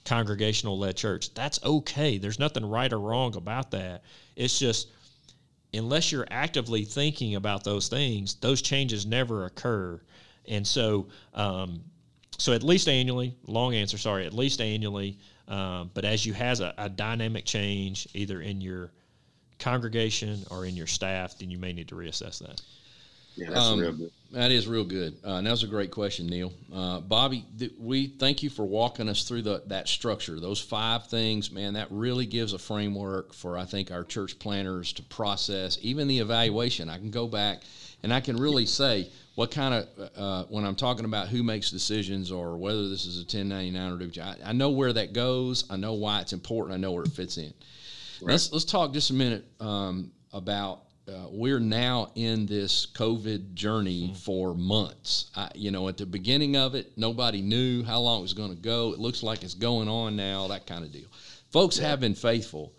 congregational 0.04 0.78
led 0.78 0.96
church. 0.96 1.33
That's 1.33 1.59
okay. 1.64 2.18
There's 2.18 2.38
nothing 2.38 2.66
right 2.66 2.92
or 2.92 3.00
wrong 3.00 3.35
about 3.35 3.70
that. 3.70 4.04
It's 4.37 4.59
just 4.59 4.88
unless 5.72 6.12
you're 6.12 6.28
actively 6.30 6.85
thinking 6.85 7.35
about 7.35 7.64
those 7.64 7.88
things, 7.88 8.35
those 8.35 8.61
changes 8.61 9.07
never 9.07 9.46
occur. 9.46 9.98
And 10.46 10.66
so, 10.66 11.09
um, 11.33 11.83
so 12.38 12.53
at 12.53 12.62
least 12.62 12.88
annually, 12.88 13.35
long 13.47 13.75
answer, 13.75 13.99
sorry, 13.99 14.27
at 14.27 14.33
least 14.33 14.61
annually. 14.61 15.18
Um, 15.47 15.90
but 15.94 16.05
as 16.05 16.25
you 16.25 16.33
has 16.33 16.61
a, 16.61 16.75
a 16.79 16.88
dynamic 16.88 17.44
change 17.44 18.09
either 18.14 18.40
in 18.40 18.61
your 18.61 18.90
congregation 19.59 20.44
or 20.51 20.64
in 20.64 20.77
your 20.77 20.87
staff, 20.87 21.38
then 21.38 21.51
you 21.51 21.59
may 21.59 21.73
need 21.73 21.88
to 21.88 21.94
reassess 21.94 22.38
that. 22.38 22.61
Yeah, 23.37 23.51
that's 23.51 23.66
um, 23.66 23.81
real 23.81 23.92
good. 23.92 24.11
That 24.33 24.53
is 24.53 24.66
real 24.66 24.85
good. 24.85 25.16
Uh, 25.25 25.35
and 25.35 25.47
that 25.47 25.51
was 25.51 25.64
a 25.64 25.68
great 25.68 25.90
question, 25.90 26.27
Neal. 26.27 26.53
Uh, 26.73 27.01
Bobby, 27.01 27.44
th- 27.59 27.73
we 27.79 28.07
thank 28.07 28.42
you 28.42 28.51
for 28.51 28.64
walking 28.64 29.09
us 29.09 29.25
through 29.25 29.42
the, 29.42 29.62
that 29.66 29.88
structure. 29.88 30.38
Those 30.38 30.61
five 30.61 31.07
things, 31.09 31.51
man, 31.51 31.75
that 31.75 31.88
really 31.90 32.27
gives 32.27 32.53
a 32.53 32.59
framework 32.59 33.33
for, 33.35 33.59
I 33.59 33.64
think, 33.64 33.91
our 33.91 34.05
church 34.05 34.39
planters 34.39 34.93
to 34.95 35.03
process, 35.05 35.78
even 35.82 36.07
the 36.09 36.20
evaluation. 36.20 36.89
I 36.89 36.99
can 36.99 37.11
go 37.11 37.26
back 37.26 37.62
and 38.03 38.12
I 38.12 38.20
can 38.20 38.37
really 38.37 38.66
say 38.66 39.09
what 39.35 39.51
kind 39.51 39.74
of, 39.74 40.11
uh, 40.16 40.45
when 40.49 40.64
I'm 40.64 40.76
talking 40.76 41.05
about 41.05 41.28
who 41.28 41.43
makes 41.43 41.70
decisions 41.70 42.30
or 42.30 42.57
whether 42.57 42.89
this 42.89 43.05
is 43.05 43.16
a 43.16 43.22
1099 43.22 43.93
or 43.93 44.07
do 44.07 44.20
I, 44.20 44.37
I 44.45 44.53
know 44.53 44.70
where 44.70 44.93
that 44.93 45.12
goes. 45.12 45.64
I 45.70 45.76
know 45.76 45.95
why 45.95 46.20
it's 46.20 46.32
important. 46.32 46.74
I 46.74 46.78
know 46.78 46.93
where 46.93 47.05
it 47.05 47.12
fits 47.12 47.37
in. 47.37 47.53
Right. 48.20 48.32
Let's 48.32 48.53
let's 48.53 48.64
talk 48.64 48.93
just 48.93 49.11
a 49.11 49.14
minute 49.14 49.45
um, 49.61 50.12
about 50.32 50.82
uh, 51.09 51.26
we're 51.30 51.61
now 51.61 52.11
in 52.14 52.47
this 52.47 52.87
COVID 52.87 53.55
journey 53.55 54.05
mm-hmm. 54.05 54.14
for 54.14 54.55
months. 54.55 55.30
I, 55.37 55.51
you 55.55 55.70
know, 55.70 55.89
at 55.89 55.97
the 55.97 56.07
beginning 56.07 56.57
of 56.57 56.74
it, 56.74 56.93
nobody 56.97 57.43
knew 57.43 57.82
how 57.85 58.01
long 58.01 58.20
it 58.20 58.22
was 58.22 58.35
going 58.35 58.51
to 58.51 58.62
go. 58.62 58.93
It 58.93 58.99
looks 58.99 59.22
like 59.22 59.43
it's 59.43 59.55
going 59.55 59.89
on 59.89 60.16
now, 60.16 60.49
that 60.49 60.66
kind 60.66 60.85
of 60.85 60.93
deal. 60.93 61.09
Folks 61.51 61.78
yeah. 61.78 61.89
have 61.89 62.01
been 62.01 62.14
faithful. 62.14 62.72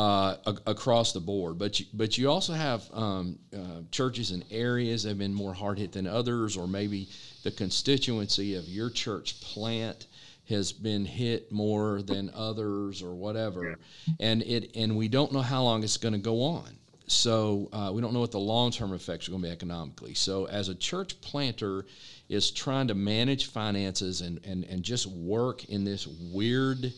Uh, 0.00 0.36
a- 0.46 0.70
across 0.70 1.12
the 1.12 1.20
board. 1.20 1.58
But 1.58 1.78
you, 1.78 1.86
but 1.92 2.16
you 2.16 2.30
also 2.30 2.54
have 2.54 2.82
um, 2.92 3.38
uh, 3.54 3.82
churches 3.90 4.30
in 4.30 4.42
areas 4.50 5.02
that 5.02 5.10
have 5.10 5.18
been 5.18 5.34
more 5.34 5.54
hard 5.54 5.78
hit 5.78 5.92
than 5.92 6.06
others, 6.06 6.56
or 6.56 6.66
maybe 6.66 7.08
the 7.42 7.50
constituency 7.50 8.54
of 8.54 8.64
your 8.64 8.90
church 8.90 9.40
plant 9.42 10.06
has 10.48 10.72
been 10.72 11.04
hit 11.04 11.52
more 11.52 12.02
than 12.02 12.30
others, 12.34 13.02
or 13.02 13.14
whatever. 13.14 13.78
And 14.18 14.42
it 14.42 14.74
and 14.74 14.96
we 14.96 15.08
don't 15.08 15.32
know 15.32 15.42
how 15.42 15.62
long 15.62 15.84
it's 15.84 15.98
going 15.98 16.14
to 16.14 16.18
go 16.32 16.42
on. 16.42 16.70
So 17.06 17.68
uh, 17.72 17.90
we 17.92 18.00
don't 18.00 18.14
know 18.14 18.20
what 18.20 18.30
the 18.30 18.40
long 18.54 18.70
term 18.70 18.92
effects 18.94 19.28
are 19.28 19.32
going 19.32 19.42
to 19.42 19.48
be 19.48 19.52
economically. 19.52 20.14
So 20.14 20.46
as 20.46 20.68
a 20.68 20.74
church 20.74 21.20
planter 21.20 21.84
is 22.28 22.50
trying 22.52 22.88
to 22.88 22.94
manage 22.94 23.46
finances 23.46 24.20
and, 24.20 24.40
and, 24.46 24.64
and 24.64 24.82
just 24.82 25.06
work 25.06 25.64
in 25.64 25.84
this 25.84 26.06
weird 26.06 26.92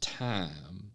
time, 0.00 0.87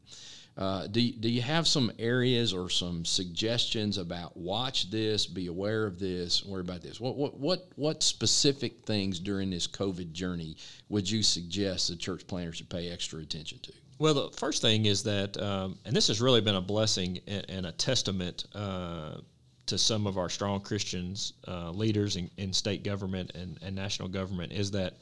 uh, 0.56 0.86
do, 0.88 1.12
do 1.12 1.30
you 1.30 1.42
have 1.42 1.68
some 1.68 1.92
areas 1.98 2.54
or 2.54 2.70
some 2.70 3.06
suggestions 3.06 3.98
about 3.98 4.38
watch 4.38 4.92
this, 4.92 5.26
be 5.26 5.48
aware 5.48 5.86
of 5.86 6.00
this, 6.00 6.46
worry 6.46 6.62
about 6.62 6.82
this? 6.82 7.00
What, 7.00 7.16
what, 7.16 7.40
what, 7.40 7.68
what 7.76 8.04
specific 8.04 8.86
things 8.86 9.20
during 9.20 9.50
this 9.50 9.68
COVID 9.68 10.12
journey 10.12 10.58
would 10.90 11.10
you 11.10 11.24
suggest 11.24 11.88
the 11.88 11.96
church 11.96 12.28
planter 12.28 12.54
should 12.54 12.70
pay 12.70 12.90
extra 12.90 13.20
attention 13.20 13.60
to? 13.64 13.74
Well, 13.98 14.14
the 14.14 14.30
first 14.38 14.62
thing 14.62 14.86
is 14.86 15.04
that, 15.04 15.42
um, 15.42 15.78
and 15.86 15.96
this 15.96 16.08
has 16.08 16.22
really 16.22 16.42
been 16.42 16.56
a 16.56 16.62
blessing 16.62 17.20
and, 17.28 17.46
and 17.50 17.66
a 17.66 17.72
testament 17.72 18.46
uh, 18.54 19.18
to 19.66 19.78
some 19.78 20.06
of 20.06 20.18
our 20.18 20.30
strong 20.30 20.60
Christians, 20.62 21.34
uh, 21.48 21.72
leaders 21.72 22.16
in, 22.16 22.30
in, 22.38 22.54
state 22.54 22.84
government 22.84 23.32
and, 23.34 23.58
and, 23.62 23.76
national 23.76 24.10
government, 24.10 24.52
is 24.52 24.72
that 24.72 24.96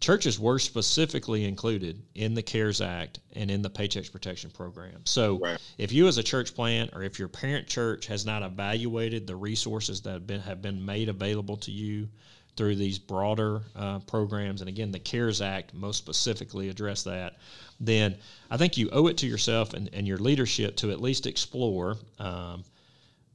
churches 0.00 0.38
were 0.38 0.58
specifically 0.58 1.44
included 1.44 2.02
in 2.14 2.34
the 2.34 2.42
CARES 2.42 2.80
Act 2.80 3.20
and 3.34 3.50
in 3.50 3.62
the 3.62 3.70
Paycheck 3.70 4.10
Protection 4.12 4.50
Program. 4.50 5.00
So, 5.04 5.38
right. 5.38 5.58
if 5.76 5.92
you 5.92 6.06
as 6.06 6.18
a 6.18 6.22
church 6.22 6.54
plant 6.54 6.90
or 6.94 7.02
if 7.02 7.18
your 7.18 7.28
parent 7.28 7.66
church 7.66 8.06
has 8.06 8.24
not 8.24 8.42
evaluated 8.42 9.26
the 9.26 9.36
resources 9.36 10.00
that 10.02 10.12
have 10.12 10.26
been 10.26 10.40
have 10.40 10.62
been 10.62 10.84
made 10.84 11.08
available 11.08 11.56
to 11.58 11.70
you 11.70 12.08
through 12.56 12.74
these 12.74 12.98
broader 12.98 13.62
uh, 13.76 14.00
programs, 14.00 14.60
and 14.60 14.68
again, 14.68 14.90
the 14.90 14.98
CARES 14.98 15.40
Act 15.40 15.74
most 15.74 15.98
specifically 15.98 16.68
address 16.68 17.04
that, 17.04 17.36
then 17.78 18.16
I 18.50 18.56
think 18.56 18.76
you 18.76 18.90
owe 18.90 19.06
it 19.06 19.16
to 19.18 19.26
yourself 19.26 19.74
and, 19.74 19.88
and 19.92 20.08
your 20.08 20.18
leadership 20.18 20.76
to 20.76 20.90
at 20.90 21.00
least 21.00 21.26
explore 21.26 21.96
um, 22.18 22.64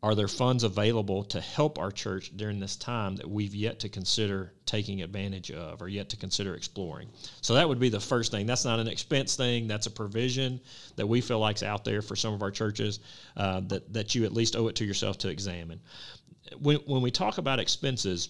are 0.03 0.15
there 0.15 0.27
funds 0.27 0.65
available 0.65 1.23
to 1.23 1.39
help 1.39 1.79
our 1.79 1.89
church 1.89 2.35
during 2.35 2.59
this 2.59 2.75
time 2.75 3.15
that 3.15 3.29
we've 3.29 3.55
yet 3.55 3.79
to 3.79 3.87
consider 3.87 4.51
taking 4.65 5.01
advantage 5.01 5.49
of 5.49 5.81
or 5.81 5.87
yet 5.87 6.09
to 6.09 6.17
consider 6.17 6.55
exploring? 6.55 7.07
So 7.39 7.53
that 7.53 7.69
would 7.69 7.79
be 7.79 7.87
the 7.87 8.01
first 8.01 8.29
thing. 8.29 8.45
That's 8.45 8.65
not 8.65 8.81
an 8.81 8.89
expense 8.89 9.37
thing, 9.37 9.65
that's 9.65 9.87
a 9.87 9.91
provision 9.91 10.59
that 10.97 11.07
we 11.07 11.21
feel 11.21 11.39
like's 11.39 11.63
out 11.63 11.85
there 11.85 12.01
for 12.01 12.17
some 12.17 12.33
of 12.33 12.41
our 12.41 12.51
churches 12.51 12.99
uh, 13.37 13.61
that, 13.61 13.93
that 13.93 14.13
you 14.13 14.25
at 14.25 14.33
least 14.33 14.57
owe 14.57 14.67
it 14.67 14.75
to 14.75 14.85
yourself 14.85 15.17
to 15.19 15.29
examine. 15.29 15.79
When, 16.59 16.77
when 16.79 17.01
we 17.01 17.09
talk 17.09 17.37
about 17.37 17.59
expenses, 17.59 18.27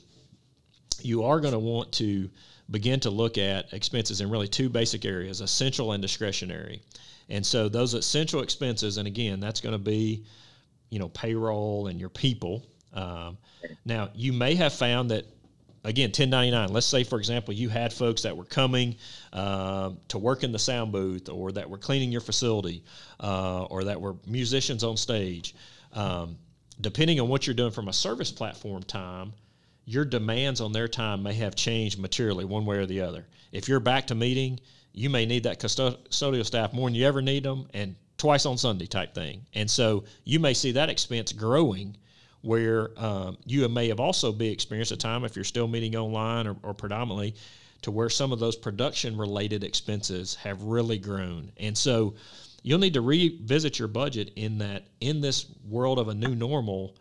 you 1.02 1.24
are 1.24 1.40
going 1.40 1.54
to 1.54 1.60
want 1.60 1.92
to 1.94 2.30
begin 2.70 3.00
to 3.00 3.10
look 3.10 3.40
at 3.40 3.74
expenses 3.74 4.22
in 4.22 4.30
really 4.30 4.48
two 4.48 4.70
basic 4.70 5.06
areas 5.06 5.42
essential 5.42 5.94
and 5.94 6.04
discretionary. 6.04 6.84
And 7.30 7.44
so 7.44 7.68
those 7.68 7.96
essential 7.96 8.44
expenses, 8.44 8.98
and 8.98 9.08
again, 9.08 9.40
that's 9.40 9.60
going 9.60 9.74
to 9.74 9.80
be, 9.80 10.26
you 10.94 11.00
know, 11.00 11.10
payroll 11.10 11.88
and 11.88 12.00
your 12.00 12.10
people. 12.10 12.64
Um, 12.94 13.40
now, 13.84 14.12
you 14.14 14.32
may 14.32 14.54
have 14.54 14.74
found 14.74 15.10
that, 15.10 15.26
again, 15.84 16.10
1099, 16.10 16.72
let's 16.72 16.86
say, 16.86 17.04
for 17.04 17.18
example, 17.18 17.52
you 17.52 17.68
had 17.68 17.92
folks 17.92 18.22
that 18.22 18.38
were 18.38 18.46
coming 18.46 18.98
uh, 19.34 19.90
to 20.10 20.20
work 20.20 20.44
in 20.44 20.52
the 20.52 20.60
sound 20.60 20.92
booth 20.92 21.30
or 21.30 21.52
that 21.54 21.68
were 21.68 21.80
cleaning 21.80 22.12
your 22.12 22.22
facility 22.22 22.84
uh, 23.20 23.64
or 23.64 23.86
that 23.86 24.00
were 24.00 24.16
musicians 24.28 24.84
on 24.84 24.96
stage. 24.96 25.56
Um, 25.94 26.38
depending 26.80 27.20
on 27.20 27.28
what 27.28 27.48
you're 27.48 27.56
doing 27.56 27.72
from 27.72 27.88
a 27.88 27.94
service 27.94 28.32
platform 28.32 28.84
time, 28.84 29.34
your 29.86 30.06
demands 30.06 30.62
on 30.62 30.74
their 30.74 30.88
time 30.88 31.24
may 31.24 31.34
have 31.34 31.56
changed 31.56 31.98
materially 31.98 32.46
one 32.46 32.68
way 32.68 32.78
or 32.78 32.86
the 32.86 33.02
other. 33.02 33.26
If 33.52 33.68
you're 33.68 33.80
back 33.80 34.06
to 34.08 34.16
meeting, 34.16 34.60
you 34.92 35.10
may 35.10 35.26
need 35.26 35.44
that 35.44 35.60
custodial 35.60 36.46
staff 36.46 36.72
more 36.72 36.88
than 36.88 36.94
you 36.94 37.08
ever 37.08 37.24
need 37.24 37.42
them 37.42 37.68
and 37.74 37.96
twice 38.24 38.46
on 38.46 38.58
Sunday 38.58 38.86
type 38.86 39.14
thing. 39.14 39.46
And 39.54 39.70
so 39.70 40.06
you 40.24 40.40
may 40.40 40.54
see 40.54 40.72
that 40.72 40.90
expense 40.90 41.34
growing 41.34 41.98
where 42.40 42.98
um, 42.98 43.38
you 43.46 43.68
may 43.68 43.90
have 43.90 44.00
also 44.00 44.32
be 44.32 44.48
experienced 44.48 44.94
a 44.94 44.96
time 44.96 45.26
if 45.26 45.36
you're 45.36 45.44
still 45.44 45.68
meeting 45.68 45.94
online 45.98 46.48
or, 46.48 46.56
or 46.64 46.74
predominantly 46.74 47.36
to 47.82 47.92
where 47.92 48.10
some 48.10 48.32
of 48.32 48.40
those 48.40 48.56
production 48.56 49.18
related 49.18 49.62
expenses 49.62 50.36
have 50.36 50.64
really 50.64 50.98
grown. 50.98 51.52
And 51.58 51.78
so 51.78 52.16
you'll 52.62 52.80
need 52.80 52.94
to 52.94 53.02
revisit 53.02 53.78
your 53.78 53.90
budget 53.90 54.32
in 54.38 54.58
that 54.60 54.88
in 55.02 55.20
this 55.20 55.48
world 55.70 56.00
of 56.00 56.08
a 56.08 56.14
new 56.14 56.34
normal, 56.34 56.96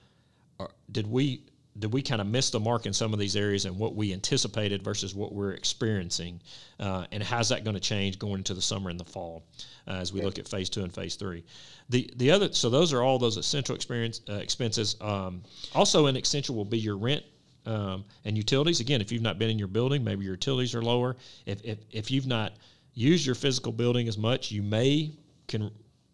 uh, 0.59 0.67
did 0.91 1.07
we 1.07 1.45
did 1.79 1.93
we 1.93 2.03
kind 2.03 2.21
of 2.21 2.27
miss 2.27 2.51
the 2.51 2.61
mark 2.61 2.85
in 2.85 2.93
some 2.93 3.15
of 3.15 3.19
these 3.19 3.35
areas 3.35 3.65
and 3.65 3.79
what 3.79 3.95
we 3.95 4.13
anticipated 4.13 4.83
versus 4.83 5.15
what 5.15 5.33
we're 5.33 5.53
experiencing? 5.53 6.41
Uh, 6.79 7.07
and 7.13 7.23
how's 7.23 7.49
that 7.49 7.65
going 7.65 7.75
to 7.75 7.81
change 7.81 8.19
going 8.19 8.37
into 8.37 8.53
the 8.53 8.61
summer 8.61 8.91
and 8.91 9.01
the 9.01 9.05
fall 9.05 9.43
uh, 9.89 9.93
as 9.93 10.13
we 10.13 10.21
look 10.21 10.39
at 10.39 10.47
phase 10.47 10.69
two 10.69 10.83
and 10.83 10.93
phase 10.93 11.17
three? 11.17 11.45
The 11.89 12.11
the 12.17 12.31
other 12.31 12.53
so 12.53 12.69
those 12.69 12.93
are 12.93 13.03
all 13.03 13.19
those 13.19 13.37
essential 13.37 13.75
experience 13.75 14.21
uh, 14.29 14.35
expenses. 14.35 14.97
Um, 15.01 15.43
also, 15.75 16.07
an 16.07 16.17
essential 16.17 16.55
will 16.55 16.65
be 16.65 16.79
your 16.79 16.99
rent 16.99 17.25
um, 17.65 18.05
and 18.25 18.37
utilities. 18.37 18.81
Again, 18.81 19.01
if 19.01 19.11
you've 19.11 19.23
not 19.23 19.39
been 19.39 19.51
in 19.51 19.59
your 19.59 19.69
building, 19.69 20.05
maybe 20.05 20.25
your 20.25 20.35
utilities 20.35 20.75
are 20.75 20.83
lower. 20.83 21.17
If 21.47 21.65
if 21.65 21.79
if 21.91 22.11
you've 22.11 22.27
not 22.27 22.53
used 22.95 23.25
your 23.25 23.35
physical 23.35 23.73
building 23.73 24.09
as 24.09 24.19
much, 24.19 24.51
you 24.51 24.63
may 24.63 25.13
can 25.49 25.71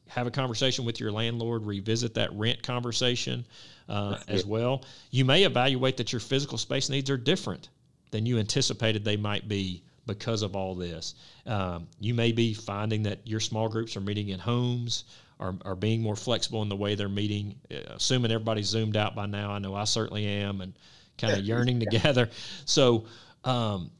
have 0.08 0.26
a 0.26 0.30
conversation 0.30 0.84
with 0.84 1.00
your 1.00 1.12
landlord, 1.12 1.64
revisit 1.64 2.14
that 2.14 2.32
rent 2.32 2.62
conversation 2.62 3.46
uh, 3.88 4.18
as 4.26 4.44
well. 4.44 4.84
You 5.10 5.24
may 5.24 5.44
evaluate 5.44 5.96
that 5.98 6.12
your 6.12 6.20
physical 6.20 6.58
space 6.58 6.88
needs 6.88 7.10
are 7.10 7.16
different 7.16 7.68
than 8.10 8.26
you 8.26 8.38
anticipated 8.38 9.04
they 9.04 9.16
might 9.16 9.48
be 9.48 9.82
because 10.06 10.42
of 10.42 10.56
all 10.56 10.74
this. 10.74 11.14
Um, 11.46 11.86
you 12.00 12.14
may 12.14 12.32
be 12.32 12.54
finding 12.54 13.02
that 13.04 13.20
your 13.24 13.40
small 13.40 13.68
groups 13.68 13.96
are 13.96 14.00
meeting 14.00 14.30
in 14.30 14.38
homes, 14.40 15.04
are, 15.38 15.54
are 15.64 15.76
being 15.76 16.00
more 16.00 16.16
flexible 16.16 16.62
in 16.62 16.68
the 16.68 16.76
way 16.76 16.94
they're 16.94 17.08
meeting, 17.08 17.54
uh, 17.70 17.94
assuming 17.94 18.32
everybody's 18.32 18.66
zoomed 18.66 18.96
out 18.96 19.14
by 19.14 19.26
now. 19.26 19.50
I 19.50 19.58
know 19.58 19.74
I 19.74 19.84
certainly 19.84 20.26
am, 20.26 20.62
and 20.62 20.72
kind 21.18 21.34
of 21.34 21.44
yearning 21.44 21.80
together. 21.80 22.30
So, 22.64 23.04
um, 23.44 23.90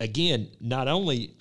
again, 0.00 0.48
not 0.60 0.88
only 0.88 1.34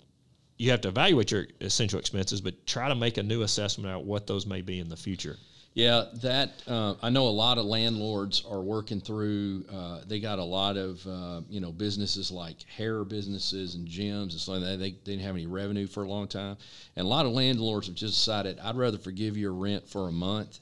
you 0.61 0.69
have 0.69 0.81
to 0.81 0.89
evaluate 0.89 1.31
your 1.31 1.47
essential 1.59 1.97
expenses, 1.97 2.39
but 2.39 2.67
try 2.67 2.87
to 2.87 2.93
make 2.93 3.17
a 3.17 3.23
new 3.23 3.41
assessment 3.41 3.91
out 3.91 4.05
what 4.05 4.27
those 4.27 4.45
may 4.45 4.61
be 4.61 4.79
in 4.79 4.89
the 4.89 4.95
future. 4.95 5.35
Yeah, 5.73 6.05
that 6.21 6.51
uh, 6.67 6.93
I 7.01 7.09
know 7.09 7.27
a 7.27 7.29
lot 7.29 7.57
of 7.57 7.65
landlords 7.65 8.43
are 8.47 8.61
working 8.61 9.01
through. 9.01 9.65
Uh, 9.73 10.01
they 10.05 10.19
got 10.19 10.37
a 10.37 10.43
lot 10.43 10.77
of 10.77 11.03
uh, 11.07 11.41
you 11.49 11.61
know 11.61 11.71
businesses 11.71 12.29
like 12.29 12.61
hair 12.63 13.03
businesses 13.03 13.73
and 13.73 13.87
gyms 13.87 14.21
and 14.21 14.33
stuff 14.33 14.55
like 14.55 14.63
that. 14.63 14.79
They, 14.79 14.91
didn't 14.91 15.21
have 15.21 15.33
any 15.33 15.47
revenue 15.47 15.87
for 15.87 16.03
a 16.03 16.07
long 16.07 16.27
time, 16.27 16.57
and 16.95 17.05
a 17.05 17.09
lot 17.09 17.25
of 17.25 17.31
landlords 17.31 17.87
have 17.87 17.95
just 17.95 18.13
decided 18.13 18.59
I'd 18.59 18.75
rather 18.75 18.99
forgive 18.99 19.37
your 19.37 19.53
rent 19.53 19.89
for 19.89 20.09
a 20.09 20.11
month, 20.11 20.59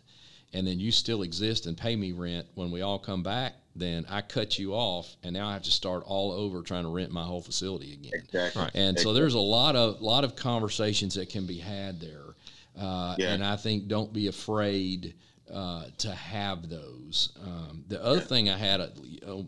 and 0.54 0.66
then 0.66 0.80
you 0.80 0.92
still 0.94 1.24
exist 1.24 1.66
and 1.66 1.76
pay 1.76 1.98
me 1.98 2.14
rent 2.14 2.48
when 2.56 2.72
we 2.72 2.84
all 2.84 3.00
come 3.00 3.22
back. 3.22 3.54
Then 3.80 4.06
I 4.10 4.22
cut 4.22 4.60
you 4.60 4.74
off, 4.74 5.16
and 5.24 5.34
now 5.34 5.48
I 5.48 5.54
have 5.54 5.64
to 5.64 5.72
start 5.72 6.04
all 6.06 6.32
over 6.32 6.62
trying 6.62 6.84
to 6.84 6.90
rent 6.90 7.12
my 7.12 7.24
whole 7.24 7.42
facility 7.42 7.94
again. 7.94 8.12
Exactly. 8.14 8.62
Right. 8.62 8.72
And 8.76 8.98
exactly. 8.98 9.04
so 9.04 9.14
there's 9.14 9.34
a 9.34 9.40
lot 9.40 9.76
of 9.76 10.02
lot 10.02 10.24
of 10.24 10.36
conversations 10.36 11.16
that 11.16 11.30
can 11.30 11.46
be 11.46 11.58
had 11.58 12.00
there 12.00 12.36
uh, 12.80 13.16
yeah. 13.18 13.34
And 13.34 13.44
I 13.44 13.56
think 13.56 13.88
don't 13.88 14.12
be 14.14 14.28
afraid 14.28 15.14
uh, 15.52 15.86
to 16.00 16.12
have 16.12 16.70
those. 16.70 17.34
Um, 17.44 17.84
the 17.88 18.04
other 18.04 18.20
yeah. 18.20 18.26
thing 18.26 18.50
I 18.50 18.58
had, 18.58 18.80
a, 18.80 18.92
uh, 19.28 19.44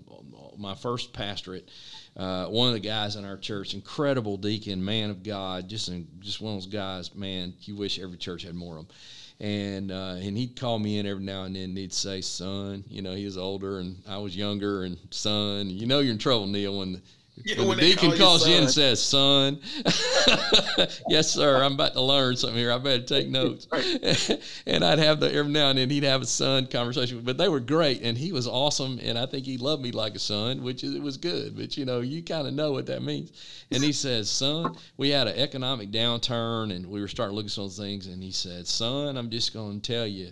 my 0.58 0.76
first 0.76 1.14
pastorate, 1.14 1.70
uh, 2.18 2.48
one 2.48 2.68
of 2.68 2.74
the 2.74 2.80
guys 2.80 3.16
in 3.16 3.26
our 3.26 3.38
church, 3.38 3.74
incredible 3.74 4.38
deacon, 4.38 4.84
man 4.84 5.10
of 5.10 5.24
God, 5.24 5.70
just 5.70 5.92
just 6.20 6.42
one 6.42 6.56
of 6.56 6.62
those 6.62 6.72
guys, 6.72 7.16
man. 7.16 7.54
You 7.62 7.76
wish 7.76 8.00
every 8.00 8.18
church 8.18 8.44
had 8.44 8.56
more 8.56 8.78
of 8.78 8.88
them. 8.88 8.96
And 9.42 9.92
uh, 9.92 10.18
and 10.20 10.38
he'd 10.38 10.56
call 10.56 10.78
me 10.78 11.00
in 11.00 11.08
every 11.08 11.24
now 11.24 11.46
and 11.46 11.56
then. 11.56 11.64
and 11.64 11.78
He'd 11.78 11.92
say, 11.94 12.22
"Son," 12.22 12.84
you 12.88 13.02
know, 13.02 13.16
he 13.16 13.26
was 13.26 13.40
older 13.40 13.80
and 13.80 13.98
I 14.08 14.20
was 14.20 14.38
younger, 14.38 14.84
and 14.84 15.00
son, 15.10 15.68
you 15.72 15.88
know, 15.88 15.98
you're 16.00 16.14
in 16.14 16.20
trouble, 16.20 16.46
Neal, 16.46 16.78
when 16.78 17.02
yeah, 17.44 17.64
when 17.64 17.78
the 17.78 17.84
deacon 17.84 18.18
calls 18.18 18.48
you 18.48 18.56
in 18.56 18.64
and 18.64 18.72
says, 18.72 19.02
"Son, 19.02 19.60
yes, 21.08 21.32
sir, 21.32 21.64
I'm 21.64 21.74
about 21.74 21.94
to 21.94 22.02
learn 22.02 22.36
something 22.36 22.58
here. 22.58 22.72
I 22.72 22.78
better 22.78 23.04
take 23.04 23.30
notes." 23.30 23.68
and 24.68 24.84
I'd 24.84 25.00
have 25.00 25.20
the 25.20 25.34
every 25.34 25.52
now 25.52 25.70
and 25.70 25.80
then 25.80 25.90
he'd 25.90 26.04
have 26.04 26.22
a 26.22 26.26
son 26.26 26.68
conversation, 26.68 27.22
but 27.22 27.38
they 27.38 27.50
were 27.50 27.60
great, 27.60 28.02
and 28.02 28.18
he 28.18 28.32
was 28.32 28.48
awesome, 28.48 29.00
and 29.02 29.18
I 29.18 29.26
think 29.26 29.46
he 29.46 29.58
loved 29.58 29.82
me 29.82 29.92
like 29.92 30.16
a 30.16 30.20
son, 30.20 30.62
which 30.62 30.84
is, 30.84 30.94
it 30.94 31.02
was 31.02 31.18
good. 31.18 31.56
But 31.56 31.78
you 31.78 31.86
know, 31.86 32.02
you 32.02 32.22
kind 32.22 32.48
of 32.48 32.54
know 32.54 32.74
what 32.74 32.86
that 32.88 33.02
means. 33.02 33.32
And 33.72 33.84
he 33.84 33.94
says, 33.94 34.30
"Son, 34.30 34.76
we 34.98 35.10
had 35.10 35.28
an 35.28 35.38
economic 35.38 35.92
downturn, 35.92 36.76
and 36.76 36.86
we 36.86 37.02
were 37.02 37.08
starting 37.08 37.34
to 37.34 37.38
look 37.38 37.46
at 37.46 37.52
some 37.52 37.70
things." 37.70 38.08
And 38.08 38.22
he 38.22 38.32
said, 38.32 38.68
"Son, 38.68 39.18
I'm 39.18 39.30
just 39.30 39.54
going 39.54 39.80
to 39.80 39.94
tell 39.94 40.08
you." 40.08 40.32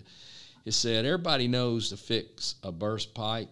He 0.64 0.70
said, 0.70 1.06
"Everybody 1.06 1.48
knows 1.48 1.88
to 1.88 1.96
fix 1.96 2.56
a 2.62 2.70
burst 2.70 3.14
pipe, 3.14 3.48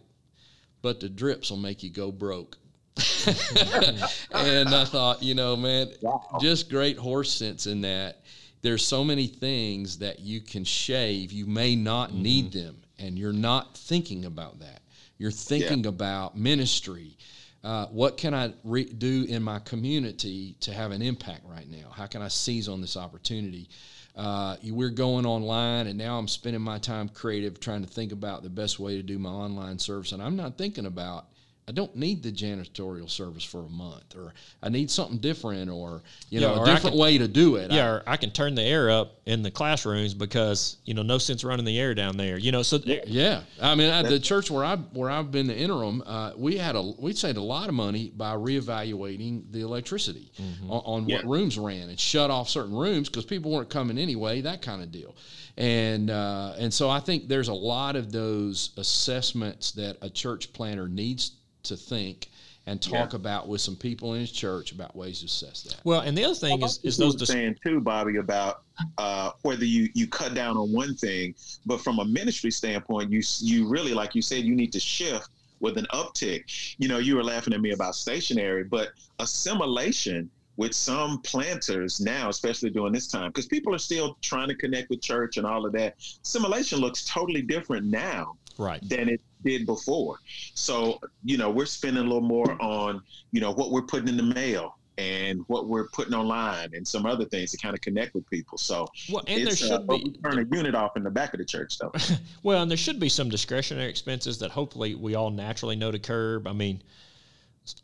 but 0.83 1.01
the 1.01 1.09
drips 1.09 1.51
will 1.51 1.57
make 1.57 1.83
you 1.83 1.91
go 1.91 2.13
broke." 2.13 2.59
and 4.33 4.69
I 4.69 4.85
thought, 4.85 5.23
you 5.23 5.35
know, 5.35 5.57
man, 5.57 5.91
wow. 6.03 6.39
just 6.41 6.69
great 6.69 6.99
horse 6.99 7.33
sense 7.33 7.67
in 7.67 7.83
that. 7.83 8.23
there's 8.63 8.85
so 8.85 9.05
many 9.05 9.27
things 9.27 9.99
that 9.99 10.21
you 10.21 10.41
can 10.41 10.65
shave. 10.65 11.31
You 11.33 11.47
may 11.47 11.77
not 11.77 12.11
mm-hmm. 12.11 12.23
need 12.23 12.53
them, 12.53 12.77
and 12.99 13.19
you're 13.19 13.33
not 13.33 13.77
thinking 13.77 14.25
about 14.25 14.59
that. 14.61 14.83
You're 15.17 15.31
thinking 15.31 15.85
yeah. 15.85 15.91
about 15.91 16.37
ministry. 16.37 17.17
Uh, 17.63 17.87
what 17.87 18.17
can 18.17 18.35
I 18.35 18.53
re- 18.65 18.85
do 18.85 19.27
in 19.29 19.43
my 19.43 19.59
community 19.61 20.57
to 20.61 20.73
have 20.73 20.91
an 20.91 21.03
impact 21.03 21.43
right 21.45 21.69
now? 21.69 21.91
How 21.91 22.07
can 22.07 22.23
I 22.23 22.29
seize 22.29 22.69
on 22.69 22.81
this 22.81 22.97
opportunity? 22.97 23.69
Uh, 24.17 24.57
we're 24.65 24.91
going 24.91 25.27
online, 25.27 25.87
and 25.87 25.97
now 25.97 26.19
I'm 26.19 26.27
spending 26.27 26.63
my 26.63 26.79
time 26.79 27.09
creative 27.09 27.61
trying 27.61 27.83
to 27.83 27.89
think 27.89 28.11
about 28.11 28.43
the 28.43 28.51
best 28.51 28.81
way 28.81 28.97
to 28.97 29.03
do 29.03 29.19
my 29.19 29.31
online 29.31 29.79
service. 29.79 30.11
And 30.13 30.21
I'm 30.21 30.35
not 30.35 30.59
thinking 30.59 30.87
about 30.87 31.27
I 31.69 31.71
don't 31.71 31.95
need 31.95 32.23
the 32.23 32.33
janitorial 32.33 33.11
service 33.11 33.45
for 33.45 33.59
a 33.61 33.69
month, 33.69 34.17
or 34.17 34.33
I 34.63 34.71
need 34.71 34.91
something 34.91 35.19
different, 35.19 35.71
or 35.71 36.03
you 36.31 36.41
know, 36.41 36.63
a 36.63 36.65
different 36.65 36.95
can, 36.95 36.99
way 36.99 37.19
to 37.19 37.29
do 37.29 37.57
it. 37.57 37.71
Yeah, 37.71 37.85
I, 37.85 37.89
or 37.89 38.03
I 38.07 38.17
can 38.17 38.31
turn 38.31 38.55
the 38.55 38.63
air 38.63 38.91
up 38.91 39.21
in 39.27 39.43
the 39.43 39.51
classrooms 39.51 40.15
because 40.15 40.79
you 40.87 40.95
know, 40.95 41.03
no 41.03 41.19
sense 41.19 41.45
running 41.45 41.67
the 41.67 41.79
air 41.79 41.95
down 41.95 42.17
there. 42.17 42.39
You 42.39 42.53
know, 42.53 42.63
so 42.63 42.81
yeah, 42.85 43.43
I 43.61 43.75
mean, 43.75 43.91
at 43.91 44.09
the 44.09 44.19
church 44.19 44.51
where 44.51 44.65
I 44.65 44.77
where 44.77 45.11
I've 45.11 45.31
been 45.31 45.47
the 45.47 45.57
interim, 45.57 46.03
uh, 46.07 46.33
we 46.39 46.57
had 46.57 46.75
a 46.75 46.83
we 46.99 47.13
saved 47.13 47.37
a 47.37 47.43
lot 47.43 47.69
of 47.69 47.75
money 47.75 48.13
by 48.17 48.35
reevaluating 48.35 49.53
the 49.53 49.61
electricity 49.61 50.33
mm-hmm. 50.41 50.71
on, 50.71 50.83
on 50.87 51.09
yeah. 51.09 51.17
what 51.17 51.27
rooms 51.27 51.59
ran 51.59 51.91
and 51.91 52.01
shut 52.01 52.31
off 52.31 52.49
certain 52.49 52.75
rooms 52.75 53.11
because 53.11 53.27
people 53.27 53.53
weren't 53.53 53.69
coming 53.69 53.99
anyway, 53.99 54.41
that 54.41 54.63
kind 54.63 54.83
of 54.83 54.91
deal. 54.91 55.15
And 55.59 56.09
uh, 56.09 56.55
and 56.57 56.73
so 56.73 56.89
I 56.89 57.01
think 57.01 57.29
there's 57.29 57.49
a 57.49 57.55
lot 57.55 57.95
of 57.95 58.11
those 58.11 58.71
assessments 58.79 59.73
that 59.73 59.99
a 60.01 60.09
church 60.09 60.53
planter 60.55 60.89
needs 60.89 61.33
to 61.65 61.77
think 61.77 62.29
and 62.69 62.83
talk 62.83 63.13
yeah. 63.13 63.17
about 63.17 63.49
with 63.49 63.63
some 63.63 63.77
people 63.77 64.13
in 64.13 64.21
his 64.21 64.31
church 64.31 64.73
about 64.73 64.95
ways 64.95 65.21
to 65.21 65.27
assess 65.27 65.63
that. 65.63 65.81
Well, 65.85 66.01
and 66.01 66.17
the 66.17 66.25
other 66.25 66.35
thing 66.35 66.63
is, 66.63 66.81
is 66.83 66.99
those 66.99 67.15
dis- 67.15 67.29
saying 67.29 67.57
too, 67.65 67.81
Bobby, 67.81 68.17
about 68.17 68.63
uh, 68.99 69.31
whether 69.43 69.65
you 69.65 69.89
you 69.95 70.07
cut 70.07 70.35
down 70.35 70.59
on 70.59 70.71
one 70.71 70.95
thing, 70.95 71.35
but 71.65 71.81
from 71.81 71.99
a 71.99 72.05
ministry 72.05 72.51
standpoint, 72.51 73.11
you 73.11 73.23
you 73.39 73.67
really 73.67 73.95
like 73.95 74.15
you 74.15 74.21
said 74.21 74.45
you 74.45 74.55
need 74.55 74.73
to 74.73 74.81
shift 74.81 75.31
with 75.61 75.79
an 75.79 75.87
uptick. 75.95 76.75
You 76.79 76.89
know, 76.89 76.99
you 76.99 77.17
were 77.17 77.25
laughing 77.25 77.55
at 77.55 77.61
me 77.61 77.73
about 77.73 77.95
stationery, 77.95 78.65
but 78.65 78.91
assimilation 79.19 80.31
with 80.59 80.75
some 80.75 81.23
planters 81.23 82.01
now, 82.01 82.29
especially 82.29 82.69
during 82.69 82.93
this 82.93 83.07
time, 83.07 83.31
because 83.31 83.47
people 83.47 83.75
are 83.75 83.79
still 83.79 84.19
trying 84.21 84.49
to 84.49 84.55
connect 84.57 84.91
with 84.91 85.01
church 85.01 85.37
and 85.37 85.47
all 85.47 85.65
of 85.65 85.73
that. 85.73 85.95
Assimilation 86.23 86.81
looks 86.81 87.05
totally 87.05 87.43
different 87.43 87.87
now 87.87 88.37
right. 88.59 88.87
than 88.89 89.09
it 89.09 89.21
did 89.45 89.67
before. 89.67 90.19
So, 90.55 91.01
you 91.25 91.39
know, 91.39 91.51
we're 91.51 91.67
spending 91.67 92.03
a 92.03 92.07
little 92.07 92.21
more 92.21 92.61
on, 92.61 93.03
you 93.33 93.41
know, 93.41 93.53
what 93.53 93.71
we're 93.71 93.83
putting 93.83 94.09
in 94.09 94.17
the 94.17 94.23
mail 94.23 94.77
and 94.99 95.45
what 95.47 95.69
we're 95.69 95.89
putting 95.89 96.13
online 96.13 96.71
and 96.75 96.87
some 96.87 97.07
other 97.07 97.25
things 97.25 97.53
to 97.53 97.57
kind 97.57 97.75
of 97.75 97.81
connect 97.81 98.15
with 98.15 98.29
people. 98.29 98.59
So, 98.59 98.89
well, 99.11 99.23
and 99.29 99.47
there 99.47 99.53
uh, 99.53 99.57
should 99.57 99.73
uh, 99.73 99.79
be 99.79 100.19
turn 100.25 100.39
a 100.41 100.57
unit 100.57 100.75
off 100.75 100.97
in 100.97 101.05
the 101.05 101.11
back 101.11 101.33
of 101.35 101.39
the 101.39 101.45
church, 101.45 101.79
though. 101.79 101.93
well, 102.43 102.63
and 102.63 102.71
there 102.71 102.77
should 102.77 102.99
be 102.99 103.09
some 103.09 103.29
discretionary 103.29 103.89
expenses 103.89 104.39
that 104.39 104.51
hopefully 104.51 104.97
we 104.97 105.15
all 105.15 105.31
naturally 105.31 105.77
know 105.77 105.93
to 105.93 106.01
curb. 106.01 106.49
I 106.49 106.53
mean, 106.53 106.83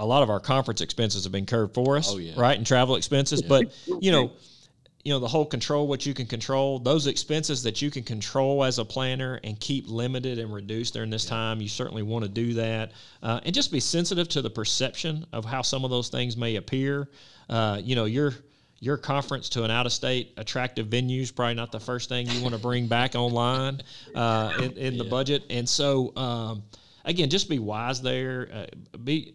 a 0.00 0.06
lot 0.06 0.22
of 0.22 0.30
our 0.30 0.40
conference 0.40 0.80
expenses 0.80 1.24
have 1.24 1.32
been 1.32 1.46
curbed 1.46 1.74
for 1.74 1.96
us, 1.96 2.12
oh, 2.12 2.18
yeah. 2.18 2.32
right? 2.36 2.56
And 2.56 2.66
travel 2.66 2.96
expenses, 2.96 3.42
yeah. 3.42 3.48
but 3.48 3.74
you 4.00 4.10
know 4.10 4.32
you 5.04 5.12
know 5.12 5.18
the 5.18 5.28
whole 5.28 5.44
control 5.44 5.86
what 5.86 6.06
you 6.06 6.14
can 6.14 6.26
control 6.26 6.78
those 6.78 7.06
expenses 7.06 7.62
that 7.62 7.82
you 7.82 7.90
can 7.90 8.02
control 8.02 8.64
as 8.64 8.78
a 8.78 8.84
planter 8.84 9.38
and 9.44 9.60
keep 9.60 9.86
limited 9.86 10.38
and 10.38 10.52
reduced 10.52 10.94
during 10.94 11.10
this 11.10 11.24
yeah. 11.26 11.30
time 11.30 11.60
you 11.60 11.68
certainly 11.68 12.02
want 12.02 12.24
to 12.24 12.28
do 12.28 12.54
that 12.54 12.92
uh, 13.22 13.38
and 13.44 13.54
just 13.54 13.70
be 13.70 13.80
sensitive 13.80 14.28
to 14.28 14.40
the 14.40 14.50
perception 14.50 15.26
of 15.32 15.44
how 15.44 15.60
some 15.60 15.84
of 15.84 15.90
those 15.90 16.08
things 16.08 16.36
may 16.36 16.56
appear 16.56 17.08
uh, 17.50 17.78
you 17.82 17.94
know 17.94 18.06
your 18.06 18.32
your 18.80 18.96
conference 18.96 19.48
to 19.50 19.62
an 19.62 19.70
out 19.70 19.86
of 19.86 19.92
state 19.92 20.32
attractive 20.38 20.86
venue 20.88 21.20
is 21.20 21.30
probably 21.30 21.54
not 21.54 21.70
the 21.70 21.80
first 21.80 22.08
thing 22.08 22.26
you 22.28 22.42
want 22.42 22.54
to 22.54 22.60
bring 22.60 22.86
back 22.86 23.14
online 23.14 23.80
uh, 24.14 24.52
in, 24.58 24.72
in 24.72 24.94
yeah. 24.94 25.02
the 25.02 25.08
budget 25.08 25.44
and 25.50 25.68
so 25.68 26.16
um, 26.16 26.62
again 27.04 27.28
just 27.28 27.50
be 27.50 27.58
wise 27.58 28.00
there 28.00 28.48
uh, 28.52 28.96
be 29.04 29.34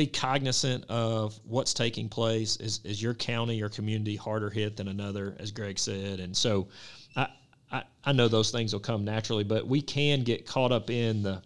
be 0.00 0.06
cognizant 0.06 0.82
of 0.88 1.38
what's 1.44 1.74
taking 1.74 2.08
place. 2.08 2.56
Is, 2.56 2.80
is 2.84 3.02
your 3.02 3.12
county 3.12 3.60
or 3.60 3.68
community 3.68 4.16
harder 4.16 4.48
hit 4.48 4.76
than 4.76 4.88
another, 4.88 5.36
as 5.38 5.50
Greg 5.50 5.78
said? 5.78 6.20
And 6.20 6.34
so 6.34 6.68
I, 7.16 7.28
I, 7.70 7.82
I 8.04 8.12
know 8.12 8.26
those 8.26 8.50
things 8.50 8.72
will 8.72 8.80
come 8.80 9.04
naturally, 9.04 9.44
but 9.44 9.66
we 9.66 9.82
can 9.82 10.22
get 10.24 10.46
caught 10.46 10.72
up 10.72 10.88
in 10.88 11.22
the, 11.22 11.42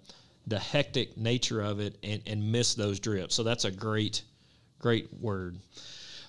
the 0.47 0.59
hectic 0.59 1.17
nature 1.17 1.63
of 1.63 1.81
it 1.81 1.99
and, 2.05 2.23
and 2.27 2.53
miss 2.53 2.75
those 2.75 3.01
drips. 3.01 3.35
So 3.35 3.43
that's 3.43 3.65
a 3.65 3.73
great, 3.73 4.23
great 4.79 5.13
word. 5.21 5.59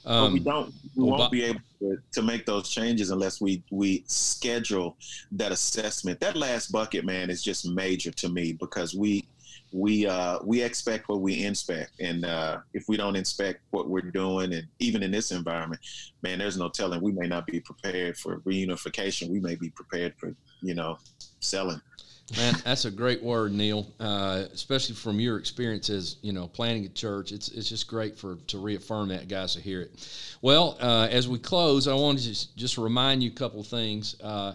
Um, 0.04 0.26
but 0.26 0.34
we 0.34 0.40
don't, 0.40 0.74
we 0.96 1.04
well, 1.04 1.20
won't 1.20 1.32
be 1.32 1.44
able 1.44 1.62
to, 1.80 1.98
to, 2.14 2.22
make 2.24 2.46
those 2.46 2.70
changes 2.70 3.10
unless 3.10 3.42
we 3.42 3.64
we 3.72 4.04
schedule 4.06 4.98
that 5.32 5.52
assessment. 5.52 6.20
That 6.20 6.36
last 6.36 6.72
bucket, 6.72 7.06
man, 7.06 7.32
is 7.32 7.42
just 7.42 7.68
major 7.68 8.12
to 8.12 8.30
me 8.30 8.54
because 8.54 8.94
we 8.94 9.28
we 9.76 10.08
uh, 10.08 10.40
we 10.44 10.62
expect 10.62 11.10
what 11.10 11.20
we 11.20 11.44
inspect, 11.44 12.00
and 12.00 12.24
uh, 12.24 12.60
if 12.74 12.86
we 12.88 12.96
don't 12.96 13.18
inspect 13.18 13.60
what 13.72 13.90
we're 13.90 14.02
doing, 14.02 14.54
and 14.54 14.66
even 14.80 15.04
in 15.04 15.12
this 15.12 15.32
environment, 15.32 15.82
man, 16.22 16.40
there's 16.40 16.58
no 16.58 16.70
telling. 16.70 17.02
We 17.02 17.12
may 17.12 17.28
not 17.28 17.46
be 17.46 17.60
prepared 17.60 18.18
for 18.18 18.40
reunification. 18.42 19.30
We 19.30 19.42
may 19.42 19.56
be 19.56 19.70
prepared 19.70 20.16
for 20.18 20.34
you 20.62 20.76
know 20.76 20.98
selling. 21.42 21.82
Man, 22.38 22.56
that's 22.64 22.86
a 22.86 22.92
great 22.92 23.22
word, 23.22 23.52
Neal. 23.52 23.86
Uh, 24.00 24.46
especially 24.54 24.96
from 24.96 25.20
your 25.20 25.38
experiences, 25.38 26.18
you 26.22 26.32
know, 26.32 26.48
planting 26.48 26.86
a 26.86 26.90
church. 26.90 27.34
It's 27.34 27.50
it's 27.50 27.68
just 27.68 27.88
great 27.88 28.18
for 28.18 28.38
to 28.48 28.58
reaffirm 28.58 29.10
that, 29.10 29.28
guys, 29.28 29.56
to 29.56 29.62
hear 29.62 29.82
it. 29.82 30.38
Well, 30.42 30.78
uh, 30.80 31.10
as 31.12 31.28
we 31.28 31.38
close, 31.38 31.90
I 31.90 31.94
wanted 31.96 32.22
to 32.22 32.30
just, 32.30 32.56
just 32.56 32.78
remind 32.78 33.22
you 33.22 33.30
a 33.30 33.34
couple 33.34 33.62
things. 33.62 34.16
Uh, 34.22 34.54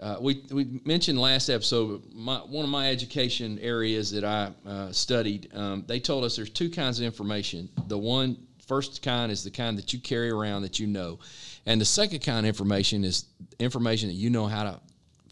uh, 0.00 0.16
we, 0.20 0.44
we 0.50 0.80
mentioned 0.84 1.20
last 1.20 1.48
episode 1.48 2.02
my, 2.12 2.38
one 2.38 2.64
of 2.64 2.70
my 2.70 2.90
education 2.90 3.58
areas 3.60 4.10
that 4.12 4.24
I 4.24 4.52
uh, 4.66 4.92
studied. 4.92 5.50
Um, 5.54 5.84
they 5.86 6.00
told 6.00 6.24
us 6.24 6.36
there's 6.36 6.50
two 6.50 6.70
kinds 6.70 6.98
of 6.98 7.04
information. 7.04 7.68
The 7.88 7.98
one 7.98 8.36
first 8.66 9.02
kind 9.02 9.32
is 9.32 9.42
the 9.42 9.50
kind 9.50 9.78
that 9.78 9.92
you 9.92 9.98
carry 9.98 10.30
around 10.30 10.62
that 10.62 10.78
you 10.78 10.86
know, 10.86 11.18
and 11.66 11.80
the 11.80 11.84
second 11.84 12.20
kind 12.20 12.40
of 12.40 12.46
information 12.46 13.04
is 13.04 13.26
information 13.58 14.08
that 14.08 14.14
you 14.14 14.30
know 14.30 14.46
how 14.46 14.64
to 14.64 14.80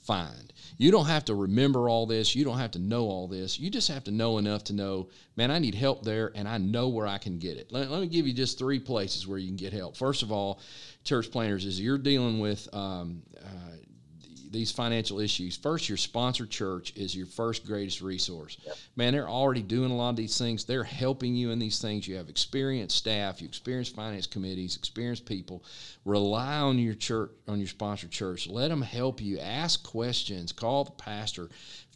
find. 0.02 0.52
You 0.78 0.90
don't 0.90 1.06
have 1.06 1.24
to 1.26 1.34
remember 1.34 1.88
all 1.88 2.06
this. 2.06 2.34
You 2.34 2.44
don't 2.44 2.58
have 2.58 2.72
to 2.72 2.78
know 2.78 3.04
all 3.04 3.28
this. 3.28 3.58
You 3.58 3.70
just 3.70 3.88
have 3.88 4.04
to 4.04 4.10
know 4.10 4.36
enough 4.38 4.64
to 4.64 4.74
know, 4.74 5.08
man, 5.34 5.50
I 5.50 5.58
need 5.58 5.74
help 5.74 6.02
there, 6.02 6.32
and 6.34 6.46
I 6.46 6.58
know 6.58 6.88
where 6.88 7.06
I 7.06 7.18
can 7.18 7.38
get 7.38 7.56
it. 7.56 7.72
Let, 7.72 7.90
let 7.90 8.00
me 8.00 8.06
give 8.06 8.26
you 8.26 8.34
just 8.34 8.58
three 8.58 8.78
places 8.78 9.26
where 9.26 9.38
you 9.38 9.46
can 9.48 9.56
get 9.56 9.72
help. 9.72 9.96
First 9.96 10.22
of 10.22 10.30
all, 10.30 10.60
church 11.04 11.30
planters, 11.30 11.64
is 11.64 11.80
you're 11.80 11.98
dealing 11.98 12.40
with 12.40 12.68
um, 12.74 13.22
uh, 13.42 13.76
these 14.56 14.72
financial 14.72 15.20
issues, 15.20 15.56
first, 15.56 15.88
your 15.88 15.98
sponsor 15.98 16.46
church 16.46 16.92
is 16.96 17.14
your 17.14 17.26
first 17.26 17.66
greatest 17.66 18.00
resource. 18.00 18.56
Yep. 18.64 18.76
Man, 18.96 19.12
they're 19.12 19.28
already 19.28 19.62
doing 19.62 19.90
a 19.90 19.96
lot 19.96 20.10
of 20.10 20.16
these 20.16 20.36
things. 20.36 20.64
They're 20.64 20.84
helping 20.84 21.34
you 21.34 21.50
in 21.50 21.58
these 21.58 21.80
things. 21.80 22.08
You 22.08 22.16
have 22.16 22.28
experienced 22.28 22.96
staff, 22.96 23.40
you 23.40 23.48
experienced 23.48 23.94
finance 23.94 24.26
committees, 24.26 24.76
experienced 24.76 25.26
people. 25.26 25.62
Rely 26.04 26.58
on 26.58 26.78
your 26.78 26.94
church, 26.94 27.30
on 27.46 27.58
your 27.58 27.68
sponsor 27.68 28.08
church. 28.08 28.48
Let 28.48 28.68
them 28.68 28.82
help 28.82 29.20
you. 29.20 29.38
Ask 29.38 29.84
questions. 29.84 30.52
Call 30.52 30.84
the 30.84 30.90
pastor. 30.92 31.50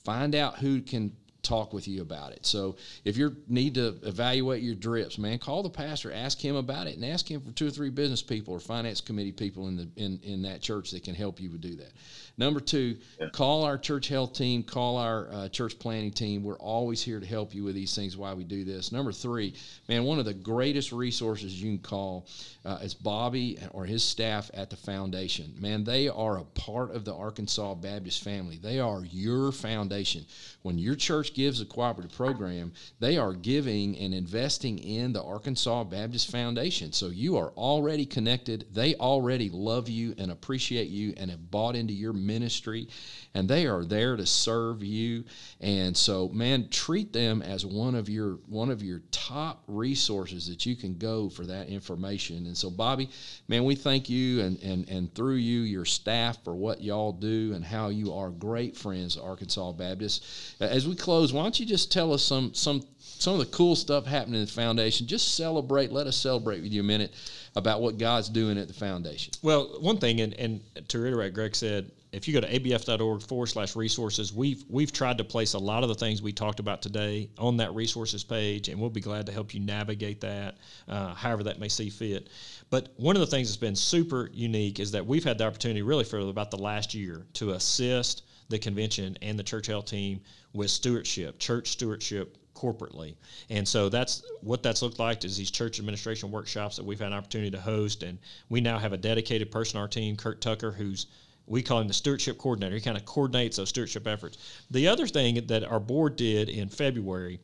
Find 0.05 0.35
out 0.35 0.59
who 0.59 0.81
can 0.81 1.17
talk 1.51 1.73
with 1.73 1.89
you 1.89 2.01
about 2.01 2.31
it. 2.33 2.47
So 2.47 2.77
if 3.05 3.17
you 3.17 3.37
need 3.49 3.75
to 3.75 3.97
evaluate 4.05 4.63
your 4.63 4.77
drips, 4.77 5.19
man, 5.19 5.39
call 5.39 5.65
the 5.65 5.71
pastor, 5.71 6.13
ask 6.13 6.39
him 6.39 6.55
about 6.55 6.87
it, 6.87 6.95
and 6.95 7.05
ask 7.05 7.29
him 7.29 7.41
for 7.41 7.51
two 7.51 7.67
or 7.67 7.71
three 7.71 7.91
business 7.91 8.23
people 8.23 8.55
or 8.55 8.61
finance 8.61 9.01
committee 9.01 9.33
people 9.33 9.67
in 9.67 9.77
the 9.77 9.89
in, 9.97 10.21
in 10.23 10.43
that 10.43 10.61
church 10.61 10.93
that 10.93 11.03
can 11.03 11.15
help 11.15 11.41
you 11.41 11.49
do 11.59 11.75
that. 11.75 11.93
Number 12.39 12.61
two, 12.61 12.97
yeah. 13.21 13.29
call 13.31 13.65
our 13.65 13.77
church 13.77 14.09
health 14.09 14.33
team, 14.33 14.63
call 14.63 14.97
our 14.97 15.29
uh, 15.33 15.49
church 15.49 15.79
planting 15.79 16.13
team. 16.13 16.43
We're 16.43 16.57
always 16.57 17.03
here 17.03 17.21
to 17.21 17.27
help 17.27 17.55
you 17.55 17.65
with 17.65 17.75
these 17.75 17.95
things 17.95 18.17
while 18.17 18.35
we 18.35 18.45
do 18.45 18.65
this. 18.65 18.93
Number 18.93 19.13
three, 19.13 19.55
man, 19.89 20.05
one 20.05 20.19
of 20.19 20.25
the 20.25 20.33
greatest 20.33 20.93
resources 20.93 21.61
you 21.61 21.71
can 21.71 21.79
call 21.79 22.27
uh, 22.65 22.79
is 22.83 22.95
Bobby 22.95 23.59
or 23.73 23.85
his 23.85 24.03
staff 24.03 24.51
at 24.55 24.71
the 24.71 24.77
foundation. 24.77 25.53
Man, 25.59 25.85
they 25.85 26.09
are 26.09 26.39
a 26.39 26.45
part 26.45 26.95
of 26.95 27.05
the 27.05 27.15
Arkansas 27.15 27.75
Baptist 27.75 28.25
family. 28.25 28.57
They 28.57 28.79
are 28.79 29.05
your 29.05 29.53
foundation. 29.53 30.25
When 30.63 30.79
your 30.79 30.95
church 30.95 31.35
gives 31.41 31.63
a 31.63 31.65
cooperative 31.65 32.15
program, 32.15 32.71
they 32.99 33.17
are 33.17 33.33
giving 33.33 33.97
and 33.97 34.13
investing 34.13 34.79
in 34.79 35.11
the 35.13 35.23
Arkansas 35.23 35.85
Baptist 35.85 36.31
Foundation. 36.31 36.93
So 36.93 37.09
you 37.09 37.39
are 37.39 37.49
already 37.53 38.05
connected. 38.05 38.67
They 38.73 38.95
already 38.97 39.49
love 39.49 39.89
you 39.89 40.15
and 40.19 40.31
appreciate 40.31 40.89
you 40.89 41.15
and 41.17 41.31
have 41.31 41.51
bought 41.51 41.77
into 41.77 41.95
your 41.95 42.13
ministry 42.13 42.89
and 43.35 43.49
they 43.49 43.67
are 43.67 43.85
there 43.85 44.17
to 44.17 44.27
serve 44.27 44.83
you 44.83 45.25
and 45.61 45.97
so 45.97 46.29
man 46.31 46.69
treat 46.69 47.13
them 47.13 47.43
as 47.43 47.65
one 47.65 47.95
of 47.95 48.09
your 48.09 48.39
one 48.49 48.71
of 48.71 48.83
your 48.83 49.01
top 49.11 49.63
resources 49.69 50.49
that 50.49 50.67
you 50.67 50.75
can 50.75 50.97
go 50.99 51.29
for 51.29 51.47
that 51.47 51.69
information 51.69 52.47
and 52.47 52.57
so 52.57 52.71
bobby 52.71 53.09
man 53.49 53.65
we 53.65 53.75
thank 53.75 54.09
you 54.09 54.41
and 54.41 54.61
and 54.63 54.89
and 54.89 55.15
through 55.15 55.37
you 55.37 55.61
your 55.61 55.85
staff 55.85 56.43
for 56.43 56.55
what 56.55 56.83
y'all 56.83 57.13
do 57.13 57.53
and 57.55 57.65
how 57.65 57.89
you 57.89 58.13
are 58.13 58.31
great 58.31 58.77
friends 58.77 59.17
arkansas 59.17 59.73
baptist 59.73 60.25
as 60.61 60.89
we 60.89 60.95
close 60.95 61.30
why 61.33 61.43
don't 61.43 61.59
you 61.59 61.67
just 61.67 61.93
tell 61.93 62.13
us 62.13 62.23
some 62.23 62.55
some 62.55 62.83
some 62.99 63.35
of 63.35 63.41
the 63.41 63.57
cool 63.57 63.77
stuff 63.77 64.07
happening 64.07 64.41
at 64.41 64.49
the 64.49 64.53
foundation? 64.53 65.07
Just 65.07 65.35
celebrate. 65.35 65.93
Let 65.93 66.07
us 66.07 66.17
celebrate 66.17 66.63
with 66.63 66.73
you 66.73 66.81
a 66.81 66.85
minute 66.85 67.13
about 67.57 67.81
what 67.81 67.99
God's 67.99 68.29
doing 68.29 68.59
at 68.59 68.69
the 68.69 68.75
foundation. 68.75 69.33
Well, 69.43 69.79
one 69.81 69.99
thing, 69.99 70.21
and, 70.21 70.35
and 70.35 70.61
to 70.89 70.99
reiterate, 70.99 71.35
Greg 71.35 71.55
said, 71.55 71.91
if 72.13 72.27
you 72.27 72.35
go 72.35 72.41
to 72.41 72.49
abf.org 72.49 73.23
forward 73.23 73.47
slash 73.47 73.77
resources, 73.77 74.33
we've 74.33 74.65
we've 74.69 74.93
tried 74.93 75.19
to 75.19 75.25
place 75.25 75.55
a 75.55 75.59
lot 75.59 75.83
of 75.83 75.89
the 75.89 75.95
things 75.95 76.23
we 76.23 76.33
talked 76.33 76.61
about 76.61 76.83
today 76.83 77.31
on 77.39 77.57
that 77.59 77.75
resources 77.75 78.25
page, 78.25 78.69
and 78.69 78.81
we'll 78.81 78.91
be 78.91 79.01
glad 79.01 79.27
to 79.27 79.33
help 79.33 79.55
you 79.55 79.61
navigate 79.61 80.21
that, 80.23 80.59
uh, 80.89 81.15
however 81.15 81.45
that 81.45 81.61
may 81.61 81.69
see 81.69 81.91
fit. 81.91 82.29
But 82.69 82.89
one 82.97 83.17
of 83.17 83.21
the 83.21 83.27
things 83.27 83.49
that's 83.49 83.57
been 83.57 83.77
super 83.77 84.31
unique 84.33 84.81
is 84.81 84.93
that 84.93 85.07
we've 85.07 85.25
had 85.25 85.39
the 85.39 85.47
opportunity, 85.47 85.83
really, 85.83 86.05
for 86.05 86.19
about 86.19 86.51
the 86.51 86.59
last 86.59 86.95
year, 86.95 87.27
to 87.35 87.51
assist 87.51 88.23
the 88.51 88.59
convention 88.59 89.17
and 89.23 89.39
the 89.39 89.43
church 89.43 89.69
health 89.69 89.87
team 89.87 90.21
with 90.53 90.71
stewardship, 90.71 91.39
church 91.39 91.69
stewardship 91.69 92.37
corporately. 92.55 93.15
And 93.49 93.67
so 93.67 93.89
that's 93.89 94.23
what 94.43 94.63
that's 94.63 94.83
looked 94.83 94.99
like 94.99 95.25
is 95.25 95.37
these 95.37 95.51
church 95.51 95.79
administration 95.79 96.31
workshops 96.31 96.77
that 96.77 96.85
we've 96.85 96.99
had 96.99 97.09
an 97.09 97.15
opportunity 97.15 97.51
to 97.53 97.61
host. 97.61 98.03
And 98.03 98.19
we 98.49 98.61
now 98.61 98.79
have 98.79 98.93
a 98.93 98.99
dedicated 98.99 99.51
person 99.51 99.79
on 99.79 99.83
our 99.83 99.89
team, 99.89 100.17
Kurt 100.17 100.41
Tucker, 100.41 100.73
who's 100.73 101.07
we 101.47 101.63
call 101.63 101.81
him 101.81 101.89
the 101.89 101.95
stewardship 101.95 102.39
coordinator. 102.39 102.77
He 102.77 102.81
kind 102.81 102.97
of 102.97 103.05
coordinates 103.05 103.57
those 103.57 103.71
stewardship 103.71 104.07
efforts. 104.07 104.39
The 104.71 104.87
other 104.87 105.07
thing 105.07 105.47
that 105.47 105.65
our 105.65 105.81
board 105.81 106.15
did 106.15 106.49
in 106.49 106.69
February, 106.69 107.41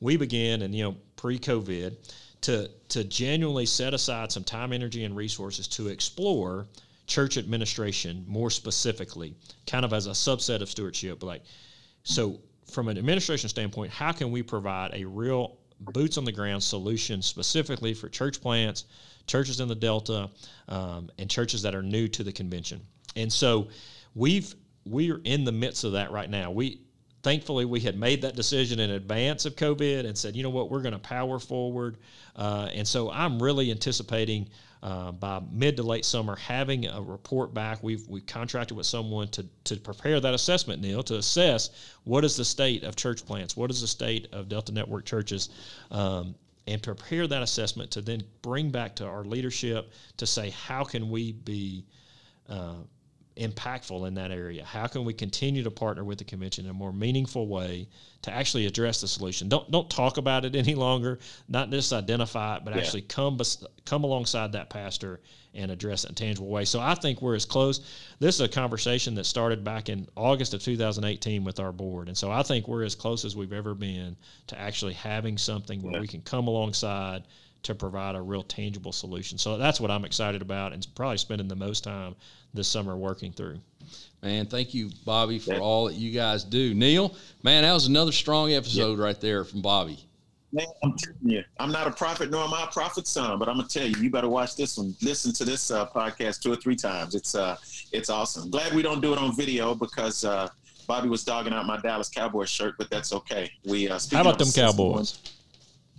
we 0.00 0.16
began, 0.16 0.62
and 0.62 0.74
you 0.74 0.84
know, 0.84 0.96
pre-COVID, 1.16 1.96
to 2.42 2.70
to 2.88 3.04
genuinely 3.04 3.66
set 3.66 3.92
aside 3.92 4.32
some 4.32 4.44
time, 4.44 4.72
energy, 4.72 5.04
and 5.04 5.14
resources 5.14 5.68
to 5.68 5.88
explore 5.88 6.66
church 7.10 7.36
administration 7.36 8.24
more 8.28 8.50
specifically, 8.50 9.34
kind 9.66 9.84
of 9.84 9.92
as 9.92 10.06
a 10.06 10.10
subset 10.10 10.62
of 10.62 10.70
stewardship. 10.70 11.22
Like, 11.22 11.42
so 12.04 12.40
from 12.70 12.88
an 12.88 12.96
administration 12.96 13.48
standpoint, 13.48 13.90
how 13.90 14.12
can 14.12 14.30
we 14.30 14.42
provide 14.42 14.92
a 14.94 15.04
real 15.04 15.58
boots 15.80 16.18
on 16.18 16.24
the 16.24 16.32
ground 16.32 16.62
solution 16.62 17.20
specifically 17.20 17.94
for 17.94 18.08
church 18.08 18.40
plants, 18.40 18.84
churches 19.26 19.58
in 19.58 19.66
the 19.66 19.74
Delta, 19.74 20.30
um, 20.68 21.10
and 21.18 21.28
churches 21.28 21.62
that 21.62 21.74
are 21.74 21.82
new 21.82 22.06
to 22.06 22.22
the 22.22 22.32
convention? 22.32 22.80
And 23.16 23.30
so 23.30 23.68
we've 24.14 24.54
we're 24.86 25.20
in 25.24 25.44
the 25.44 25.52
midst 25.52 25.84
of 25.84 25.92
that 25.92 26.12
right 26.12 26.30
now. 26.30 26.52
We 26.52 26.80
thankfully 27.22 27.64
we 27.64 27.80
had 27.80 27.98
made 27.98 28.22
that 28.22 28.36
decision 28.36 28.78
in 28.78 28.90
advance 28.90 29.44
of 29.46 29.56
COVID 29.56 30.06
and 30.06 30.16
said, 30.16 30.36
you 30.36 30.44
know 30.44 30.50
what, 30.50 30.70
we're 30.70 30.80
going 30.80 30.92
to 30.92 30.98
power 30.98 31.40
forward. 31.40 31.98
Uh, 32.36 32.68
and 32.72 32.86
so 32.86 33.10
I'm 33.10 33.42
really 33.42 33.70
anticipating 33.72 34.48
uh, 34.82 35.12
by 35.12 35.40
mid 35.52 35.76
to 35.76 35.82
late 35.82 36.04
summer 36.04 36.36
having 36.36 36.86
a 36.86 37.00
report 37.00 37.52
back. 37.52 37.82
We've 37.82 38.06
we 38.08 38.20
contracted 38.20 38.76
with 38.76 38.86
someone 38.86 39.28
to 39.28 39.46
to 39.64 39.76
prepare 39.76 40.20
that 40.20 40.34
assessment, 40.34 40.80
Neal, 40.80 41.02
to 41.04 41.16
assess 41.16 41.70
what 42.04 42.24
is 42.24 42.36
the 42.36 42.44
state 42.44 42.84
of 42.84 42.96
church 42.96 43.24
plants, 43.26 43.56
what 43.56 43.70
is 43.70 43.80
the 43.80 43.86
state 43.86 44.28
of 44.32 44.48
Delta 44.48 44.72
Network 44.72 45.04
churches. 45.04 45.50
Um, 45.90 46.34
and 46.66 46.82
prepare 46.82 47.26
that 47.26 47.42
assessment 47.42 47.90
to 47.90 48.00
then 48.00 48.22
bring 48.42 48.70
back 48.70 48.94
to 48.94 49.04
our 49.04 49.24
leadership 49.24 49.90
to 50.18 50.26
say 50.26 50.50
how 50.50 50.84
can 50.84 51.10
we 51.10 51.32
be 51.32 51.84
uh, 52.48 52.74
impactful 53.36 54.06
in 54.06 54.14
that 54.14 54.30
area? 54.30 54.64
How 54.64 54.86
can 54.86 55.04
we 55.04 55.12
continue 55.12 55.62
to 55.62 55.70
partner 55.70 56.04
with 56.04 56.18
the 56.18 56.24
convention 56.24 56.64
in 56.64 56.70
a 56.70 56.74
more 56.74 56.92
meaningful 56.92 57.48
way 57.48 57.88
to 58.22 58.32
actually 58.32 58.66
address 58.66 59.00
the 59.00 59.08
solution? 59.08 59.48
Don't 59.48 59.70
don't 59.70 59.88
talk 59.88 60.16
about 60.16 60.44
it 60.44 60.54
any 60.56 60.74
longer. 60.74 61.18
Not 61.48 61.70
just 61.70 61.92
identify 61.92 62.56
it, 62.56 62.64
but 62.64 62.74
yeah. 62.74 62.80
actually 62.80 63.02
come 63.02 63.38
come 63.84 64.04
alongside 64.04 64.52
that 64.52 64.70
pastor 64.70 65.20
and 65.54 65.70
address 65.70 66.04
it 66.04 66.10
in 66.10 66.12
a 66.12 66.14
tangible 66.14 66.48
way. 66.48 66.64
So 66.64 66.78
I 66.80 66.94
think 66.94 67.20
we're 67.20 67.34
as 67.34 67.44
close. 67.44 67.80
This 68.20 68.36
is 68.36 68.40
a 68.40 68.48
conversation 68.48 69.14
that 69.16 69.24
started 69.24 69.64
back 69.64 69.88
in 69.88 70.06
August 70.16 70.54
of 70.54 70.62
2018 70.62 71.42
with 71.42 71.58
our 71.58 71.72
board, 71.72 72.08
and 72.08 72.16
so 72.16 72.30
I 72.30 72.42
think 72.42 72.68
we're 72.68 72.84
as 72.84 72.94
close 72.94 73.24
as 73.24 73.36
we've 73.36 73.52
ever 73.52 73.74
been 73.74 74.16
to 74.48 74.58
actually 74.58 74.94
having 74.94 75.38
something 75.38 75.82
where 75.82 75.94
yeah. 75.94 76.00
we 76.00 76.06
can 76.06 76.22
come 76.22 76.46
alongside 76.46 77.24
to 77.62 77.74
provide 77.74 78.14
a 78.14 78.22
real 78.22 78.42
tangible 78.42 78.92
solution. 78.92 79.38
So 79.38 79.56
that's 79.58 79.80
what 79.80 79.90
I'm 79.90 80.04
excited 80.04 80.42
about 80.42 80.72
and 80.72 80.86
probably 80.94 81.18
spending 81.18 81.48
the 81.48 81.56
most 81.56 81.84
time 81.84 82.14
this 82.54 82.68
summer 82.68 82.96
working 82.96 83.32
through. 83.32 83.60
Man, 84.22 84.46
thank 84.46 84.74
you, 84.74 84.90
Bobby, 85.04 85.38
for 85.38 85.56
all 85.56 85.86
that 85.86 85.94
you 85.94 86.10
guys 86.10 86.44
do. 86.44 86.74
Neal, 86.74 87.14
man, 87.42 87.62
that 87.62 87.72
was 87.72 87.86
another 87.86 88.12
strong 88.12 88.52
episode 88.52 88.98
right 88.98 89.18
there 89.20 89.44
from 89.44 89.62
Bobby. 89.62 89.98
Man, 90.52 90.66
I'm 90.82 90.96
telling 90.98 91.18
you, 91.22 91.44
I'm 91.60 91.70
not 91.70 91.86
a 91.86 91.92
prophet 91.92 92.30
nor 92.30 92.42
am 92.42 92.52
I 92.52 92.64
a 92.64 92.66
prophet's 92.66 93.10
son, 93.10 93.38
but 93.38 93.48
I'm 93.48 93.56
gonna 93.56 93.68
tell 93.68 93.86
you, 93.86 93.94
you 94.00 94.10
better 94.10 94.28
watch 94.28 94.56
this 94.56 94.76
one. 94.76 94.96
Listen 95.00 95.32
to 95.34 95.44
this 95.44 95.70
uh, 95.70 95.86
podcast 95.86 96.42
two 96.42 96.52
or 96.52 96.56
three 96.56 96.74
times. 96.74 97.14
It's 97.14 97.36
uh, 97.36 97.56
it's 97.92 98.10
awesome. 98.10 98.50
Glad 98.50 98.74
we 98.74 98.82
don't 98.82 99.00
do 99.00 99.12
it 99.12 99.18
on 99.18 99.34
video 99.36 99.76
because 99.76 100.24
uh, 100.24 100.48
Bobby 100.88 101.08
was 101.08 101.22
dogging 101.22 101.52
out 101.52 101.66
my 101.66 101.76
Dallas 101.80 102.08
Cowboys 102.08 102.50
shirt, 102.50 102.74
but 102.78 102.90
that's 102.90 103.12
okay. 103.12 103.48
We 103.64 103.88
uh, 103.88 104.00
how 104.10 104.22
about 104.22 104.40
them 104.40 104.50
Cowboys? 104.52 105.20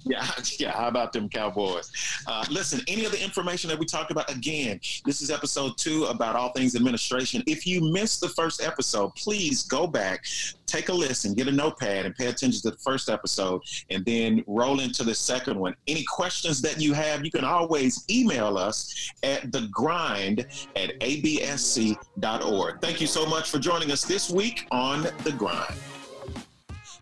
Yeah, 0.04 0.28
yeah. 0.60 0.72
How 0.72 0.88
about 0.88 1.14
them 1.14 1.30
Cowboys? 1.30 1.91
Uh, 2.28 2.45
listen, 2.49 2.82
any 2.88 3.06
of 3.06 3.12
the 3.12 3.24
information 3.24 3.70
that 3.70 3.80
we 3.80 3.86
talked 3.86 4.12
about, 4.12 4.32
again, 4.32 4.80
this 5.06 5.22
is 5.22 5.30
episode 5.32 5.78
two 5.78 6.06
about 6.06 6.36
all 6.36 6.52
things 6.52 6.76
administration. 6.76 7.43
If 7.47 7.68
you 7.68 7.82
missed 7.82 8.22
the 8.22 8.30
first 8.30 8.62
episode, 8.62 9.14
please 9.16 9.64
go 9.64 9.88
back, 9.88 10.26
take 10.66 10.89
a 10.89 10.93
listen, 10.93 11.34
get 11.34 11.47
a 11.47 11.52
notepad, 11.52 12.06
and 12.06 12.16
pay 12.16 12.28
attention 12.28 12.62
to 12.62 12.72
the 12.72 12.78
first 12.78 13.10
episode, 13.10 13.62
and 13.89 14.04
then 14.06 14.43
roll 14.47 14.80
into 14.80 15.04
the 15.04 15.16
second 15.16 15.60
one. 15.60 15.76
Any 15.88 16.06
questions 16.06 16.62
that 16.62 16.80
you 16.80 16.93
have, 16.93 17.24
you 17.24 17.32
can 17.32 17.43
always 17.43 18.06
email 18.10 18.58
us 18.58 19.12
at 19.24 19.52
the 19.52 19.68
grind 19.72 20.45
at 20.76 20.99
absc.org. 20.99 22.82
Thank 22.82 23.02
you 23.02 23.08
so 23.08 23.26
much 23.26 23.49
for 23.49 23.60
joining 23.60 23.91
us 23.91 24.04
this 24.04 24.30
week 24.30 24.68
on 24.72 25.04
The 25.24 25.34
Grind. 25.38 25.76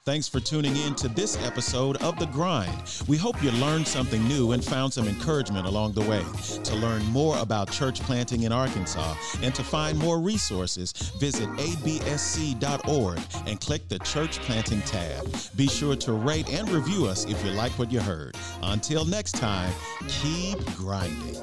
Thanks 0.10 0.28
for 0.28 0.40
tuning 0.40 0.76
in 0.76 0.96
to 0.96 1.08
this 1.08 1.38
episode 1.46 1.98
of 1.98 2.18
The 2.18 2.26
Grind. 2.26 3.04
We 3.08 3.16
hope 3.16 3.44
you 3.44 3.52
learned 3.52 3.88
something 3.88 4.28
new 4.28 4.54
and 4.54 4.66
found 4.66 4.92
some 4.92 5.08
encouragement 5.08 5.68
along 5.68 5.94
the 5.94 6.02
way. 6.02 6.24
To 6.64 6.76
learn 6.78 7.06
more 7.06 7.38
about 7.38 7.72
church 7.72 8.02
planting 8.02 8.42
in 8.42 8.52
Arkansas 8.52 9.14
and 9.44 9.54
to 9.54 9.64
find 9.64 10.00
more 10.00 10.20
resources, 10.20 10.94
visit 11.20 11.48
absc.org 11.58 13.20
and 13.46 13.62
click 13.62 13.88
the 13.88 14.00
Church 14.00 14.40
Planting 14.40 14.82
tab. 14.82 15.32
Be 15.56 15.68
sure 15.68 15.96
to 15.98 16.14
rate 16.14 16.50
and 16.50 16.68
review 16.72 17.06
us 17.06 17.26
if 17.26 17.46
you 17.46 17.52
like 17.52 17.74
what 17.74 17.92
you 17.92 18.00
heard. 18.00 18.36
Until 18.64 19.06
next 19.06 19.34
time, 19.34 19.72
keep 20.08 20.58
grinding. 20.76 21.38